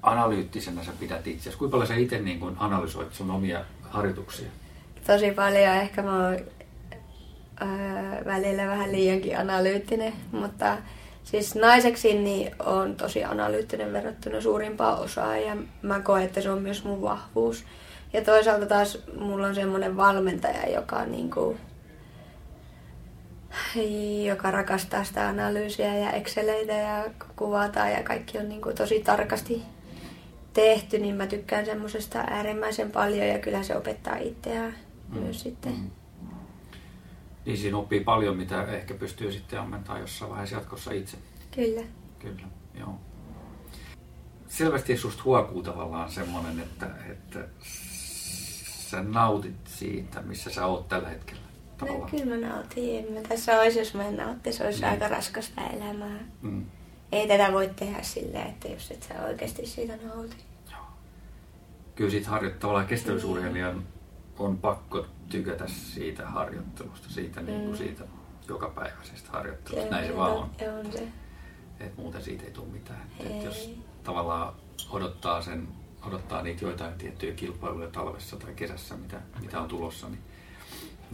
analyyttisenä 0.02 0.84
sä 0.84 0.92
pidät 1.00 1.28
itseäsi? 1.28 1.58
Kuinka 1.58 1.72
paljon 1.72 1.88
sä 1.88 1.96
itse 1.96 2.20
niin 2.20 2.40
kuin 2.40 2.56
analysoit 2.60 3.14
sun 3.14 3.32
omia 3.32 3.66
harjoituksia? 3.82 4.50
Tosi 5.12 5.32
paljon. 5.32 5.76
Ehkä 5.76 6.02
mä 6.02 6.28
oon 6.28 6.38
ää, 7.60 8.22
välillä 8.26 8.68
vähän 8.68 8.92
liiankin 8.92 9.38
analyyttinen, 9.38 10.14
mutta 10.32 10.78
siis 11.24 11.56
naiseksi 11.56 12.14
niin 12.14 12.56
on 12.60 12.96
tosi 12.96 13.24
analyyttinen 13.24 13.94
verrattuna 13.94 14.42
suurimpaan 14.42 15.00
osaan 15.00 15.44
ja 15.44 15.58
mä 15.82 16.00
koen, 16.00 16.24
että 16.24 16.42
se 16.42 16.52
on 16.52 16.62
myös 16.62 16.84
mun 16.84 17.02
vahvuus. 17.02 17.66
Ja 18.14 18.22
toisaalta 18.22 18.66
taas 18.66 18.98
mulla 19.20 19.48
on 19.48 19.56
semmoinen 19.56 19.98
valmentaja, 19.98 20.70
joka 20.70 21.06
niinku, 21.06 21.58
joka 24.28 24.52
rakastaa 24.52 25.04
sitä 25.04 25.28
analyysiä 25.28 25.98
ja 25.98 26.12
exceleitä 26.12 26.74
ja 26.74 27.04
kuvataan 27.36 27.92
ja 27.92 28.04
kaikki 28.04 28.38
on 28.38 28.50
niinku 28.50 28.74
tosi 28.74 29.00
tarkasti 29.00 29.62
tehty, 30.54 31.00
niin 31.00 31.16
mä 31.16 31.28
tykkään 31.28 31.66
semmoisesta 31.66 32.20
äärimmäisen 32.20 32.92
paljon 32.92 33.28
ja 33.28 33.40
kyllä 33.40 33.64
se 33.64 33.76
opettaa 33.76 34.18
itseään 34.18 34.91
mm. 35.12 35.20
myös 35.20 35.42
sitten. 35.42 35.72
Mm. 35.72 35.92
Niin 37.46 37.58
siinä 37.58 37.78
oppii 37.78 38.00
paljon, 38.00 38.38
mitä 38.38 38.64
ehkä 38.64 38.94
pystyy 38.94 39.32
sitten 39.32 39.60
ammentaa 39.60 40.00
jossain 40.00 40.32
vaiheessa 40.32 40.56
jatkossa 40.56 40.92
itse. 40.92 41.18
Kyllä. 41.56 41.82
Kyllä, 42.20 42.48
joo. 42.80 43.00
Selvästi 44.48 44.98
susta 44.98 45.24
huokuu 45.24 45.64
tavallaan 45.64 46.12
semmoinen, 46.12 46.60
että, 46.60 46.90
että 47.10 47.48
sä 48.90 49.04
nautit 49.04 49.68
siitä, 49.68 50.22
missä 50.22 50.50
sä 50.50 50.66
oot 50.66 50.88
tällä 50.88 51.10
hetkellä. 51.10 51.42
No, 51.42 51.78
tavallaan. 51.78 52.12
No, 52.12 52.20
kyllä 52.20 52.36
mä 52.36 52.48
nautin. 52.48 53.06
En 53.06 53.14
mä 53.14 53.22
tässä 53.22 53.62
olisi, 53.62 53.80
jos 53.80 53.94
mä 53.94 54.08
en 54.08 54.18
nautti, 54.18 54.54
se 54.54 54.66
olisi 54.66 54.82
mm. 54.82 54.90
aika 54.90 55.08
raskasta 55.08 55.62
elämää. 55.62 56.20
Mm 56.42 56.66
ei 57.12 57.28
tätä 57.28 57.54
voi 57.54 57.70
tehdä 57.76 58.02
silleen, 58.02 58.48
että 58.48 58.68
jos 58.68 58.92
et 58.92 59.04
sä 59.04 59.26
oikeasti 59.26 59.66
siitä 59.66 59.98
nauti. 59.98 60.36
Joo. 60.72 60.82
Kyllä 61.96 62.10
siitä 62.10 62.30
harjoittavalla 62.30 62.84
kestävyysurheilijan 62.84 63.84
on 64.46 64.58
pakko 64.58 65.06
tykätä 65.30 65.68
siitä 65.68 66.28
harjoittelusta, 66.28 67.10
siitä, 67.10 67.40
mm. 67.40 67.46
niin 67.46 67.66
kuin 67.66 67.78
siitä 67.78 68.04
jokapäiväisestä 68.48 69.32
harjoittelusta. 69.32 69.90
Näin 69.90 70.08
se 70.08 70.18
vaan 70.18 70.32
on. 70.32 70.50
on 70.80 70.92
se. 70.92 71.08
Et 71.80 71.98
muuten 71.98 72.22
siitä 72.22 72.44
ei 72.44 72.52
tule 72.52 72.68
mitään. 72.68 73.02
Et 73.20 73.44
jos 73.44 73.76
tavallaan 74.04 74.54
odottaa, 74.90 75.42
sen, 75.42 75.68
odottaa 76.08 76.42
niitä 76.42 76.66
joitain 76.66 76.94
tiettyjä 76.94 77.34
kilpailuja 77.34 77.88
talvessa 77.88 78.38
tai 78.38 78.54
kesässä, 78.54 78.96
mitä, 78.96 79.22
mitä 79.42 79.62
on 79.62 79.68
tulossa, 79.68 80.10
niin, 80.10 80.22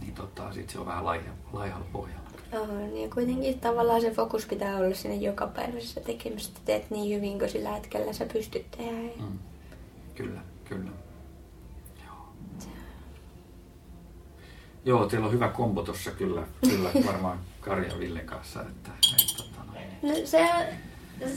niin 0.00 0.14
tota, 0.14 0.52
sit 0.52 0.70
se 0.70 0.78
on 0.78 0.86
vähän 0.86 1.04
laihalla 1.52 1.86
pohjalla. 1.92 2.28
On, 2.52 2.96
ja 2.96 3.08
kuitenkin 3.14 3.60
tavallaan 3.60 4.00
se 4.00 4.10
fokus 4.10 4.46
pitää 4.46 4.76
olla 4.76 4.94
sinne 4.94 5.16
jokapäiväisessä 5.16 6.00
tekemisessä, 6.00 6.52
että 6.52 6.66
teet 6.66 6.90
niin 6.90 7.16
hyvin 7.16 7.38
kuin 7.38 7.50
sillä 7.50 7.70
hetkellä 7.70 8.12
sä 8.12 8.26
pystyt 8.32 8.70
tehdä. 8.70 9.22
Mm. 9.22 9.38
Kyllä, 10.14 10.40
kyllä. 10.64 10.90
Joo. 12.04 12.32
Joo, 14.88 15.06
teillä 15.06 15.26
on 15.26 15.32
hyvä 15.32 15.48
kombo 15.48 15.82
tuossa 15.82 16.10
kyllä, 16.10 16.42
kyllä 16.68 16.90
varmaan 17.06 17.38
Karja 17.60 17.98
Villen 17.98 18.26
kanssa. 18.26 18.60
Että, 18.60 18.90
että, 19.00 19.36
tota 19.36 19.60
no, 20.02 20.14
se, 20.24 20.48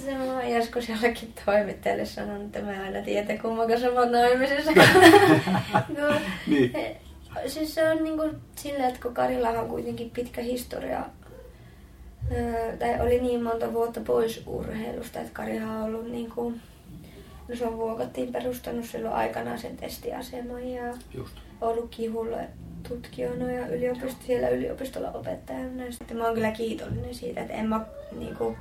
se 0.06 0.20
on 0.20 0.52
joskus 0.52 0.90
jollekin 0.90 1.34
toimittajalle 1.46 2.06
sanonut, 2.06 2.46
että 2.46 2.62
mä 2.62 2.84
aina 2.84 3.02
tiedä, 3.02 3.38
kumman 3.38 3.68
kanssa 3.68 3.92
mä 3.92 4.00
oon 4.00 4.12
naimisessa. 4.12 4.72
niin 6.48 6.72
siis 7.48 7.76
se 7.76 7.90
on 7.90 8.04
niinku 8.04 8.30
silleen, 8.56 8.90
että 8.90 9.02
kun 9.02 9.14
Karillahan 9.14 9.60
on 9.64 9.70
kuitenkin 9.70 10.10
pitkä 10.10 10.42
historia, 10.42 11.06
tai 12.80 13.02
oli 13.02 13.22
niin 13.22 13.44
monta 13.44 13.74
vuotta 13.74 14.02
pois 14.02 14.44
urheilusta, 14.46 15.20
että 15.20 15.34
Karihan 15.34 15.78
on 15.78 15.84
ollut 15.84 16.12
niinku, 16.12 16.54
no 17.52 17.58
se 17.58 17.68
on 17.68 17.78
vuokattiin 17.78 18.32
perustanut 18.32 18.86
silloin 18.86 19.16
aikanaan 19.16 19.60
sen 19.60 19.78
testiaseman 19.78 20.68
ja 20.68 20.94
Just. 21.14 21.36
ollut 21.62 21.96
kihulle 21.96 22.48
tutkijana 22.90 23.52
ja 23.52 23.68
yliopisto, 23.68 24.24
siellä 24.26 24.50
yliopistolla 24.50 25.12
opettajana. 25.12 25.92
Sitten 25.92 26.18
mä 26.18 26.26
oon 26.26 26.34
kyllä 26.34 26.52
kiitollinen 26.52 27.16
siitä, 27.16 27.42
että 27.42 27.54
en 27.54 27.70
mä 27.70 27.86
niinku, 28.12 28.58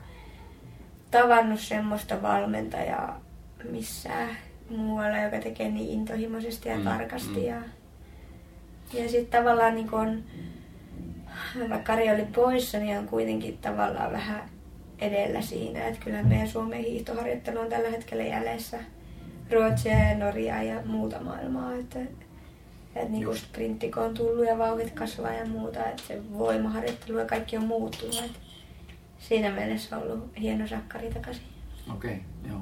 tavannut 1.10 1.60
semmoista 1.60 2.22
valmentajaa 2.22 3.20
missään 3.70 4.28
muualla, 4.70 5.18
joka 5.18 5.38
tekee 5.38 5.70
niin 5.70 5.90
intohimoisesti 5.90 6.68
ja 6.68 6.76
mm, 6.76 6.84
tarkasti. 6.84 7.40
Mm. 7.40 7.46
Ja, 7.46 7.62
ja 8.92 9.08
sitten 9.08 9.40
tavallaan 9.40 9.74
niin 9.74 9.90
kun, 9.90 10.24
vaikka 11.60 11.92
Kari 11.92 12.10
oli 12.10 12.24
poissa, 12.24 12.78
niin 12.78 12.98
on 12.98 13.08
kuitenkin 13.08 13.58
tavallaan 13.58 14.12
vähän 14.12 14.50
edellä 15.00 15.40
siinä. 15.40 15.86
Että 15.86 16.04
kyllä 16.04 16.22
meidän 16.22 16.48
Suomen 16.48 16.84
hiihtoharjoittelu 16.84 17.58
on 17.58 17.68
tällä 17.68 17.90
hetkellä 17.90 18.24
jäljessä 18.24 18.78
Ruotsia 19.52 19.98
ja 19.98 20.18
Norjaa 20.18 20.62
ja 20.62 20.82
muuta 20.84 21.20
maailmaa. 21.22 21.74
Että, 21.74 22.00
että 22.94 23.10
niin 23.10 23.24
kuin 23.24 23.38
sprinttiko 23.38 24.00
on 24.00 24.14
tullut 24.14 24.46
ja 24.46 24.58
vauhdit 24.58 24.90
kasvaa 24.90 25.32
ja 25.32 25.46
muuta, 25.46 25.86
että 25.86 26.02
se 26.02 26.22
voimaharjoittelu 26.38 27.18
ja 27.18 27.24
kaikki 27.24 27.56
on 27.56 27.64
muuttunut. 27.64 28.22
Että 28.24 28.38
siinä 29.18 29.50
mielessä 29.50 29.96
on 29.96 30.02
ollut 30.02 30.30
hieno 30.40 30.66
sakkari 30.66 31.10
takaisin. 31.10 31.44
Okei, 31.94 32.10
okay, 32.10 32.50
joo. 32.50 32.60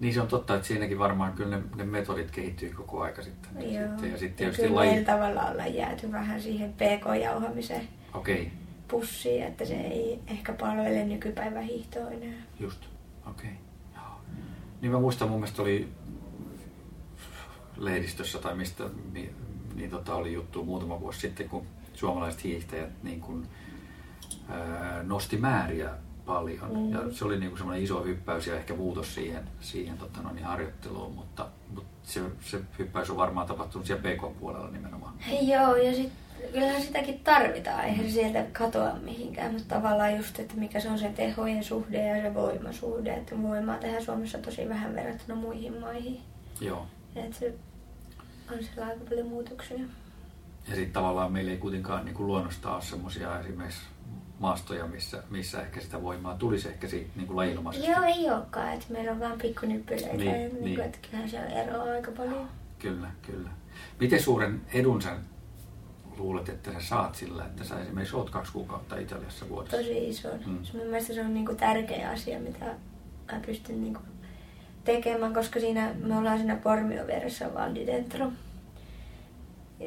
Niin 0.00 0.14
se 0.14 0.20
on 0.20 0.28
totta, 0.28 0.54
että 0.54 0.68
siinäkin 0.68 0.98
varmaan 0.98 1.32
kyllä 1.32 1.56
ne, 1.56 1.62
ne 1.76 1.84
metodit 1.84 2.30
kehittyy 2.30 2.70
koko 2.70 3.00
aika 3.00 3.22
sitten. 3.22 3.74
Joo. 3.74 3.88
sitten 3.88 4.10
ja 4.10 4.18
sitten 4.18 4.36
tietysti 4.36 4.62
kyllä 4.62 4.74
laji... 4.74 5.04
tavalla 5.04 5.42
ollaan 5.42 5.74
jääty 5.74 6.12
vähän 6.12 6.42
siihen 6.42 6.72
pk-jauhamiseen 6.72 7.88
okay. 8.14 8.46
Pussiin, 8.92 9.42
että 9.42 9.64
se 9.64 9.74
ei 9.74 10.20
ehkä 10.26 10.52
palvele 10.52 11.04
nykypäivän 11.04 11.62
hiihtoa 11.62 12.10
enää. 12.10 12.42
Just, 12.60 12.80
okei. 13.30 13.50
Okay. 13.50 14.02
Niin 14.80 14.92
mä 14.92 15.00
muistan, 15.00 15.28
mun 15.28 15.40
mielestä 15.40 15.62
oli 15.62 15.88
lehdistössä 17.76 18.38
tai 18.38 18.54
mistä 18.54 18.84
niin, 19.12 19.34
niin 19.74 19.90
tota 19.90 20.14
oli 20.14 20.32
juttu 20.32 20.64
muutama 20.64 21.00
vuosi 21.00 21.20
sitten, 21.20 21.48
kun 21.48 21.66
suomalaiset 21.94 22.44
hiihtäjät 22.44 23.02
niin 23.02 23.20
kun, 23.20 23.46
ää, 24.48 25.02
nosti 25.02 25.36
määriä 25.36 25.90
paljon. 26.26 26.76
Mm. 26.76 26.92
Ja 26.92 27.00
se 27.12 27.24
oli 27.24 27.40
niinku 27.40 27.56
semmoinen 27.56 27.84
iso 27.84 28.04
hyppäys 28.04 28.46
ja 28.46 28.56
ehkä 28.56 28.74
muutos 28.74 29.14
siihen, 29.14 29.42
siihen 29.60 29.98
tota 29.98 30.22
noin, 30.22 30.44
harjoitteluun, 30.44 31.14
mutta, 31.14 31.48
mutta 31.74 31.90
se, 32.02 32.20
se 32.40 32.60
hyppäys 32.78 33.10
on 33.10 33.16
varmaan 33.16 33.46
tapahtunut 33.46 33.86
siellä 33.86 34.02
PK-puolella 34.02 34.70
nimenomaan. 34.70 35.14
Joo, 35.42 35.76
ja 35.76 35.94
sit, 35.94 36.12
kyllähän 36.52 36.82
sitäkin 36.82 37.20
tarvitaan, 37.24 37.84
eihän 37.84 38.06
se 38.06 38.12
sieltä 38.12 38.44
katoa 38.52 38.94
mihinkään, 39.02 39.52
mutta 39.52 39.74
tavallaan 39.74 40.16
just, 40.16 40.38
että 40.38 40.54
mikä 40.56 40.80
se 40.80 40.90
on 40.90 40.98
se 40.98 41.08
tehojen 41.08 41.64
suhde 41.64 42.08
ja 42.08 42.22
se 42.22 42.34
voimasuhde, 42.34 43.14
että 43.14 43.42
voimaa 43.42 43.78
tehdään 43.78 44.04
Suomessa 44.04 44.38
tosi 44.38 44.68
vähän 44.68 44.94
verrattuna 44.94 45.34
muihin 45.34 45.80
maihin. 45.80 46.20
Joo. 46.60 46.86
Et 47.16 47.34
se 47.34 47.54
on 48.52 48.64
siellä 48.64 48.86
aika 48.86 49.04
paljon 49.08 49.26
muutoksia. 49.26 49.78
Ja 50.68 50.74
sitten 50.74 50.92
tavallaan 50.92 51.32
meillä 51.32 51.50
ei 51.50 51.56
kuitenkaan 51.56 52.04
niin 52.04 52.14
kuin 52.14 52.26
luonnosta 52.26 52.74
ole 52.74 52.82
semmoisia 52.82 53.40
esimerkiksi 53.40 53.80
maastoja, 54.38 54.86
missä, 54.86 55.22
missä 55.30 55.62
ehkä 55.62 55.80
sitä 55.80 56.02
voimaa 56.02 56.34
tulisi 56.34 56.68
ehkä 56.68 56.88
siitä 56.88 57.10
niin 57.16 57.26
kuin 57.26 57.36
lajilmaisesti. 57.36 57.90
Joo, 57.90 58.02
ei 58.02 58.30
olekaan. 58.30 58.72
Että 58.72 58.86
meillä 58.88 59.12
on 59.12 59.20
vain 59.20 59.38
pikkunyppyleitä. 59.38 60.16
Niin, 60.16 60.32
niin. 60.32 60.64
Niin 60.64 60.80
että 60.80 60.98
kyllähän 61.02 61.30
se 61.30 61.38
eroa 61.38 61.82
aika 61.82 62.10
paljon. 62.10 62.48
Kyllä, 62.78 63.10
kyllä. 63.22 63.48
Miten 64.00 64.22
suuren 64.22 64.60
edun 64.72 65.02
sä 65.02 65.16
luulet, 66.18 66.48
että 66.48 66.72
sä 66.72 66.80
saat 66.80 67.14
sillä, 67.14 67.44
että 67.44 67.64
sä 67.64 67.80
esimerkiksi 67.80 68.16
oot 68.16 68.30
kaksi 68.30 68.52
kuukautta 68.52 68.96
Italiassa 68.96 69.48
vuodessa? 69.48 69.76
Tosi 69.76 70.08
iso. 70.08 70.28
Mm. 70.46 70.58
Mielestäni 70.74 71.14
se 71.14 71.20
on 71.20 71.34
niin 71.34 71.46
kuin 71.46 71.56
tärkeä 71.56 72.10
asia, 72.10 72.40
mitä 72.40 72.64
mä 73.32 73.40
pystyn 73.46 73.80
niin 73.80 73.94
kuin 73.94 74.04
tekemään, 74.84 75.34
koska 75.34 75.60
siinä 75.60 75.94
me 76.02 76.18
ollaan 76.18 76.38
siinä 76.38 76.56
Pormio 76.56 77.06
vieressä 77.06 77.54
Val 77.54 77.74
di 77.74 77.86
Dentro. 77.86 78.32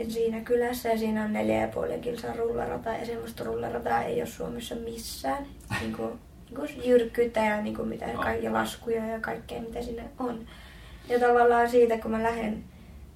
siinä 0.09 0.41
kylässä 0.41 0.89
ja 0.89 0.97
siinä 0.97 1.23
on 1.23 1.33
neljä 1.33 1.61
ja 1.61 1.67
puoli 1.67 1.99
kilsaa 1.99 2.35
rullarata 2.35 2.89
ja 2.89 3.05
semmoista 3.05 3.43
rullarataa 3.43 4.03
ei 4.03 4.21
ole 4.21 4.25
Suomessa 4.25 4.75
missään. 4.75 5.45
Niin 5.81 5.93
kuin, 5.93 6.19
niin 6.49 6.55
kuin 6.55 6.69
jyrkkyyttä 6.85 7.39
ja 7.39 7.61
niin 7.61 7.75
kuin 7.75 7.87
mitä, 7.87 8.05
kaikkia 8.05 8.53
laskuja 8.53 9.05
ja 9.05 9.19
kaikkea 9.19 9.61
mitä 9.61 9.81
siinä 9.81 10.03
on. 10.19 10.47
Ja 11.09 11.19
tavallaan 11.19 11.69
siitä 11.69 11.97
kun 11.97 12.11
mä 12.11 12.23
lähden 12.23 12.63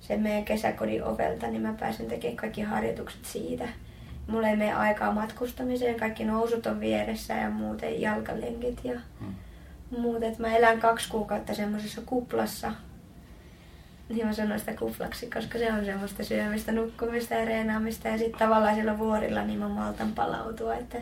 sen 0.02 0.22
meidän 0.22 0.45
kesäkodin 0.45 1.04
ovelta, 1.04 1.47
niin 1.47 1.62
mä 1.62 1.74
pääsen 1.80 2.06
tekemään 2.06 2.38
kaikki 2.38 2.62
harjoitukset 2.62 3.26
siitä. 3.26 3.68
Mulla 4.28 4.47
ei 4.47 4.56
mene 4.56 4.74
aikaa 4.74 5.14
matkustamiseen, 5.14 6.00
kaikki 6.00 6.26
nousut 6.26 6.66
on 6.66 6.80
vieressä 6.80 7.34
ja 7.34 7.50
muuten 7.50 8.02
jalkalenkit 8.02 8.80
ja 8.84 9.00
hmm. 9.20 9.36
muut. 9.97 10.24
Et 10.24 10.39
mä 10.39 10.58
elän 10.58 10.80
kaksi 10.80 11.10
kuukautta 11.10 11.54
semmoisessa 11.54 12.02
kuplassa. 12.06 12.72
Niin 14.10 14.28
mä 14.28 14.34
sanon 14.34 14.60
sitä 14.60 14.74
kuplaksi, 14.74 15.30
koska 15.30 15.60
se 15.60 15.74
on 15.74 15.86
semmoista 15.86 16.24
syömistä, 16.24 16.72
nukkumista 16.72 17.34
ja 17.34 17.45
reenaamista. 17.45 18.08
Ja 18.08 18.18
sitten 18.18 18.39
tavallaan 18.39 18.76
siellä 18.76 18.97
vuorilla 18.97 19.43
niin 19.43 19.60
mä 19.60 19.70
maltan 19.70 20.12
palautua. 20.12 20.76
Että... 20.76 20.97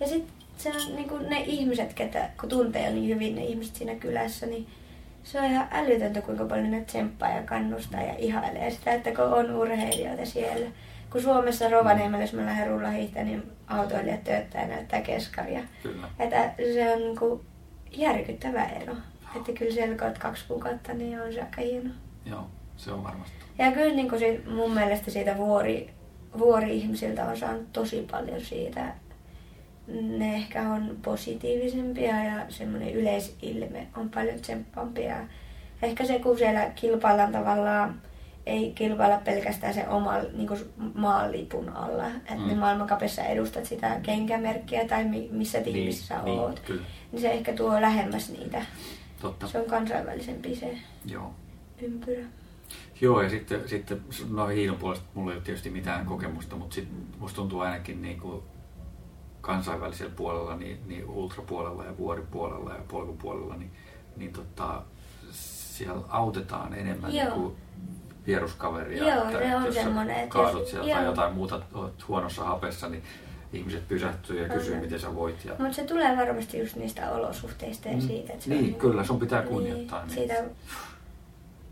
Ja 0.00 0.06
sitten 0.06 0.34
se 0.56 0.68
on 0.68 0.96
niin 0.96 1.28
ne 1.28 1.40
ihmiset, 1.40 1.94
ketä, 1.94 2.30
kun 2.40 2.48
tuntee 2.48 2.90
niin 2.90 3.14
hyvin 3.14 3.34
ne 3.34 3.44
ihmiset 3.44 3.76
siinä 3.76 3.94
kylässä, 3.94 4.46
niin 4.46 4.66
se 5.22 5.38
on 5.38 5.44
ihan 5.44 5.68
älytöntä, 5.70 6.22
kuinka 6.22 6.44
paljon 6.44 6.70
ne 6.70 6.80
tsemppaa 6.80 7.30
ja 7.30 7.42
kannustaa 7.42 8.02
ja 8.02 8.14
ihailee 8.18 8.70
sitä, 8.70 8.92
että 8.92 9.10
kun 9.14 9.24
on 9.24 9.56
urheilijoita 9.56 10.26
siellä. 10.26 10.66
Kun 11.10 11.22
Suomessa 11.22 11.68
Rovaniemellä, 11.68 12.24
jos 12.24 12.32
mä 12.32 12.46
lähden 12.46 12.70
rullahiihtämään, 12.70 13.26
niin 13.26 13.52
autoilijat 13.66 14.24
tööttää 14.24 14.62
ja 14.62 14.68
näyttää 14.68 15.00
keskaria. 15.00 15.60
Kyllä. 15.82 16.08
Että 16.18 16.50
se 16.74 16.92
on 16.92 16.98
niin 16.98 17.18
kuin 17.18 17.40
järkyttävä 17.90 18.64
ero. 18.64 18.94
Että 19.36 19.52
kyllä 19.52 19.72
siellä 19.72 19.96
kun 19.96 20.20
kaksi 20.20 20.44
kuukautta, 20.48 20.92
niin 20.92 21.20
on 21.20 21.32
se 21.32 21.40
aika 21.40 21.60
hieno. 21.60 21.90
Joo, 22.26 22.46
se 22.76 22.92
on 22.92 23.04
varmasti. 23.04 23.34
Ja 23.58 23.72
kyllä 23.72 23.94
niin 23.94 24.08
kuin 24.08 24.42
mun 24.54 24.74
mielestä 24.74 25.10
siitä 25.10 25.36
vuori, 25.36 25.90
vuori-ihmisiltä 26.38 27.24
on 27.24 27.36
saanut 27.36 27.72
tosi 27.72 28.06
paljon 28.10 28.40
siitä 28.40 28.94
ne 30.18 30.34
ehkä 30.34 30.62
on 30.62 30.96
positiivisempia 31.02 32.24
ja 32.24 32.44
semmoinen 32.48 32.94
yleisilme 32.94 33.86
on 33.96 34.10
paljon 34.10 34.40
tsemppampia. 34.40 35.16
Ehkä 35.82 36.04
se, 36.04 36.18
kun 36.18 36.38
siellä 36.38 36.70
kilpaillaan 36.74 37.32
tavallaan, 37.32 38.02
ei 38.46 38.72
kilpailla 38.74 39.18
pelkästään 39.18 39.74
se 39.74 39.88
oma 39.88 40.12
niin 40.18 40.48
maanlipun 40.94 41.68
alla. 41.68 42.06
Että 42.06 42.34
mm. 42.34 42.48
ne 42.48 42.54
maailmankapissa 42.54 43.22
edustat 43.22 43.64
sitä 43.64 44.00
kenkämerkkiä 44.02 44.88
tai 44.88 45.04
missä 45.30 45.60
tiimissä 45.60 46.14
niin, 46.14 46.24
niin, 46.24 46.40
oot. 46.40 46.62
Niin, 46.68 46.80
niin 47.12 47.22
se 47.22 47.30
ehkä 47.30 47.52
tuo 47.52 47.80
lähemmäs 47.80 48.30
niitä. 48.30 48.62
Totta. 49.20 49.48
Se 49.48 49.58
on 49.58 49.64
kansainvälisempi 49.64 50.56
se 50.56 50.78
Joo. 51.06 51.34
ympyrä. 51.82 52.24
Joo, 53.00 53.22
ja 53.22 53.30
sitten, 53.30 53.68
sitten 53.68 54.00
no 54.30 54.46
hiinon 54.46 54.76
puolesta 54.76 55.04
mulla 55.14 55.30
ei 55.30 55.36
ole 55.36 55.44
tietysti 55.44 55.70
mitään 55.70 56.06
kokemusta, 56.06 56.56
mutta 56.56 56.74
sit 56.74 56.88
musta 57.18 57.36
tuntuu 57.36 57.60
ainakin 57.60 58.02
niin 58.02 58.20
kuin 58.20 58.42
kansainvälisellä 59.40 60.12
puolella, 60.16 60.56
niin, 60.56 60.80
niin 60.86 61.04
ultrapuolella 61.04 61.84
ja 61.84 61.98
vuoripuolella 61.98 62.74
ja 62.74 62.82
polkupuolella, 62.88 63.56
niin, 63.56 63.70
niin 64.16 64.32
tota, 64.32 64.82
siellä 65.30 66.02
autetaan 66.08 66.74
enemmän 66.74 67.14
Joo. 67.14 67.30
kuin 67.30 67.56
vieruskaveria. 68.26 69.14
Joo, 69.14 69.24
että, 69.24 69.38
se 69.38 69.56
on 69.56 69.64
jos 69.64 69.74
semmoinen. 69.74 70.16
Että 70.16 70.32
kaadut 70.32 70.68
sieltä 70.68 70.94
tai 70.94 71.04
jotain 71.04 71.34
muuta, 71.34 71.62
olet 71.74 72.08
huonossa 72.08 72.44
hapessa, 72.44 72.88
niin 72.88 73.02
ihmiset 73.52 73.88
pysähtyy 73.88 74.42
ja 74.42 74.48
kysyy, 74.48 74.72
okay. 74.72 74.84
miten 74.84 75.00
sä 75.00 75.14
voit. 75.14 75.44
Ja... 75.44 75.54
Mutta 75.58 75.72
se 75.72 75.84
tulee 75.84 76.16
varmasti 76.16 76.58
just 76.58 76.76
niistä 76.76 77.10
olosuhteista 77.10 77.88
ja 77.88 77.94
mm. 77.94 78.00
siitä. 78.00 78.32
Että 78.32 78.44
se 78.44 78.50
niin, 78.50 78.74
on, 78.74 78.80
kyllä, 78.80 79.04
sun 79.04 79.20
pitää 79.20 79.42
kunnioittaa. 79.42 80.06
Niin, 80.06 80.14
Siitä, 80.14 80.34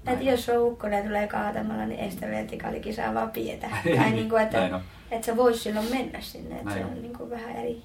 että 0.06 0.24
jos 0.24 0.48
on 0.48 0.62
ukkonen 0.62 1.04
tulee 1.04 1.28
kaatamalla, 1.28 1.86
niin 1.86 2.00
ei 2.00 2.10
sitä 2.10 2.26
vertikaalikisaa 2.26 3.14
vaan 3.14 3.30
pietä. 3.30 3.68
tai 3.96 4.10
niin 4.10 4.28
kuin, 4.28 4.42
että 4.42 4.80
että 5.10 5.26
se 5.26 5.36
voisi 5.36 5.60
silloin 5.60 5.90
mennä 5.90 6.20
sinne, 6.20 6.58
että 6.58 6.74
se 6.74 6.84
on 6.84 7.02
niin 7.02 7.16
kuin 7.16 7.30
vähän 7.30 7.56
eri. 7.56 7.82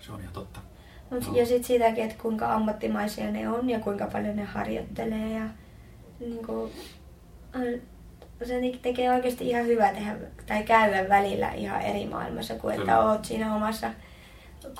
Se 0.00 0.12
on 0.12 0.20
ihan 0.20 0.32
totta. 0.32 0.60
Mut, 1.10 1.26
no. 1.26 1.36
Ja 1.36 1.46
sitten 1.46 1.64
sitäkin, 1.64 2.04
että 2.04 2.22
kuinka 2.22 2.54
ammattimaisia 2.54 3.30
ne 3.30 3.48
on 3.48 3.70
ja 3.70 3.80
kuinka 3.80 4.06
paljon 4.06 4.36
ne 4.36 4.44
harjoittelee 4.44 5.38
ja 5.38 5.44
niin 6.20 6.46
kuin, 6.46 6.72
se 8.44 8.60
tekee 8.82 9.10
oikeasti 9.10 9.48
ihan 9.48 9.66
hyvää 9.66 9.94
tehdä 9.94 10.16
tai 10.46 10.62
käydä 10.62 11.08
välillä 11.08 11.52
ihan 11.52 11.82
eri 11.82 12.06
maailmassa 12.06 12.54
kuin 12.54 12.76
kyllä. 12.76 12.92
että 12.92 13.04
oot 13.04 13.24
siinä 13.24 13.56
omassa 13.56 13.90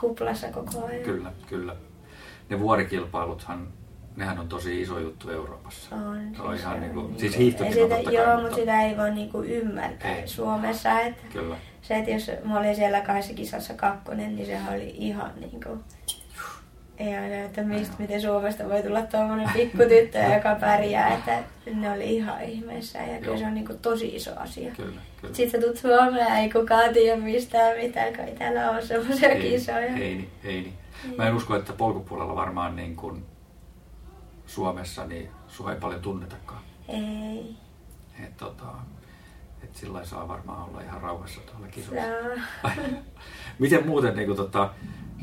kuplassa 0.01 0.49
koko 0.49 0.87
ajan. 0.87 1.03
Kyllä, 1.03 1.33
kyllä. 1.47 1.77
Ne 2.49 2.61
vuorikilpailuthan 2.61 3.69
nehän 4.17 4.39
on 4.39 4.49
tosi 4.49 4.81
iso 4.81 4.99
juttu 4.99 5.31
Euroopassa. 5.31 5.97
On. 5.97 6.31
Se 6.37 6.43
on 6.43 6.51
siis 6.51 6.61
ihan 6.63 6.81
niin 6.81 6.93
kuin, 6.93 7.19
siis 7.19 7.39
hiihtokin 7.39 7.73
sitä, 7.73 8.03
kai, 8.05 8.15
Joo, 8.15 8.41
mutta 8.41 8.57
sitä 8.57 8.83
ei 8.83 8.97
voi 8.97 9.11
niin 9.11 9.31
kuin 9.31 9.51
ymmärtää 9.51 10.17
ei. 10.17 10.29
Suomessa. 10.29 11.01
Että 11.01 11.23
Kyllä. 11.33 11.57
Se, 11.83 11.97
että 11.97 12.11
jos 12.11 12.31
mä 12.45 12.59
olin 12.59 12.77
siellä 12.77 13.01
kahdessa 13.01 13.35
kisassa 13.35 13.75
kakkonen, 13.75 14.37
niin 14.37 14.47
sehän 14.47 14.75
oli 14.75 14.95
ihan 14.99 15.33
niin 15.41 15.61
kuin, 15.65 15.81
ei 16.99 17.17
aina, 17.17 17.37
että 17.37 17.63
mistä, 17.63 17.95
miten 17.99 18.21
Suomesta 18.21 18.69
voi 18.69 18.83
tulla 18.83 19.03
tuommoinen 19.03 19.51
pikkutyttö, 19.53 20.19
joka 20.37 20.55
pärjää, 20.61 21.15
että 21.15 21.39
ne 21.75 21.91
oli 21.91 22.17
ihan 22.17 22.43
ihmeessä 22.43 22.99
ja 22.99 23.19
kyllä 23.19 23.27
Joo. 23.27 23.39
se 23.39 23.47
on 23.47 23.55
niin 23.55 23.67
kuin 23.67 23.79
tosi 23.79 24.17
iso 24.17 24.31
asia. 24.37 24.71
Kyllä, 24.77 25.01
kyllä. 25.21 25.35
Sitten 25.35 25.61
tulet 25.61 25.77
Suomeen, 25.77 26.37
ei 26.37 26.51
kukaan 26.51 26.93
tiedä 26.93 27.21
mistään 27.21 27.77
mitään, 27.77 28.17
kun 28.17 28.25
ei 28.25 28.35
täällä 28.35 28.71
ole 28.71 28.83
semmoisia 28.83 29.35
kisoja. 29.35 29.97
Ei, 29.97 30.03
ei, 30.03 30.29
ei. 30.45 30.73
Mä 31.17 31.29
en 31.29 31.35
usko, 31.35 31.57
että 31.57 31.73
polkupuolella 31.73 32.37
varmaan 32.37 32.77
niin 32.77 32.97
kuin 32.97 33.25
Suomessa, 34.51 35.07
niin 35.07 35.31
sua 35.49 35.73
ei 35.73 35.81
paljon 35.81 36.01
tunnetakaan. 36.01 36.61
Ei. 36.89 37.57
Et, 38.25 38.37
tota, 38.37 38.65
et 39.65 39.77
sillä 39.77 40.05
saa 40.05 40.29
varmaan 40.29 40.69
olla 40.69 40.81
ihan 40.81 41.01
rauhassa 41.01 41.41
tuolla 41.41 41.67
kisossa. 41.67 42.03
Miten 43.59 43.87
muuten, 43.87 44.17
niin 44.17 44.27
kun, 44.27 44.37
tota, 44.37 44.71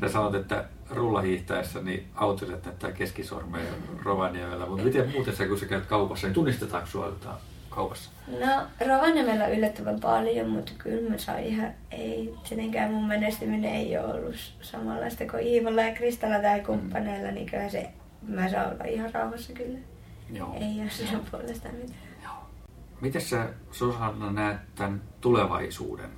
sä 0.02 0.10
sanot, 0.10 0.36
että 0.36 0.66
rullahiihtäessä 0.90 1.82
niin 1.82 2.08
autoiset 2.16 2.66
näyttää 2.66 2.92
keskisormeja 2.92 3.72
Rovaniemellä, 4.04 4.66
mutta 4.66 4.84
miten 4.84 5.12
muuten 5.12 5.36
sä, 5.36 5.48
kun 5.48 5.60
sä 5.60 5.66
käyt 5.66 5.86
kaupassa, 5.86 6.28
niin 6.28 6.34
tunnistetaanko 6.34 6.88
sua 6.88 7.14
kaupassa? 7.70 8.12
No 8.40 8.68
Rovaniemellä 8.88 9.46
on 9.46 9.52
yllättävän 9.52 10.00
paljon, 10.00 10.50
mutta 10.50 10.72
kyllä 10.78 11.10
mä 11.10 11.18
saan 11.18 11.40
ihan, 11.40 11.72
ei, 11.92 12.34
tietenkään 12.50 12.92
mun 12.92 13.08
menestyminen 13.08 13.76
ei 13.76 13.98
ole 13.98 14.14
ollut 14.14 14.36
samanlaista 14.62 15.26
kuin 15.32 15.48
Iivolla 15.48 15.82
ja 15.82 15.96
Kristalla 15.96 16.40
tai 16.40 16.60
kumppaneilla, 16.60 17.30
mm. 17.30 17.36
niin 17.36 17.50
kyllä 17.50 17.70
se 17.70 17.90
mä 18.22 18.50
saan 18.50 18.74
olla 18.74 18.84
ihan 18.84 19.14
rauhassa 19.14 19.54
kyllä. 19.54 19.80
Joo. 20.34 20.56
Ei 20.60 20.82
ole 20.82 20.90
sen 20.90 21.22
puolesta 21.32 21.70
mitään. 21.72 22.00
Joo. 22.24 22.34
Miten 23.02 23.22
sä 23.22 23.50
Susanna 23.72 24.32
näet 24.32 24.58
tämän 24.76 25.02
tulevaisuuden? 25.22 26.10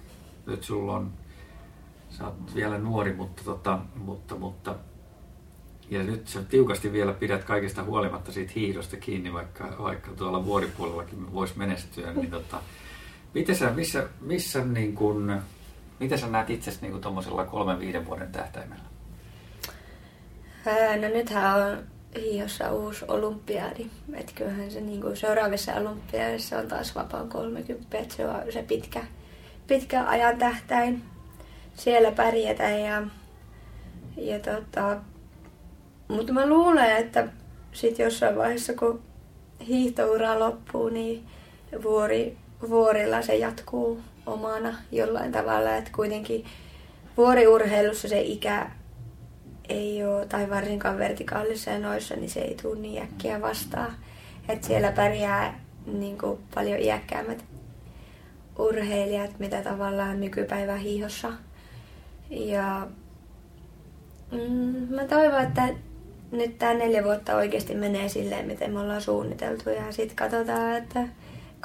Nyt 0.46 0.64
sulla 0.64 0.96
on, 0.96 1.14
sä 2.10 2.26
oot 2.26 2.56
vielä 2.56 2.78
nuori, 2.78 3.14
mutta, 3.14 3.44
tota, 3.44 3.80
mutta, 3.96 4.36
mutta 4.36 4.76
ja 5.90 6.04
nyt 6.04 6.28
sä 6.28 6.44
tiukasti 6.44 6.92
vielä 6.92 7.14
pidät 7.14 7.44
kaikesta 7.44 7.84
huolimatta 7.84 8.32
siitä 8.32 8.52
hiihdosta 8.56 8.98
kiinni, 8.98 9.34
vaikka, 9.34 9.76
vaikka 9.80 10.12
tuolla 10.12 10.46
vuoripuolellakin 10.46 11.34
voisi 11.34 11.58
menestyä. 11.58 12.14
Niin 12.14 12.32
tota, 12.42 12.62
miten 13.34 13.56
sä, 13.56 13.70
missä, 13.70 14.08
missä 14.22 14.66
niin 14.66 14.96
kun, 14.96 15.42
miten 16.00 16.20
sä 16.20 16.28
näet 16.28 16.50
itsesi 16.50 16.80
niin 16.82 17.02
tuommoisella 17.02 17.46
kolmen 17.46 17.80
viiden 17.80 18.06
vuoden 18.06 18.32
tähtäimellä? 18.32 18.84
No 21.02 21.08
nythän 21.08 21.62
on 21.62 21.84
hiihossa 22.16 22.72
uusi 22.72 23.06
olympiadi. 23.08 23.86
Että 24.14 24.32
kyllähän 24.36 24.72
se 24.72 24.82
niin 24.82 25.02
kuin 25.02 25.18
seuraavissa 25.18 25.74
olympiadissa 25.74 26.58
on 26.58 26.68
taas 26.68 26.96
vapaan 26.96 27.30
30, 27.30 27.98
että 27.98 28.16
se 28.16 28.28
on 28.28 28.52
se 28.52 28.64
pitkä, 28.64 29.04
pitkä 29.68 30.04
ajan 30.06 30.38
tähtäin 30.38 31.04
siellä 31.76 32.12
pärjätä. 32.12 32.70
Ja, 32.70 33.04
ja 34.18 34.40
tota, 34.40 34.98
mutta 36.08 36.34
mä 36.34 36.50
luulen, 36.50 36.98
että 36.98 37.28
sitten 37.72 38.04
jossain 38.04 38.36
vaiheessa, 38.36 38.74
kun 38.74 39.02
hiihtoura 39.68 40.40
loppuu, 40.40 40.90
niin 40.90 41.28
vuori, 41.84 42.38
vuorilla 42.70 43.22
se 43.22 43.36
jatkuu 43.36 44.02
omana 44.26 44.76
jollain 44.92 45.32
tavalla. 45.32 45.76
Että 45.76 45.92
kuitenkin 45.96 46.46
vuoriurheilussa 47.18 48.08
se 48.08 48.22
ikä 48.22 48.72
ei 49.70 50.06
ole, 50.06 50.26
tai 50.26 50.50
varsinkaan 50.50 50.98
vertikaalissa 50.98 51.72
ja 51.72 51.80
noissa, 51.80 52.16
niin 52.16 52.30
se 52.30 52.40
ei 52.40 52.58
tule 52.62 52.80
niin 52.80 53.04
äkkiä 53.04 53.42
vastaan. 53.42 53.92
Että 54.50 54.68
siellä 54.68 54.92
pärjää 54.92 55.60
niin 55.86 56.18
kuin 56.18 56.40
paljon 56.56 56.80
iäkkäämmät 56.80 57.46
urheilijat, 58.60 59.40
mitä 59.40 59.62
tavallaan 59.62 60.20
nykypäivä 60.20 60.76
hiihossa. 60.76 61.32
Ja 62.30 62.88
mm, 64.32 64.96
mä 64.96 65.04
toivon, 65.04 65.42
että 65.42 65.70
nyt 66.32 66.60
tämä 66.60 66.74
neljä 66.74 67.04
vuotta 67.04 67.36
oikeasti 67.36 67.76
menee 67.76 68.10
silleen, 68.10 68.48
miten 68.48 68.74
me 68.74 68.80
ollaan 68.80 69.02
suunniteltu. 69.02 69.70
Ja 69.70 69.92
sitten 69.92 70.16
katsotaan, 70.16 70.78
että 70.78 71.08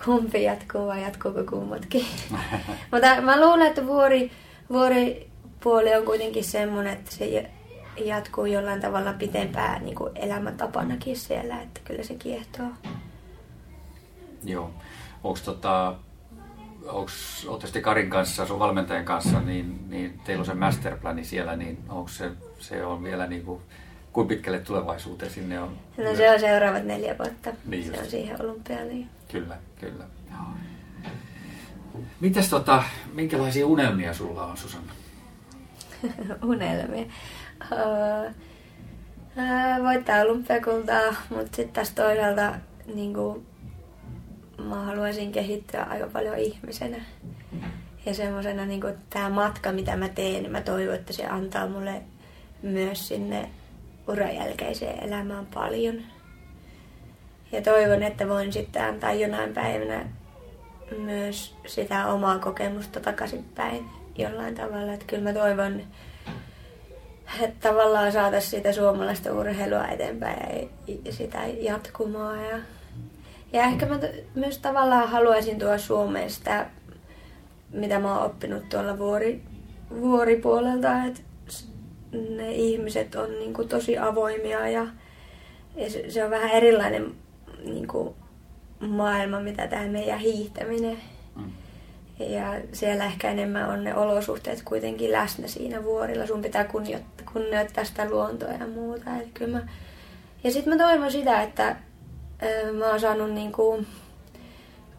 kumpi 0.05 0.43
jatkuu 0.43 0.87
vai 0.87 1.03
jatkuuko 1.03 1.45
kummatkin. 1.51 2.07
Mutta 2.93 3.21
mä 3.21 3.41
luulen, 3.41 3.67
että 3.67 3.87
vuori, 3.87 4.31
vuoripuoli 4.71 5.95
on 5.95 6.05
kuitenkin 6.05 6.45
semmoinen, 6.45 6.93
että 6.93 7.11
se 7.11 7.51
jatkuu 7.97 8.47
jollain 8.47 8.81
tavalla 8.81 9.13
pitempään 9.13 9.85
niin 9.85 9.95
kuin 9.95 10.11
elämäntapanakin 10.15 11.17
siellä, 11.17 11.63
että 11.63 11.81
kyllä 11.85 12.03
se 12.03 12.15
kiehtoo. 12.15 12.71
Joo. 14.45 14.71
Onko 15.25 15.39
tota, 15.45 15.95
olette 17.47 17.67
sitten 17.67 17.83
Karin 17.83 18.11
kanssa, 18.11 18.47
sun 18.47 18.59
valmentajan 18.59 19.05
kanssa, 19.05 19.41
niin, 19.41 19.91
niin 19.91 20.21
teillä 20.25 20.41
on 20.41 20.47
se 20.47 20.55
masterplani 20.55 21.25
siellä, 21.25 21.57
niin 21.57 21.79
onko 21.89 22.09
se, 22.09 22.31
se 22.59 22.85
on 22.85 23.05
vielä 23.05 23.27
niin 23.27 23.45
kuin, 23.45 23.61
kuin 24.13 24.29
pitkälle 24.29 24.59
tulevaisuuteen 24.59 25.33
sinne 25.33 25.61
on? 25.61 25.77
No 25.97 26.17
se 26.17 26.31
on 26.31 26.41
seuraavat 26.41 26.85
neljä 26.85 27.19
vuotta. 27.19 27.51
Niin 27.65 27.85
se 27.85 28.01
on 28.01 28.07
siihen 28.07 28.43
olympiaan. 28.43 29.09
Kyllä, 29.33 29.57
kyllä. 29.81 30.05
Joo. 30.31 30.41
Mites 32.21 32.51
tota, 32.51 32.83
minkälaisia 33.13 33.67
unelmia 33.67 34.15
sulla 34.15 34.47
on, 34.47 34.57
Susanna? 34.57 34.93
unelmia. 36.43 37.07
Uh, 37.73 38.31
uh, 39.37 39.85
voittaa 39.85 40.21
olympiakultaa, 40.21 41.15
mutta 41.31 41.57
sitten 41.57 41.73
taas 41.73 41.91
toisaalta 41.91 42.55
niin 42.95 43.15
kuin, 43.15 43.47
mä 44.59 44.85
haluaisin 44.85 45.33
kehittyä 45.33 45.83
aika 45.83 46.07
paljon 46.07 46.39
ihmisenä. 46.39 46.97
Ja 48.07 48.15
semmoisena 48.15 48.67
niin 48.67 48.83
tämä 49.11 49.31
matka, 49.31 49.73
mitä 49.73 49.97
mä 49.97 50.09
teen, 50.09 50.43
niin 50.43 50.53
mä 50.53 50.61
toivon, 50.61 50.95
että 50.95 51.13
se 51.13 51.27
antaa 51.27 51.67
mulle 51.69 52.03
myös 52.63 53.09
sinne 53.09 53.51
uran 54.09 54.35
jälkeiseen 54.35 55.05
elämään 55.05 55.47
paljon. 55.47 55.95
Ja 57.53 57.63
toivon, 57.63 58.03
että 58.03 58.29
voin 58.29 58.53
sitten 58.53 58.85
antaa 58.85 59.13
jonain 59.13 59.55
päivänä 59.55 60.05
myös 60.99 61.57
sitä 61.67 62.07
omaa 62.07 62.39
kokemusta 62.39 63.01
takaisinpäin 63.01 63.85
jollain 64.19 64.55
tavalla. 64.55 64.93
Että 64.93 65.07
kyllä 65.07 65.23
mä 65.23 65.33
toivon, 65.33 65.83
tavallaan 67.61 68.13
saataisiin 68.13 68.51
sitä 68.51 68.73
suomalaista 68.73 69.33
urheilua 69.33 69.87
eteenpäin 69.87 70.71
ja 71.05 71.13
sitä 71.13 71.39
jatkumoa. 71.61 72.37
Ja, 72.37 72.59
ja 73.53 73.63
ehkä 73.63 73.87
mä 73.87 73.99
myös 74.35 74.59
tavallaan 74.59 75.09
haluaisin 75.09 75.59
tuoda 75.59 75.79
Suomeen 75.79 76.31
sitä, 76.31 76.67
mitä 77.73 77.99
mä 77.99 78.15
oon 78.19 78.27
oppinut 78.27 78.69
tuolla 78.69 78.99
vuori, 78.99 79.43
vuoripuolelta, 80.01 81.05
että 81.05 81.21
ne 82.37 82.53
ihmiset 82.53 83.15
on 83.15 83.31
niin 83.31 83.55
kuin 83.55 83.69
tosi 83.69 83.99
avoimia 83.99 84.69
ja, 84.69 84.87
ja 85.77 85.91
se, 85.91 86.11
se 86.11 86.25
on 86.25 86.31
vähän 86.31 86.51
erilainen 86.51 87.15
niin 87.65 87.89
kuin 87.89 88.15
maailma, 88.81 89.41
mitä 89.41 89.67
tämä 89.67 89.87
meidän 89.87 90.19
hiihtäminen. 90.19 90.99
Mm. 91.37 91.53
Ja 92.19 92.61
siellä 92.73 93.05
ehkä 93.05 93.31
enemmän 93.31 93.69
on 93.69 93.85
ne 93.85 93.95
olosuhteet 93.95 94.63
kuitenkin 94.63 95.13
läsnä 95.13 95.49
siinä 95.49 95.85
vuorilla. 95.85 96.27
Sun 96.27 96.43
pitää 96.43 96.65
kunnioittaa, 96.65 97.14
kunnioittaa 97.35 97.85
sitä 97.85 98.11
luontoa 98.11 98.53
ja 98.53 98.67
muuta. 98.67 99.11
Et 99.23 99.29
kyllä 99.35 99.59
mä... 99.59 99.67
Ja 100.45 100.51
sitten 100.51 100.77
mä 100.77 100.85
toivon 100.85 101.13
sitä, 101.13 101.43
että 101.43 101.77
mä 102.79 102.91
oon 102.91 103.01
saanut 103.01 103.31
niinku 103.31 103.85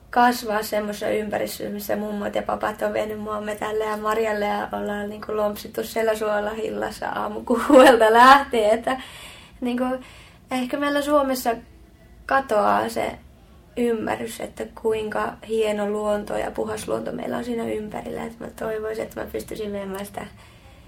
kasvaa 0.09 0.63
semmoisessa 0.63 1.09
ympäristössä, 1.09 1.73
missä 1.73 1.95
mummot 1.95 2.36
ja 2.36 2.41
papat 2.41 2.81
on 2.81 2.93
vienyt 2.93 3.19
mua 3.19 3.41
metälle 3.41 3.83
ja 3.83 3.97
Marjalle 3.97 4.45
ja 4.45 4.69
ollaan 4.71 5.09
niinku 5.09 5.36
lompsittu 5.36 5.83
siellä 5.83 6.15
suolahillassa 6.15 7.09
aamukuuelta 7.09 8.13
lähtien. 8.13 8.71
Että 8.71 9.01
niinku, 9.61 9.83
ehkä 10.51 10.77
meillä 10.77 11.01
Suomessa 11.01 11.55
katoaa 12.25 12.89
se 12.89 13.11
ymmärrys, 13.77 14.39
että 14.39 14.65
kuinka 14.81 15.33
hieno 15.47 15.89
luonto 15.89 16.38
ja 16.38 16.51
puhas 16.51 16.88
luonto 16.88 17.11
meillä 17.11 17.38
on 17.38 17.43
siinä 17.43 17.63
ympärillä. 17.63 18.23
Että 18.23 18.45
mä 18.45 18.51
toivoisin, 18.59 19.03
että 19.03 19.21
mä 19.21 19.27
pystyisin 19.31 19.73
viemään 19.73 20.05
sitä 20.05 20.25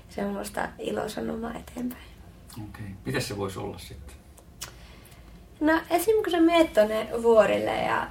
semmoista 0.09 0.69
ilosanomaa 0.79 1.53
eteenpäin. 1.53 2.03
Okei. 2.53 2.65
Okay. 2.69 2.85
Miten 3.05 3.21
se 3.21 3.37
voisi 3.37 3.59
olla 3.59 3.77
sitten? 3.77 4.15
No 5.59 5.73
esim. 5.89 6.23
kun 6.23 6.31
sä 6.31 6.41
meet 6.41 6.73
tonne 6.73 7.09
vuorille 7.23 7.75
ja, 7.75 8.07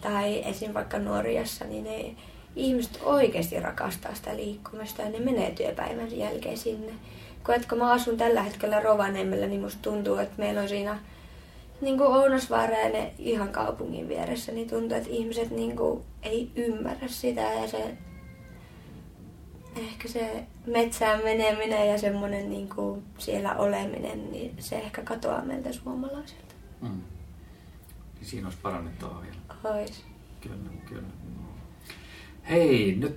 tai 0.00 0.42
esim. 0.44 0.74
vaikka 0.74 0.98
Norjassa, 0.98 1.64
niin 1.64 1.84
ne 1.84 2.14
ihmiset 2.56 2.98
oikeasti 3.02 3.60
rakastaa 3.60 4.14
sitä 4.14 4.36
liikkumista 4.36 5.02
ja 5.02 5.10
ne 5.10 5.20
menee 5.20 5.50
työpäivän 5.50 6.18
jälkeen 6.18 6.58
sinne. 6.58 6.92
Kun, 7.46 7.54
että 7.54 7.68
kun 7.68 7.78
mä 7.78 7.90
asun 7.90 8.16
tällä 8.16 8.42
hetkellä 8.42 8.80
Rovaniemellä, 8.80 9.46
niin 9.46 9.60
musta 9.60 9.82
tuntuu, 9.82 10.16
että 10.16 10.34
meillä 10.38 10.60
on 10.60 10.68
siinä 10.68 10.98
niin 11.80 11.98
kuin 11.98 12.08
Ounasvaara 12.08 12.78
ja 12.78 12.88
ne 12.88 13.12
ihan 13.18 13.48
kaupungin 13.48 14.08
vieressä, 14.08 14.52
niin 14.52 14.70
tuntuu, 14.70 14.96
että 14.96 15.10
ihmiset 15.10 15.50
niin 15.50 15.76
kuin 15.76 16.02
ei 16.22 16.50
ymmärrä 16.56 17.08
sitä 17.08 17.40
ja 17.40 17.68
se 17.68 17.96
ehkä 19.76 20.08
se 20.08 20.46
metsään 20.66 21.24
meneminen 21.24 21.88
ja 21.88 21.98
semmoinen 21.98 22.50
niin 22.50 22.68
kuin 22.68 23.04
siellä 23.18 23.54
oleminen, 23.54 24.32
niin 24.32 24.54
se 24.58 24.76
ehkä 24.76 25.02
katoaa 25.02 25.44
meiltä 25.44 25.72
suomalaisilta. 25.72 26.54
Mm. 26.80 27.02
Niin 28.14 28.26
siinä 28.26 28.46
olisi 28.46 28.58
parannettavaa 28.62 29.22
vielä. 29.22 29.76
Ois. 29.76 30.04
Kyllä, 30.40 30.56
kyllä. 30.88 31.08
Hei, 32.48 32.96
nyt 32.96 33.16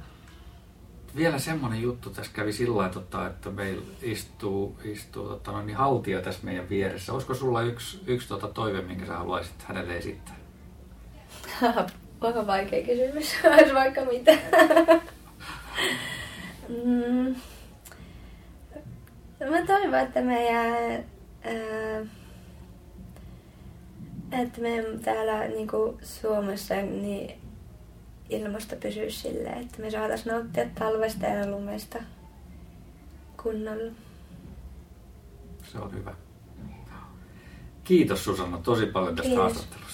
vielä 1.16 1.40
semmoinen 1.40 1.82
juttu 1.82 2.10
tässä 2.10 2.32
kävi 2.36 2.54
sillä 2.54 2.90
tavalla, 2.90 3.30
että 3.30 3.50
meillä 3.50 3.84
istuu, 4.02 4.78
istuu 4.84 5.28
tota, 5.28 5.52
no 5.52 5.62
niin 5.62 5.78
haltija 5.78 6.22
tässä 6.22 6.40
meidän 6.44 6.70
vieressä. 6.70 7.14
Olisiko 7.14 7.34
sulla 7.34 7.62
yksi, 7.62 8.00
yksi 8.08 8.28
tota, 8.28 8.48
toive, 8.48 8.82
minkä 8.82 9.06
sä 9.06 9.18
haluaisit 9.18 9.64
hänelle 9.64 9.98
esittää? 9.98 10.36
Aika 12.22 12.48
vaikea 12.48 12.86
kysymys. 12.86 13.36
Olisi 13.58 13.74
vaikka 13.74 14.02
mitä. 14.06 14.32
mm. 16.70 17.36
Mä 19.50 19.66
toivon, 19.68 20.00
että 20.00 20.22
meidän... 20.22 21.04
Ää, 21.44 22.06
että 24.42 24.62
me 24.62 24.84
täällä 25.04 25.48
niin 25.48 25.68
Suomessa 26.02 26.76
niin 26.76 27.42
ilmasto 28.30 28.76
pysyisi 28.76 29.20
silleen, 29.20 29.62
että 29.62 29.82
me 29.82 29.92
saataisiin 29.92 30.34
nauttia 30.34 30.66
talvesta 30.80 31.26
ja 31.26 31.52
lumesta 31.52 32.00
kunnolla. 33.44 33.92
Se 35.72 35.78
on 35.78 35.94
hyvä. 35.94 36.16
Kiitos 37.84 38.24
Susanna 38.24 38.58
tosi 38.58 38.86
paljon 38.86 39.16
tästä 39.16 39.30
Kiitos. 39.30 39.54
haastattelusta. 39.54 39.93